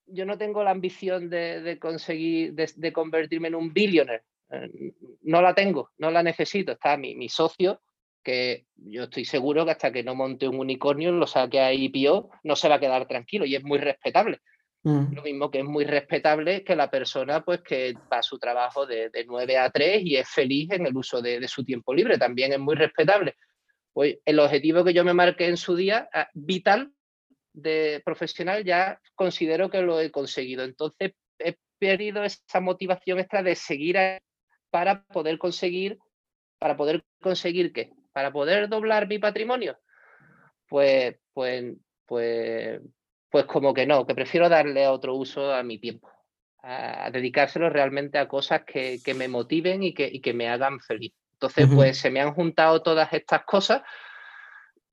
yo 0.07 0.25
no 0.25 0.37
tengo 0.37 0.63
la 0.63 0.71
ambición 0.71 1.29
de, 1.29 1.77
conseguir, 1.79 2.53
de, 2.53 2.93
convertirme 2.93 3.47
en 3.47 3.55
un 3.55 3.73
billionaire. 3.73 4.23
Eh, 4.49 4.93
no 5.23 5.41
la 5.41 5.53
tengo, 5.53 5.91
no 5.97 6.11
la 6.11 6.23
necesito. 6.23 6.73
Está 6.73 6.97
mi, 6.97 7.15
mi, 7.15 7.29
socio, 7.29 7.81
que 8.23 8.65
yo 8.75 9.03
estoy 9.03 9.25
seguro 9.25 9.65
que 9.65 9.71
hasta 9.71 9.91
que 9.91 10.03
no 10.03 10.15
monte 10.15 10.47
un 10.47 10.59
unicornio, 10.59 11.11
lo 11.11 11.27
saque 11.27 11.59
a 11.59 11.73
IPO, 11.73 12.29
no 12.43 12.55
se 12.55 12.69
va 12.69 12.75
a 12.75 12.79
quedar 12.79 13.07
tranquilo 13.07 13.45
y 13.45 13.55
es 13.55 13.63
muy 13.63 13.79
respetable. 13.79 14.41
Mm. 14.83 15.15
Lo 15.15 15.23
mismo 15.23 15.49
que 15.49 15.59
es 15.59 15.65
muy 15.65 15.83
respetable 15.83 16.63
que 16.63 16.75
la 16.75 16.91
persona 16.91 17.43
pues 17.43 17.61
que 17.61 17.93
va 18.11 18.19
a 18.19 18.23
su 18.23 18.37
trabajo 18.37 18.85
de, 18.85 19.09
de 19.09 19.25
9 19.25 19.57
a 19.57 19.71
3 19.71 20.01
y 20.03 20.15
es 20.15 20.29
feliz 20.29 20.69
en 20.71 20.85
el 20.85 20.95
uso 20.95 21.21
de, 21.21 21.39
de, 21.39 21.47
su 21.47 21.63
tiempo 21.63 21.93
libre. 21.93 22.19
También 22.19 22.53
es 22.53 22.59
muy 22.59 22.75
respetable. 22.75 23.35
Pues 23.93 24.19
el 24.25 24.39
objetivo 24.39 24.83
que 24.83 24.93
yo 24.93 25.03
me 25.03 25.13
marqué 25.13 25.47
en 25.47 25.57
su 25.57 25.75
día, 25.75 26.07
ah, 26.13 26.29
vital, 26.33 26.91
de 27.55 28.01
profesional 28.05 28.63
ya 28.63 28.99
considero 29.15 29.69
que 29.69 29.81
lo 29.81 29.99
he 29.99 30.11
conseguido. 30.11 30.63
Entonces 30.63 31.13
he 31.39 31.55
perdido 31.79 32.23
esa 32.23 32.59
motivación 32.59 33.19
extra 33.19 33.43
de 33.43 33.55
seguir 33.55 33.97
para 34.69 35.03
poder 35.05 35.37
conseguir, 35.37 35.97
para 36.59 36.75
poder 36.75 37.03
conseguir 37.21 37.71
qué, 37.73 37.91
para 38.13 38.31
poder 38.31 38.69
doblar 38.69 39.07
mi 39.07 39.19
patrimonio. 39.19 39.77
Pues, 40.67 41.15
pues, 41.33 41.75
pues, 42.05 42.81
pues 43.29 43.45
como 43.45 43.73
que 43.73 43.85
no, 43.85 44.05
que 44.05 44.15
prefiero 44.15 44.49
darle 44.49 44.87
otro 44.87 45.15
uso 45.15 45.53
a 45.53 45.63
mi 45.63 45.77
tiempo, 45.77 46.11
a, 46.63 47.09
dedicárselo 47.11 47.69
realmente 47.69 48.17
a 48.17 48.27
cosas 48.27 48.63
que, 48.65 48.99
me 49.15 49.27
motiven 49.27 49.83
y 49.83 49.93
que, 49.93 50.07
y 50.11 50.21
que, 50.21 50.33
me 50.33 50.49
hagan 50.49 50.79
feliz. 50.79 51.13
Entonces, 51.33 51.67
pues 51.73 51.97
se 51.97 52.09
me 52.09 52.21
han 52.21 52.33
juntado 52.33 52.81
todas 52.81 53.11
estas 53.11 53.43
cosas 53.43 53.81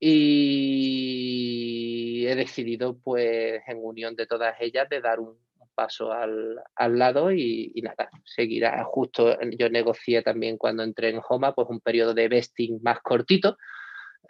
y 0.05 1.77
he 2.27 2.35
decidido, 2.35 2.97
pues, 2.97 3.61
en 3.67 3.77
unión 3.81 4.15
de 4.15 4.25
todas 4.27 4.55
ellas, 4.59 4.89
de 4.89 4.99
dar 5.01 5.19
un, 5.19 5.37
paso 5.73 6.11
al, 6.11 6.61
lado 6.77 7.31
y, 7.31 7.73
nada, 7.81 8.09
seguirá. 8.25 8.83
Justo 8.85 9.39
yo 9.57 9.69
negocié 9.69 10.21
también 10.21 10.57
cuando 10.57 10.83
entré 10.83 11.09
en 11.09 11.21
Homa, 11.27 11.53
pues 11.53 11.67
un 11.69 11.79
periodo 11.79 12.13
de 12.13 12.27
vesting 12.27 12.79
más 12.83 12.99
cortito, 13.01 13.57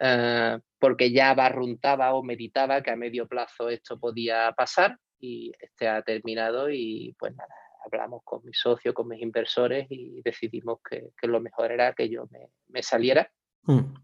eh, 0.00 0.58
porque 0.78 1.12
ya 1.12 1.34
barruntaba 1.34 2.14
o 2.14 2.22
meditaba 2.22 2.82
que 2.82 2.90
a 2.90 2.96
medio 2.96 3.26
plazo 3.28 3.68
esto 3.68 3.98
podía 3.98 4.52
pasar 4.56 4.98
y 5.20 5.52
este 5.58 5.88
ha 5.88 6.02
terminado 6.02 6.70
y 6.70 7.14
pues 7.18 7.34
nada, 7.34 7.54
hablamos 7.84 8.22
con 8.24 8.44
mi 8.44 8.52
socio, 8.52 8.94
con 8.94 9.08
mis 9.08 9.20
inversores 9.20 9.86
y 9.90 10.22
decidimos 10.22 10.78
que, 10.88 11.10
lo 11.26 11.40
mejor 11.40 11.72
era 11.72 11.92
que 11.92 12.08
yo 12.08 12.28
me, 12.68 12.82
saliera. 12.82 13.30
Mm. 13.66 13.94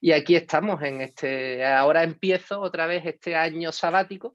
Y 0.00 0.12
aquí 0.12 0.34
estamos 0.34 0.82
en 0.82 1.00
este, 1.00 1.64
ahora 1.64 2.02
empiezo 2.02 2.60
otra 2.60 2.86
vez 2.86 3.04
este 3.06 3.36
año 3.36 3.72
sabático, 3.72 4.32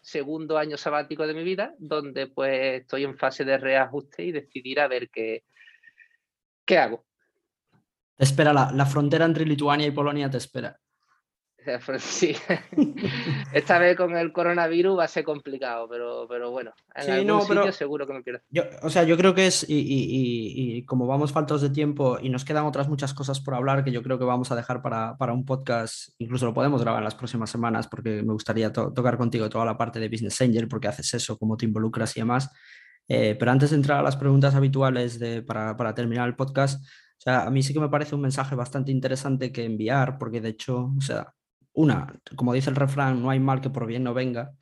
segundo 0.00 0.58
año 0.58 0.76
sabático 0.76 1.26
de 1.26 1.34
mi 1.34 1.42
vida, 1.42 1.74
donde 1.78 2.26
pues 2.26 2.82
estoy 2.82 3.04
en 3.04 3.16
fase 3.16 3.44
de 3.44 3.58
reajuste 3.58 4.24
y 4.24 4.32
decidir 4.32 4.80
a 4.80 4.88
ver 4.88 5.10
qué, 5.10 5.44
qué 6.64 6.78
hago. 6.78 7.04
Te 8.16 8.24
espera 8.24 8.52
la, 8.52 8.70
la 8.72 8.86
frontera 8.86 9.24
entre 9.24 9.44
Lituania 9.44 9.86
y 9.86 9.90
Polonia, 9.90 10.30
te 10.30 10.38
espera. 10.38 10.78
Sí, 11.98 12.36
esta 13.52 13.78
vez 13.78 13.96
con 13.96 14.16
el 14.16 14.32
coronavirus 14.32 14.98
va 14.98 15.04
a 15.04 15.08
ser 15.08 15.24
complicado, 15.24 15.88
pero, 15.88 16.26
pero 16.28 16.50
bueno, 16.50 16.72
en 16.94 17.10
algún 17.10 17.42
sitio 17.42 17.72
seguro 17.72 18.06
que 18.06 18.12
me 18.12 18.22
quiero. 18.22 18.40
Yo, 18.50 18.62
o 18.82 18.90
sea, 18.90 19.04
yo 19.04 19.16
creo 19.16 19.34
que 19.34 19.46
es, 19.46 19.68
y, 19.68 19.74
y, 19.78 20.76
y, 20.76 20.84
como 20.84 21.06
vamos 21.06 21.32
faltos 21.32 21.62
de 21.62 21.70
tiempo 21.70 22.18
y 22.20 22.28
nos 22.28 22.44
quedan 22.44 22.66
otras 22.66 22.88
muchas 22.88 23.14
cosas 23.14 23.40
por 23.40 23.54
hablar 23.54 23.84
que 23.84 23.92
yo 23.92 24.02
creo 24.02 24.18
que 24.18 24.24
vamos 24.24 24.50
a 24.52 24.56
dejar 24.56 24.82
para, 24.82 25.16
para 25.16 25.32
un 25.32 25.44
podcast, 25.44 26.10
incluso 26.18 26.46
lo 26.46 26.54
podemos 26.54 26.82
grabar 26.82 27.00
en 27.00 27.04
las 27.04 27.14
próximas 27.14 27.50
semanas 27.50 27.88
porque 27.88 28.22
me 28.22 28.32
gustaría 28.32 28.72
tocar 28.72 29.16
contigo 29.16 29.48
toda 29.48 29.64
la 29.64 29.76
parte 29.76 30.00
de 30.00 30.08
Business 30.08 30.40
Angel 30.40 30.68
porque 30.68 30.88
haces 30.88 31.14
eso, 31.14 31.38
cómo 31.38 31.56
te 31.56 31.66
involucras 31.66 32.16
y 32.16 32.20
demás. 32.20 32.50
Eh, 33.06 33.36
pero 33.38 33.50
antes 33.50 33.70
de 33.70 33.76
entrar 33.76 34.00
a 34.00 34.02
las 34.02 34.16
preguntas 34.16 34.54
habituales 34.54 35.18
de, 35.18 35.42
para, 35.42 35.76
para 35.76 35.94
terminar 35.94 36.26
el 36.26 36.36
podcast, 36.36 36.82
o 36.82 37.20
sea, 37.24 37.46
a 37.46 37.50
mí 37.50 37.62
sí 37.62 37.72
que 37.72 37.80
me 37.80 37.88
parece 37.88 38.14
un 38.14 38.20
mensaje 38.20 38.54
bastante 38.54 38.92
interesante 38.92 39.52
que 39.52 39.64
enviar, 39.64 40.18
porque 40.18 40.40
de 40.40 40.50
hecho, 40.50 40.92
o 40.96 41.00
sea, 41.00 41.32
una, 41.74 42.20
como 42.36 42.52
dice 42.52 42.70
el 42.70 42.76
refrán, 42.76 43.22
no 43.22 43.30
hay 43.30 43.40
mal 43.40 43.60
que 43.60 43.70
por 43.70 43.86
bien 43.86 44.04
no 44.04 44.14
venga. 44.14 44.54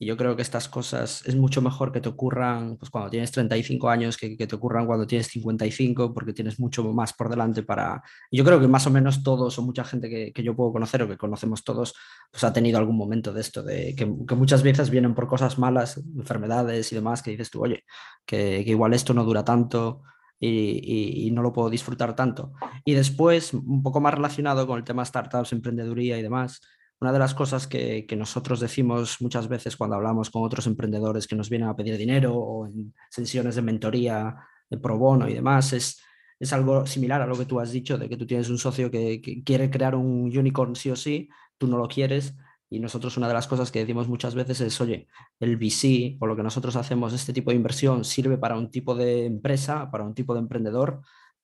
Y 0.00 0.06
yo 0.06 0.16
creo 0.16 0.36
que 0.36 0.42
estas 0.42 0.68
cosas 0.68 1.26
es 1.26 1.34
mucho 1.34 1.60
mejor 1.60 1.90
que 1.90 2.00
te 2.00 2.08
ocurran 2.08 2.76
pues, 2.76 2.88
cuando 2.88 3.10
tienes 3.10 3.32
35 3.32 3.90
años 3.90 4.16
que, 4.16 4.36
que 4.36 4.46
te 4.46 4.54
ocurran 4.54 4.86
cuando 4.86 5.08
tienes 5.08 5.26
55, 5.26 6.14
porque 6.14 6.32
tienes 6.32 6.60
mucho 6.60 6.84
más 6.92 7.12
por 7.12 7.28
delante 7.28 7.64
para... 7.64 8.00
Yo 8.30 8.44
creo 8.44 8.60
que 8.60 8.68
más 8.68 8.86
o 8.86 8.90
menos 8.90 9.24
todos 9.24 9.58
o 9.58 9.62
mucha 9.62 9.82
gente 9.82 10.08
que, 10.08 10.32
que 10.32 10.44
yo 10.44 10.54
puedo 10.54 10.72
conocer 10.72 11.02
o 11.02 11.08
que 11.08 11.16
conocemos 11.16 11.64
todos, 11.64 11.94
pues 12.30 12.44
ha 12.44 12.52
tenido 12.52 12.78
algún 12.78 12.96
momento 12.96 13.32
de 13.32 13.40
esto, 13.40 13.64
de 13.64 13.96
que, 13.96 14.08
que 14.26 14.34
muchas 14.36 14.62
veces 14.62 14.88
vienen 14.88 15.16
por 15.16 15.26
cosas 15.26 15.58
malas, 15.58 16.00
enfermedades 16.16 16.92
y 16.92 16.94
demás, 16.94 17.20
que 17.20 17.32
dices 17.32 17.50
tú, 17.50 17.64
oye, 17.64 17.84
que, 18.24 18.62
que 18.64 18.70
igual 18.70 18.94
esto 18.94 19.14
no 19.14 19.24
dura 19.24 19.44
tanto, 19.44 20.02
y, 20.40 21.30
no 21.32 21.42
lo 21.42 21.52
puedo 21.52 21.70
disfrutar 21.70 22.14
tanto. 22.14 22.52
Y 22.84 22.94
después, 22.94 23.54
un 23.54 23.82
poco 23.82 24.00
más 24.00 24.14
relacionado 24.14 24.66
con 24.66 24.78
el 24.78 24.84
tema 24.84 25.04
startups, 25.04 25.52
emprendeduría 25.52 26.18
y 26.18 26.22
demás, 26.22 26.60
una 27.00 27.12
de 27.12 27.18
las 27.18 27.34
cosas 27.34 27.66
que, 27.66 28.06
nosotros 28.16 28.60
decimos 28.60 29.18
muchas 29.20 29.48
veces 29.48 29.76
cuando 29.76 29.96
hablamos 29.96 30.30
con 30.30 30.42
otros 30.42 30.66
emprendedores 30.66 31.26
que 31.26 31.36
nos 31.36 31.48
vienen 31.48 31.68
a 31.68 31.76
pedir 31.76 31.96
dinero 31.96 32.34
o 32.34 32.66
en 32.66 32.94
sesiones 33.10 33.54
de 33.54 33.62
mentoría 33.62 34.36
de 34.68 34.78
pro 34.78 34.98
bono 34.98 35.28
y 35.28 35.34
demás 35.34 35.72
es, 35.72 36.00
es 36.38 36.52
algo 36.52 36.86
similar 36.86 37.22
a 37.22 37.26
lo 37.26 37.36
que 37.38 37.46
tú 37.46 37.60
has 37.60 37.70
dicho, 37.70 37.96
de 37.98 38.08
que 38.08 38.16
tú 38.16 38.26
tienes 38.26 38.50
un 38.50 38.58
socio 38.58 38.90
que, 38.90 39.20
que 39.20 39.42
quiere 39.44 39.70
crear 39.70 39.94
un 39.94 40.24
unicorn 40.36 40.74
sí 40.74 40.90
o 40.90 40.96
sí, 40.96 41.28
tú 41.56 41.68
no 41.68 41.78
lo 41.78 41.88
quieres 41.88 42.34
y 42.70 42.80
nosotros 42.80 43.16
una 43.16 43.28
de 43.28 43.34
las 43.34 43.46
cosas 43.46 43.70
que 43.70 43.80
decimos 43.80 44.08
muchas 44.08 44.34
veces 44.34 44.60
es, 44.60 44.80
oye, 44.80 45.08
el 45.40 45.56
VC 45.56 46.16
o 46.20 46.26
lo 46.26 46.36
que 46.36 46.42
nosotros 46.42 46.76
hacemos, 46.76 47.12
este 47.12 47.32
tipo 47.32 47.50
de 47.50 47.56
inversión 47.56 48.04
sirve 48.04 48.36
para 48.38 48.56
un 48.56 48.70
tipo 48.70 48.94
de 48.94 49.26
empresa, 49.26 49.90
para 49.90 50.04
un 50.04 50.14
tipo 50.14 50.34
de 50.34 50.40
emprendedor, 50.40 51.00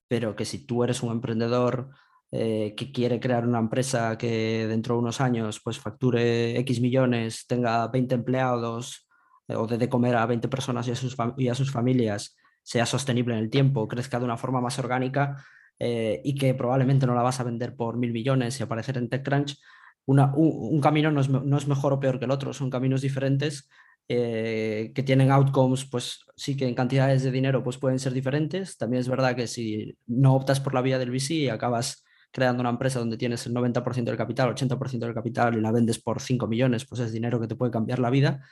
pero 0.09 0.37
que 0.37 0.45
si 0.45 0.67
tú 0.67 0.85
eres 0.85 1.03
un 1.03 1.13
emprendedor 1.13 1.91
eh, 2.31 2.75
que 2.77 2.93
quiere 2.93 3.21
crear 3.21 3.47
una 3.47 3.59
empresa 3.59 4.19
que 4.19 4.67
dentro 4.67 4.97
de 4.97 5.01
unos 5.01 5.21
años 5.21 5.61
pues 5.63 5.79
facture 5.79 6.59
X 6.59 6.81
millones, 6.81 7.47
tenga 7.47 7.87
20 7.89 8.15
empleados 8.17 9.09
eh, 9.49 9.55
o 9.55 9.67
dé 9.67 9.79
de 9.79 9.89
comer 9.89 10.17
a 10.17 10.27
20 10.27 10.49
personas 10.49 10.89
y 10.89 10.91
a, 10.91 10.97
sus 10.97 11.17
y 11.39 11.49
a 11.49 11.55
sus 11.55 11.71
familias, 11.71 12.37
sea 12.63 12.87
sostenible 12.87 13.35
en 13.35 13.41
el 13.41 13.51
tiempo, 13.51 13.89
crezca 13.89 14.19
de 14.19 14.25
una 14.25 14.37
forma 14.37 14.61
más 14.61 14.79
orgánica 14.79 15.45
eh, 15.79 16.21
y 16.25 16.35
que 16.35 16.55
probablemente 16.55 17.07
no 17.07 17.15
la 17.15 17.23
vas 17.23 17.41
a 17.41 17.45
vender 17.45 17.77
por 17.77 17.97
mil 17.97 18.13
millones 18.13 18.59
y 18.59 18.63
aparecer 18.63 18.99
en 18.99 19.09
TechCrunch, 19.09 19.59
un, 20.07 20.81
camino 20.81 21.11
no 21.11 21.21
es, 21.21 21.67
mejor 21.67 21.93
o 21.93 22.01
peor 22.01 22.19
que 22.19 22.27
el 22.27 22.31
otro, 22.31 22.53
son 22.53 22.71
caminos 22.71 23.01
diferentes 23.01 23.69
eh, 24.09 24.93
que 24.95 25.03
tienen 25.03 25.31
outcomes, 25.31 25.85
pues 25.87 26.27
sí 26.37 26.57
que 26.57 26.69
en 26.69 26.75
cantidades 26.75 27.23
de 27.23 27.31
dinero 27.31 27.63
pues 27.63 27.79
pueden 27.79 27.99
ser 27.99 28.13
diferentes. 28.13 28.77
También 28.77 29.01
es 29.01 29.09
verdad 29.09 29.35
que 29.35 29.47
si 29.47 29.97
no 30.07 30.35
optas 30.35 30.61
por 30.61 30.75
la 30.75 30.83
vía 30.83 30.99
del 30.99 31.11
VC 31.11 31.35
y 31.35 31.49
acabas 31.49 32.05
creando 32.31 32.61
una 32.61 32.71
empresa 32.71 32.99
donde 32.99 33.17
tienes 33.17 33.47
el 33.47 33.55
90% 33.55 34.05
del 34.05 34.17
capital, 34.17 34.55
80% 34.55 34.99
del 34.99 35.15
capital 35.15 35.57
y 35.57 35.61
la 35.61 35.73
vendes 35.73 36.01
por 36.01 36.21
5 36.21 36.47
millones, 36.49 36.85
pues 36.85 37.01
es 37.01 37.13
dinero 37.13 37.41
que 37.41 37.47
te 37.47 37.57
puede 37.57 37.71
cambiar 37.71 38.01
la 38.01 38.11
vida. 38.11 38.43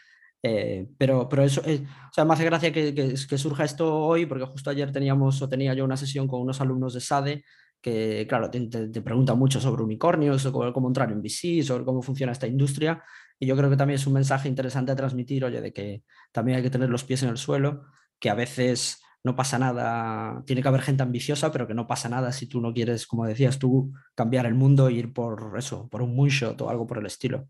Eh, 0.45 0.89
pero, 0.99 1.29
pero 1.29 1.43
eso, 1.43 1.63
es, 1.65 1.83
o 1.83 2.13
sea, 2.13 2.25
me 2.25 2.35
hace 2.35 2.45
gracia 2.45 2.73
que, 2.73 2.95
que, 2.95 3.39
surja 3.39 3.65
esto 3.65 3.95
hoy, 3.95 4.27
porque 4.27 4.45
justo 4.45 4.71
ayer 4.71 4.91
teníamos 4.91 5.41
o 5.43 5.49
tenía 5.49 5.75
yo 5.75 5.85
una 5.85 5.97
sesión 5.97 6.27
con 6.27 6.41
unos 6.41 6.61
alumnos 6.61 6.95
de 6.95 7.01
SADE 7.01 7.45
que, 7.83 8.27
claro, 8.29 8.51
te, 8.51 8.61
te, 8.69 9.03
pregunta 9.03 9.35
mucho 9.35 9.61
sobre 9.61 9.83
unicornios, 9.83 10.43
sobre 10.43 10.73
cómo 10.73 10.89
entrar 10.89 11.11
en 11.11 11.21
VC, 11.21 11.63
sobre 11.63 11.85
cómo 11.85 12.01
funciona 12.01 12.33
esta 12.33 12.47
industria. 12.47 13.03
Y 13.39 13.47
yo 13.47 13.57
creo 13.57 13.69
que 13.69 13.77
también 13.77 13.97
es 13.97 14.07
un 14.07 14.15
mensaje 14.15 14.49
interesante 14.49 14.93
a 14.93 14.97
transmitir, 14.97 15.45
oye, 15.45 15.61
de 15.61 15.73
que 15.73 16.05
también 16.31 16.57
hay 16.57 16.63
que 16.63 16.71
tener 16.71 16.89
los 16.89 17.05
pies 17.05 17.23
en 17.25 17.29
el 17.29 17.37
suelo, 17.37 17.85
que 18.19 18.31
a 18.31 18.35
veces 18.35 19.03
no 19.25 19.37
pasa 19.37 19.59
nada, 19.59 20.43
tiene 20.47 20.63
que 20.63 20.69
haber 20.69 20.83
gente 20.83 21.03
ambiciosa, 21.03 21.53
pero 21.53 21.67
que 21.67 21.75
no 21.75 21.87
pasa 21.87 22.09
nada 22.09 22.33
si 22.33 22.49
tú 22.49 22.61
no 22.61 22.73
quieres, 22.73 23.07
como 23.07 23.27
decías 23.27 23.59
tú, 23.59 23.93
cambiar 24.15 24.47
el 24.47 24.55
mundo 24.55 24.89
e 24.89 24.95
ir 24.95 25.13
por 25.13 25.55
eso, 25.57 25.89
por 25.89 26.03
un 26.03 26.17
moonshot 26.17 26.61
o 26.61 26.71
algo 26.71 26.87
por 26.87 26.99
el 26.99 27.07
estilo. 27.07 27.49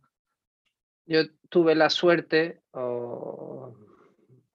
Yo 1.07 1.21
tuve 1.49 1.75
la 1.75 1.91
suerte 1.91 2.63
o, 2.73 3.75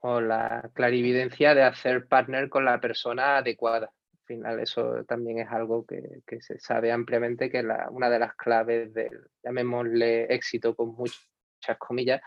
la 0.03 0.71
clarividencia 0.73 1.53
de 1.53 1.63
hacer 1.63 2.07
partner 2.07 2.47
con 2.47 2.63
la 2.63 2.80
persona 2.80 3.38
adecuada. 3.38 3.91
Al 4.30 4.36
final 4.36 4.59
eso 4.59 5.05
también 5.05 5.39
es 5.39 5.49
algo 5.49 5.86
que, 5.86 6.21
se 6.41 6.59
sabe 6.59 6.91
ampliamente 6.91 7.49
que 7.49 7.63
la, 7.63 7.88
una 7.89 8.09
de 8.09 8.19
las 8.19 8.36
claves 8.36 8.93
del, 8.93 9.21
llamémosle 9.41 10.25
éxito 10.34 10.75
con 10.75 10.95
muchas 10.95 11.78
comillas, 11.80 12.21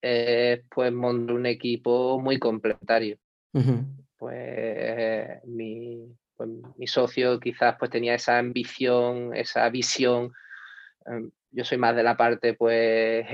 es 0.00 0.62
pues 0.74 0.90
montar 0.92 1.36
un 1.36 1.44
equipo 1.44 2.18
muy 2.18 2.38
complementario 2.38 3.18
pues, 4.16 5.44
mi, 5.44 6.16
pues, 6.36 6.48
mi, 6.76 6.86
socio 6.86 7.38
quizás 7.38 7.76
pues 7.78 7.90
tenía 7.90 8.14
esa 8.14 8.38
ambición, 8.38 9.34
esa 9.34 9.68
visión. 9.68 10.32
Em, 11.06 11.30
yo 11.50 11.64
soy 11.64 11.76
más 11.76 11.94
de 11.94 12.02
la 12.02 12.16
parte 12.16 12.54
pues 12.54 13.26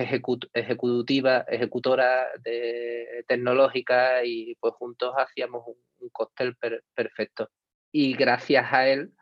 ejecutiva, 0.55 1.45
ejecutora 1.47 2.27
de, 2.43 3.25
tecnológica 3.29 4.25
y 4.25 4.57
pues 4.57 4.75
juntos 4.75 5.15
hacíamos 5.17 5.63
un, 5.67 6.09
cóctel 6.11 6.57
perfecto. 6.95 7.51
Y 7.93 8.15
gracias 8.15 8.73
a 8.73 8.87
él, 8.89 9.13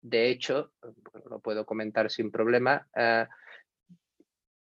de 0.00 0.28
hecho, 0.28 0.72
lo 1.30 1.40
puedo 1.40 1.64
comentar 1.64 2.10
sin 2.10 2.30
problema, 2.30 2.86
eh, 2.94 3.26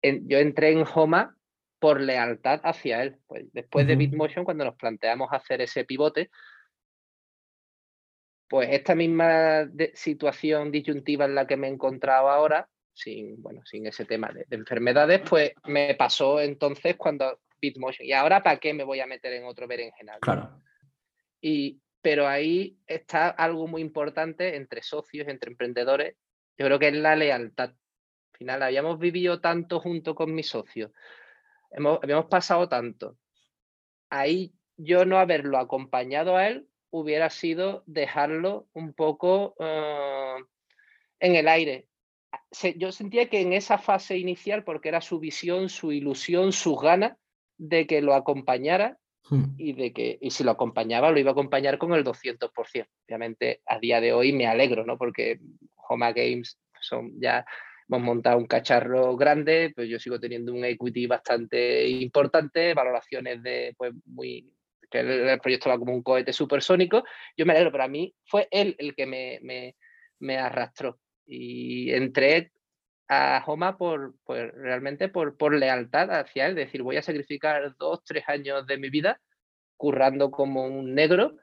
yo 0.02 0.38
entré 0.38 0.70
en 0.72 0.84
Homa 0.94 1.36
por 1.82 2.00
lealtad 2.00 2.60
hacia 2.62 3.02
él. 3.02 3.18
Pues 3.26 3.44
después 3.52 3.86
de 3.88 3.96
Bitmotion, 3.96 4.44
cuando 4.44 4.64
nos 4.64 4.76
planteamos 4.76 5.28
hacer 5.32 5.60
ese 5.60 5.84
pivote, 5.84 6.30
pues 8.48 8.68
esta 8.70 8.94
misma 8.94 9.68
situación 9.92 10.70
disyuntiva 10.70 11.24
en 11.24 11.34
la 11.34 11.46
que 11.46 11.56
me 11.56 11.66
encontraba 11.66 12.36
ahora, 12.36 12.68
sin, 12.92 13.42
bueno, 13.42 13.62
sin 13.64 13.86
ese 13.88 14.04
tema 14.04 14.30
de, 14.30 14.46
enfermedades, 14.50 15.22
pues 15.28 15.52
me 15.64 15.96
pasó 15.96 16.40
entonces 16.40 16.94
cuando 16.96 17.40
Bitmotion. 17.60 18.06
¿Y 18.06 18.12
ahora 18.12 18.44
para 18.44 18.58
qué 18.58 18.72
me 18.74 18.84
voy 18.84 19.00
a 19.00 19.06
meter 19.08 19.32
en 19.32 19.46
otro 19.46 19.66
berenjenal? 19.66 20.20
Claro. 20.20 20.62
Y, 21.40 21.81
pero 22.02 22.28
ahí 22.28 22.78
está 22.86 23.28
algo 23.28 23.66
muy 23.66 23.80
importante 23.80 24.56
entre 24.56 24.82
socios, 24.82 25.28
entre 25.28 25.50
emprendedores. 25.50 26.16
Yo 26.58 26.66
creo 26.66 26.78
que 26.78 26.88
es 26.88 26.94
la 26.94 27.16
lealtad. 27.16 27.70
Al 27.70 28.38
final, 28.38 28.62
habíamos 28.62 28.98
vivido 28.98 29.40
tanto 29.40 29.80
junto 29.80 30.14
con 30.14 30.34
mis 30.34 30.48
socios, 30.48 30.90
habíamos 31.70 32.26
pasado 32.26 32.68
tanto. 32.68 33.16
Ahí 34.10 34.52
yo 34.76 35.04
no 35.04 35.18
haberlo 35.18 35.58
acompañado 35.58 36.36
a 36.36 36.48
él 36.48 36.68
hubiera 36.92 37.30
sido 37.30 37.82
dejarlo 37.86 38.68
un 38.74 38.92
poco 38.92 39.56
eh, 39.58 40.36
en 41.20 41.34
el 41.34 41.48
aire. 41.48 41.88
yo 42.76 42.92
sentía 42.92 43.28
que 43.28 43.40
en 43.40 43.54
esa 43.54 43.78
fase 43.78 44.18
inicial, 44.18 44.62
porque 44.62 44.90
era 44.90 45.00
su 45.00 45.18
visión, 45.18 45.68
su 45.68 45.90
ilusión, 45.90 46.52
sus 46.52 46.80
ganas 46.80 47.16
de 47.56 47.86
que 47.86 48.02
lo 48.02 48.14
acompañara. 48.14 48.98
Y 49.56 49.72
de 49.72 49.92
que 49.92 50.18
y 50.20 50.30
si 50.30 50.44
lo 50.44 50.50
acompañaba 50.50 51.10
lo 51.10 51.18
iba 51.18 51.30
a 51.30 51.32
acompañar 51.32 51.78
con 51.78 51.94
el 51.94 52.04
200%. 52.04 52.86
Obviamente 53.06 53.62
a 53.66 53.78
día 53.78 54.00
de 54.00 54.12
hoy 54.12 54.32
me 54.32 54.46
alegro, 54.46 54.84
¿no? 54.84 54.98
Porque 54.98 55.40
Homa 55.88 56.12
Games 56.12 56.58
son 56.80 57.12
ya 57.20 57.44
hemos 57.88 58.02
montado 58.02 58.38
un 58.38 58.46
cacharro 58.46 59.16
grande, 59.16 59.72
pues 59.74 59.88
yo 59.88 59.98
sigo 59.98 60.18
teniendo 60.18 60.52
un 60.52 60.64
equity 60.64 61.06
bastante 61.06 61.86
importante, 61.88 62.74
valoraciones 62.74 63.42
de, 63.42 63.74
pues 63.76 63.92
muy, 64.06 64.50
que 64.90 65.00
el, 65.00 65.40
proyecto 65.40 65.68
va 65.68 65.78
como 65.78 65.94
un 65.94 66.02
cohete 66.02 66.32
supersónico. 66.32 67.04
Yo 67.36 67.44
me 67.44 67.52
alegro, 67.52 67.72
pero 67.72 67.84
a 67.84 67.88
mí 67.88 68.14
fue 68.24 68.48
él 68.50 68.76
el 68.78 68.94
que 68.94 69.06
me, 69.06 69.38
me, 69.42 69.76
me 70.20 70.38
arrastró. 70.38 70.98
Y 71.26 71.92
entré 71.92 72.52
a 73.08 73.42
Homa 73.46 73.76
por, 73.76 74.14
pues 74.24 74.52
realmente 74.54 75.08
por, 75.08 75.36
por 75.36 75.54
lealtad 75.54 76.10
hacia 76.10 76.46
él, 76.46 76.58
es 76.58 76.66
decir, 76.66 76.82
voy 76.82 76.96
a 76.96 77.02
sacrificar 77.02 77.74
dos, 77.78 78.02
tres 78.04 78.24
años 78.28 78.66
de 78.66 78.78
mi 78.78 78.90
vida 78.90 79.20
currando 79.76 80.30
como 80.30 80.64
un 80.64 80.94
negro 80.94 81.36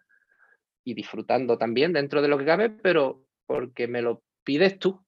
y 0.83 0.93
disfrutando 0.93 1.57
también 1.57 1.93
dentro 1.93 2.21
de 2.21 2.27
lo 2.27 2.37
que 2.37 2.45
cabe, 2.45 2.69
pero 2.69 3.23
porque 3.45 3.87
me 3.87 4.01
lo 4.01 4.23
pides 4.43 4.79
tú. 4.79 5.03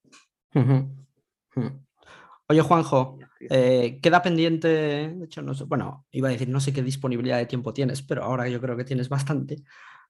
Oye, 2.47 2.61
Juanjo, 2.61 3.17
eh, 3.49 3.99
queda 4.01 4.21
pendiente, 4.21 4.67
de 4.67 5.25
hecho, 5.25 5.41
no 5.41 5.53
sé, 5.53 5.63
bueno, 5.63 6.05
iba 6.11 6.27
a 6.27 6.31
decir, 6.31 6.49
no 6.49 6.59
sé 6.59 6.73
qué 6.73 6.83
disponibilidad 6.83 7.37
de 7.37 7.45
tiempo 7.45 7.73
tienes, 7.73 8.01
pero 8.01 8.23
ahora 8.23 8.49
yo 8.49 8.59
creo 8.59 8.75
que 8.75 8.83
tienes 8.83 9.09
bastante. 9.09 9.63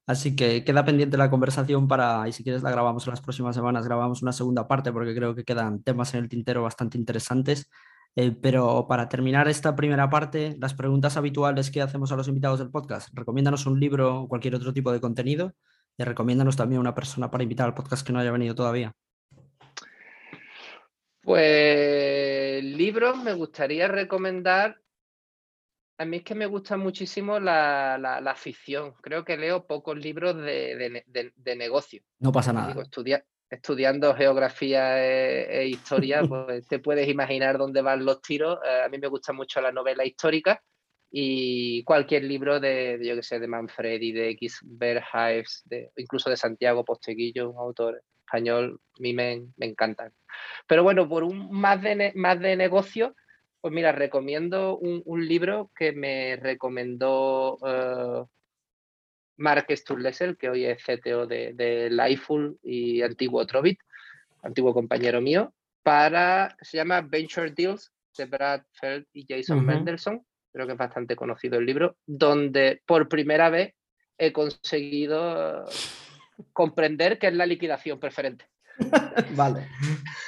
Así 0.07 0.35
que 0.35 0.63
queda 0.63 0.83
pendiente 0.83 1.17
la 1.17 1.29
conversación 1.29 1.87
para, 1.87 2.27
y 2.27 2.33
si 2.33 2.43
quieres 2.43 2.63
la 2.63 2.71
grabamos 2.71 3.05
en 3.07 3.11
las 3.11 3.21
próximas 3.21 3.55
semanas, 3.55 3.85
grabamos 3.85 4.21
una 4.21 4.33
segunda 4.33 4.67
parte 4.67 4.91
porque 4.91 5.15
creo 5.15 5.35
que 5.35 5.43
quedan 5.43 5.83
temas 5.83 6.13
en 6.13 6.23
el 6.23 6.29
tintero 6.29 6.63
bastante 6.63 6.97
interesantes. 6.97 7.69
Eh, 8.15 8.31
pero 8.31 8.87
para 8.89 9.07
terminar 9.07 9.47
esta 9.47 9.75
primera 9.75 10.09
parte, 10.09 10.57
las 10.59 10.73
preguntas 10.73 11.15
habituales 11.15 11.71
que 11.71 11.81
hacemos 11.81 12.11
a 12.11 12.17
los 12.17 12.27
invitados 12.27 12.59
del 12.59 12.69
podcast, 12.69 13.09
recomiéndanos 13.13 13.65
un 13.65 13.79
libro 13.79 14.21
o 14.21 14.27
cualquier 14.27 14.55
otro 14.55 14.73
tipo 14.73 14.91
de 14.91 14.99
contenido 14.99 15.53
y 15.97 16.03
recomiéndanos 16.03 16.57
también 16.57 16.81
una 16.81 16.95
persona 16.95 17.31
para 17.31 17.43
invitar 17.43 17.67
al 17.67 17.73
podcast 17.73 18.05
que 18.05 18.11
no 18.11 18.19
haya 18.19 18.31
venido 18.31 18.53
todavía. 18.53 18.93
Pues 21.21 22.63
libros 22.63 23.23
me 23.23 23.33
gustaría 23.33 23.87
recomendar. 23.87 24.81
A 26.01 26.05
mí 26.05 26.17
es 26.17 26.23
que 26.23 26.33
me 26.33 26.47
gusta 26.47 26.77
muchísimo 26.77 27.39
la, 27.39 27.95
la, 27.99 28.35
ficción. 28.35 28.93
Creo 29.03 29.23
que 29.23 29.37
leo 29.37 29.67
pocos 29.67 29.95
libros 29.95 30.35
de, 30.35 31.03
de, 31.05 31.55
negocio. 31.55 32.01
No 32.17 32.31
pasa 32.31 32.51
nada. 32.51 32.73
estudiando 33.51 34.15
geografía 34.15 34.97
e, 34.97 35.61
e 35.61 35.67
historia, 35.67 36.23
pues 36.27 36.67
te 36.67 36.79
puedes 36.79 37.07
imaginar 37.07 37.59
dónde 37.59 37.83
van 37.83 38.03
los 38.03 38.19
tiros. 38.19 38.57
Eh, 38.65 38.81
a 38.83 38.89
mí 38.89 38.97
me 38.97 39.09
gusta 39.09 39.31
mucho 39.31 39.61
la 39.61 39.71
novela 39.71 40.03
histórica 40.03 40.59
y 41.11 41.83
cualquier 41.83 42.23
libro 42.23 42.59
de, 42.59 42.99
yo 43.03 43.15
que 43.15 43.21
sé, 43.21 43.39
de 43.39 43.47
Manfredi, 43.47 44.11
de 44.11 44.29
X. 44.31 44.57
Berhives, 44.63 45.61
de, 45.65 45.91
incluso 45.97 46.31
de 46.31 46.37
Santiago 46.37 46.83
Posteguillo, 46.83 47.51
un 47.51 47.59
autor 47.59 48.01
español, 48.25 48.79
a 48.97 49.01
mí 49.01 49.13
me, 49.13 49.43
me 49.55 49.67
encantan. 49.67 50.11
Pero 50.65 50.81
bueno, 50.81 51.07
por 51.07 51.23
un 51.23 51.51
más 51.51 51.79
de, 51.79 52.11
más 52.15 52.39
de 52.39 52.55
negocio, 52.55 53.13
pues 53.61 53.73
mira, 53.73 53.91
recomiendo 53.91 54.77
un, 54.77 55.27
libro 55.27 55.69
que 55.75 55.91
me 55.91 56.35
recomendó 56.35 57.57
uh, 57.57 58.27
Mark 59.37 59.67
Sturlesel, 59.69 60.35
que 60.35 60.49
hoy 60.49 60.65
es 60.65 60.83
CTO 60.83 61.27
de, 61.27 61.53
de 61.53 61.89
Lifeful 61.91 62.57
y 62.63 63.03
antiguo 63.03 63.45
Trovit, 63.45 63.79
antiguo 64.41 64.73
compañero 64.73 65.21
mío, 65.21 65.53
para, 65.83 66.57
se 66.61 66.77
llama 66.77 67.01
Venture 67.01 67.51
Deals 67.51 67.91
de 68.17 68.25
Brad 68.25 68.63
Feld 68.71 69.05
y 69.13 69.25
Jason 69.27 69.63
Mendelssohn, 69.63 70.25
creo 70.51 70.65
que 70.65 70.73
es 70.73 70.77
bastante 70.77 71.15
conocido 71.15 71.59
el 71.59 71.65
libro, 71.65 71.97
donde 72.05 72.81
por 72.85 73.07
primera 73.07 73.49
vez 73.49 73.73
he 74.17 74.33
conseguido 74.33 75.65
comprender 76.53 77.19
qué 77.19 77.27
es 77.27 77.33
la 77.33 77.45
liquidación 77.45 77.99
preferente. 77.99 78.45
vale, 79.35 79.67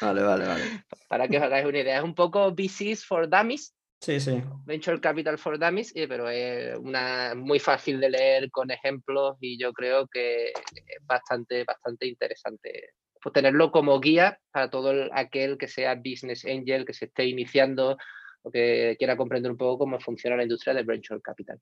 vale, 0.01 0.21
vale, 0.21 0.45
vale. 0.45 0.63
Para 1.07 1.27
que 1.27 1.37
os 1.37 1.43
hagáis 1.43 1.65
una 1.65 1.79
idea, 1.79 1.97
es 1.97 2.03
un 2.03 2.15
poco 2.15 2.53
VCs 2.53 3.05
for 3.05 3.29
Dummies. 3.29 3.73
Sí, 3.99 4.19
sí. 4.19 4.43
Venture 4.65 4.99
Capital 4.99 5.37
for 5.37 5.57
Dummies, 5.57 5.93
pero 5.93 6.29
es 6.29 6.77
una, 6.77 7.33
muy 7.35 7.59
fácil 7.59 7.99
de 8.01 8.09
leer 8.09 8.51
con 8.51 8.69
ejemplos 8.69 9.37
y 9.39 9.57
yo 9.57 9.71
creo 9.71 10.07
que 10.07 10.47
es 10.47 11.07
bastante, 11.07 11.63
bastante 11.63 12.07
interesante 12.07 12.89
pues 13.23 13.31
tenerlo 13.31 13.71
como 13.71 13.99
guía 14.01 14.37
para 14.51 14.69
todo 14.69 15.09
aquel 15.13 15.57
que 15.57 15.69
sea 15.69 15.95
business 15.95 16.43
angel, 16.43 16.85
que 16.85 16.93
se 16.93 17.05
esté 17.05 17.25
iniciando 17.25 17.97
o 18.41 18.51
que 18.51 18.97
quiera 18.99 19.15
comprender 19.15 19.49
un 19.49 19.57
poco 19.57 19.79
cómo 19.79 19.97
funciona 20.01 20.35
la 20.35 20.43
industria 20.43 20.73
de 20.73 20.83
Venture 20.83 21.21
Capital. 21.21 21.57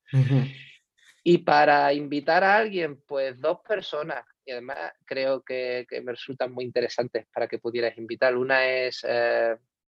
Y 1.24 1.40
para 1.40 1.94
invitar 1.94 2.44
a 2.44 2.58
alguien, 2.58 3.02
pues 3.06 3.40
dos 3.40 3.60
personas, 3.68 4.26
y 4.44 4.52
además 4.52 4.92
creo 5.06 5.44
que, 5.44 5.86
me 6.04 6.14
resultan 6.14 6.52
muy 6.52 6.66
interesantes 6.66 7.28
para 7.32 7.48
que 7.48 7.60
pudieras 7.60 7.96
invitar. 7.98 8.36
Una 8.36 8.68
es 8.68 9.06
eh, 9.08 9.56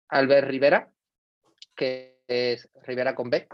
Albert 0.09 0.47
Rivera, 0.47 0.91
que 1.75 2.19
es 2.27 2.69
Rivera 2.83 3.15
con 3.15 3.29
B, 3.29 3.47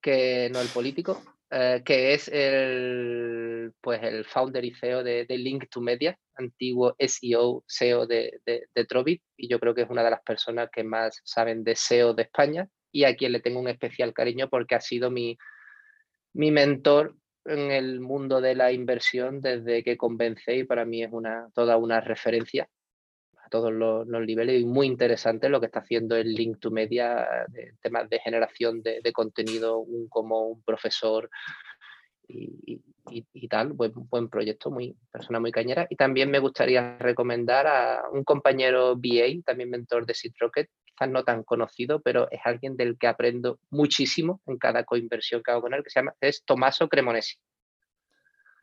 que 0.00 0.50
no 0.52 0.60
el 0.60 0.68
político, 0.68 1.22
eh, 1.50 1.82
que 1.84 2.12
es 2.12 2.28
el, 2.28 3.72
pues 3.80 4.02
el 4.02 4.26
founder 4.26 4.64
y 4.64 4.74
CEO 4.74 5.02
de, 5.02 5.26
Link 5.30 5.70
to 5.70 5.80
Media, 5.80 6.18
antiguo 6.34 6.94
SEO, 6.98 7.64
SEO 7.66 8.06
de, 8.06 8.40
de, 8.44 8.66
de 8.74 8.84
Trovit, 8.84 9.22
y 9.38 9.48
yo 9.48 9.58
creo 9.58 9.74
que 9.74 9.82
es 9.82 9.90
una 9.90 10.04
de 10.04 10.10
las 10.10 10.22
personas 10.22 10.68
que 10.70 10.84
más 10.84 11.18
saben 11.24 11.64
de 11.64 11.74
SEO 11.76 12.12
de 12.12 12.24
España 12.24 12.68
y 12.92 13.04
a 13.04 13.16
quien 13.16 13.32
le 13.32 13.40
tengo 13.40 13.58
un 13.58 13.68
especial 13.68 14.12
cariño 14.12 14.50
porque 14.50 14.74
ha 14.74 14.80
sido 14.80 15.10
mi, 15.10 15.38
mi 16.32 16.50
mentor 16.50 17.16
en 17.44 17.70
el 17.70 18.00
mundo 18.00 18.40
de 18.40 18.54
la 18.54 18.72
inversión 18.72 19.40
desde 19.40 19.82
que 19.82 19.96
convencé 19.96 20.56
y 20.56 20.64
para 20.64 20.84
mí 20.84 21.02
es 21.02 21.12
una, 21.12 21.48
toda 21.54 21.76
una 21.76 22.00
referencia 22.00 22.68
a 23.36 23.48
todos 23.48 23.72
los, 23.72 24.06
niveles 24.06 24.60
y 24.60 24.64
muy 24.64 24.86
interesante 24.86 25.48
lo 25.48 25.60
que 25.60 25.66
está 25.66 25.80
haciendo 25.80 26.16
el 26.16 26.34
Link 26.34 26.58
to 26.60 26.70
Media 26.70 27.26
de 27.48 27.74
temas 27.80 28.08
de 28.08 28.20
generación 28.20 28.82
de, 28.82 29.12
contenido, 29.12 29.84
como 30.08 30.48
un 30.48 30.62
profesor 30.62 31.30
y, 32.28 33.48
tal, 33.48 33.72
buen, 33.72 33.92
buen 33.94 34.28
proyecto, 34.28 34.70
muy 34.70 34.96
persona 35.10 35.40
muy 35.40 35.50
cañera. 35.50 35.86
Y 35.90 35.96
también 35.96 36.30
me 36.30 36.38
gustaría 36.38 36.96
recomendar 36.98 37.66
a 37.66 38.08
un 38.12 38.22
compañero 38.22 38.94
BA, 38.94 39.42
también 39.44 39.70
mentor 39.70 40.06
de 40.06 40.14
Seed 40.14 40.34
Rocket, 40.38 40.68
quizás 41.00 41.10
no 41.10 41.24
tan 41.24 41.42
conocido, 41.44 42.00
pero 42.00 42.30
es 42.30 42.40
alguien 42.44 42.76
del 42.76 42.98
que 42.98 43.06
aprendo 43.06 43.58
muchísimo 43.70 44.40
en 44.46 44.58
cada 44.58 44.84
coinversión 44.84 45.42
que 45.42 45.50
hago 45.50 45.62
con 45.62 45.74
él, 45.74 45.82
que 45.82 45.90
se 45.90 46.00
llama, 46.00 46.14
es 46.20 46.44
Tomaso 46.44 46.88
Cremonesi. 46.88 47.36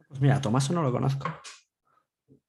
Pues 0.07 0.21
mira, 0.21 0.39
Tomaso 0.39 0.73
no 0.73 0.83
lo 0.83 0.91
conozco. 0.91 1.27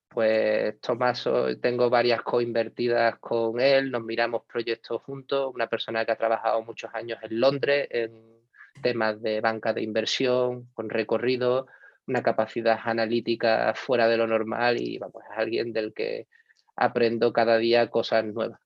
Pues 0.08 0.80
Tomaso, 0.80 1.56
tengo 1.58 1.88
varias 1.90 2.22
coinvertidas 2.22 3.18
con 3.18 3.60
él, 3.60 3.90
nos 3.90 4.02
miramos 4.02 4.42
proyectos 4.46 5.02
juntos, 5.02 5.52
una 5.54 5.68
persona 5.68 6.04
que 6.04 6.12
ha 6.12 6.16
trabajado 6.16 6.62
muchos 6.62 6.90
años 6.94 7.18
en 7.22 7.40
Londres 7.40 7.88
en 7.90 8.12
temas 8.82 9.20
de 9.22 9.40
banca 9.40 9.72
de 9.72 9.82
inversión, 9.82 10.68
con 10.74 10.88
recorrido, 10.88 11.66
una 12.06 12.22
capacidad 12.22 12.78
analítica 12.84 13.72
fuera 13.74 14.08
de 14.08 14.16
lo 14.16 14.26
normal 14.26 14.80
y 14.80 14.98
vamos, 14.98 15.22
es 15.30 15.38
alguien 15.38 15.72
del 15.72 15.92
que 15.92 16.26
aprendo 16.76 17.32
cada 17.32 17.58
día 17.58 17.90
cosas 17.90 18.24
nuevas. 18.24 18.60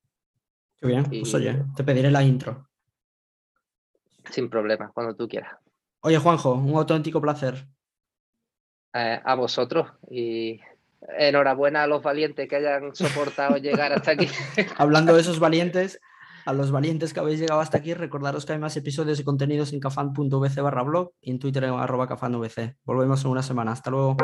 Qué 0.83 0.89
bien, 0.89 1.05
pues 1.05 1.33
oye, 1.35 1.65
te 1.77 1.85
pediré 1.85 2.11
la 2.11 2.25
intro. 2.25 2.69
Sin 4.29 4.51
problema, 4.51 4.91
cuando 4.93 5.15
tú 5.15 5.29
quieras. 5.29 5.57
Oye, 6.01 6.19
Juanjo, 6.19 6.55
un 6.55 6.77
auténtico 6.77 7.21
placer. 7.21 7.69
Eh, 8.93 9.21
a 9.25 9.35
vosotros 9.37 9.93
y 10.11 10.61
enhorabuena 11.17 11.85
a 11.85 11.87
los 11.87 12.03
valientes 12.03 12.49
que 12.49 12.57
hayan 12.57 12.95
soportado 12.97 13.59
llegar 13.59 13.93
hasta 13.93 14.11
aquí. 14.11 14.27
Hablando 14.77 15.15
de 15.15 15.21
esos 15.21 15.39
valientes, 15.39 16.01
a 16.47 16.53
los 16.53 16.73
valientes 16.73 17.15
que 17.15 17.21
habéis 17.21 17.39
llegado 17.39 17.61
hasta 17.61 17.79
aquí, 17.79 17.95
recordaros 17.95 18.45
que 18.45 18.55
hay 18.55 18.59
más 18.59 18.77
episodios 18.77 19.21
y 19.21 19.25
contenidos 19.25 19.73
en 19.73 19.79
cafan.vc 19.79 20.61
barra 20.61 20.83
blog 20.83 21.13
y 21.21 21.31
en 21.31 21.39
Twitter 21.39 21.63
en 21.63 21.75
arroba 21.75 22.09
cafanvc. 22.09 22.77
Volvemos 22.85 23.25
en 23.25 23.31
una 23.31 23.43
semana. 23.45 23.71
Hasta 23.71 23.91
luego. 23.91 24.17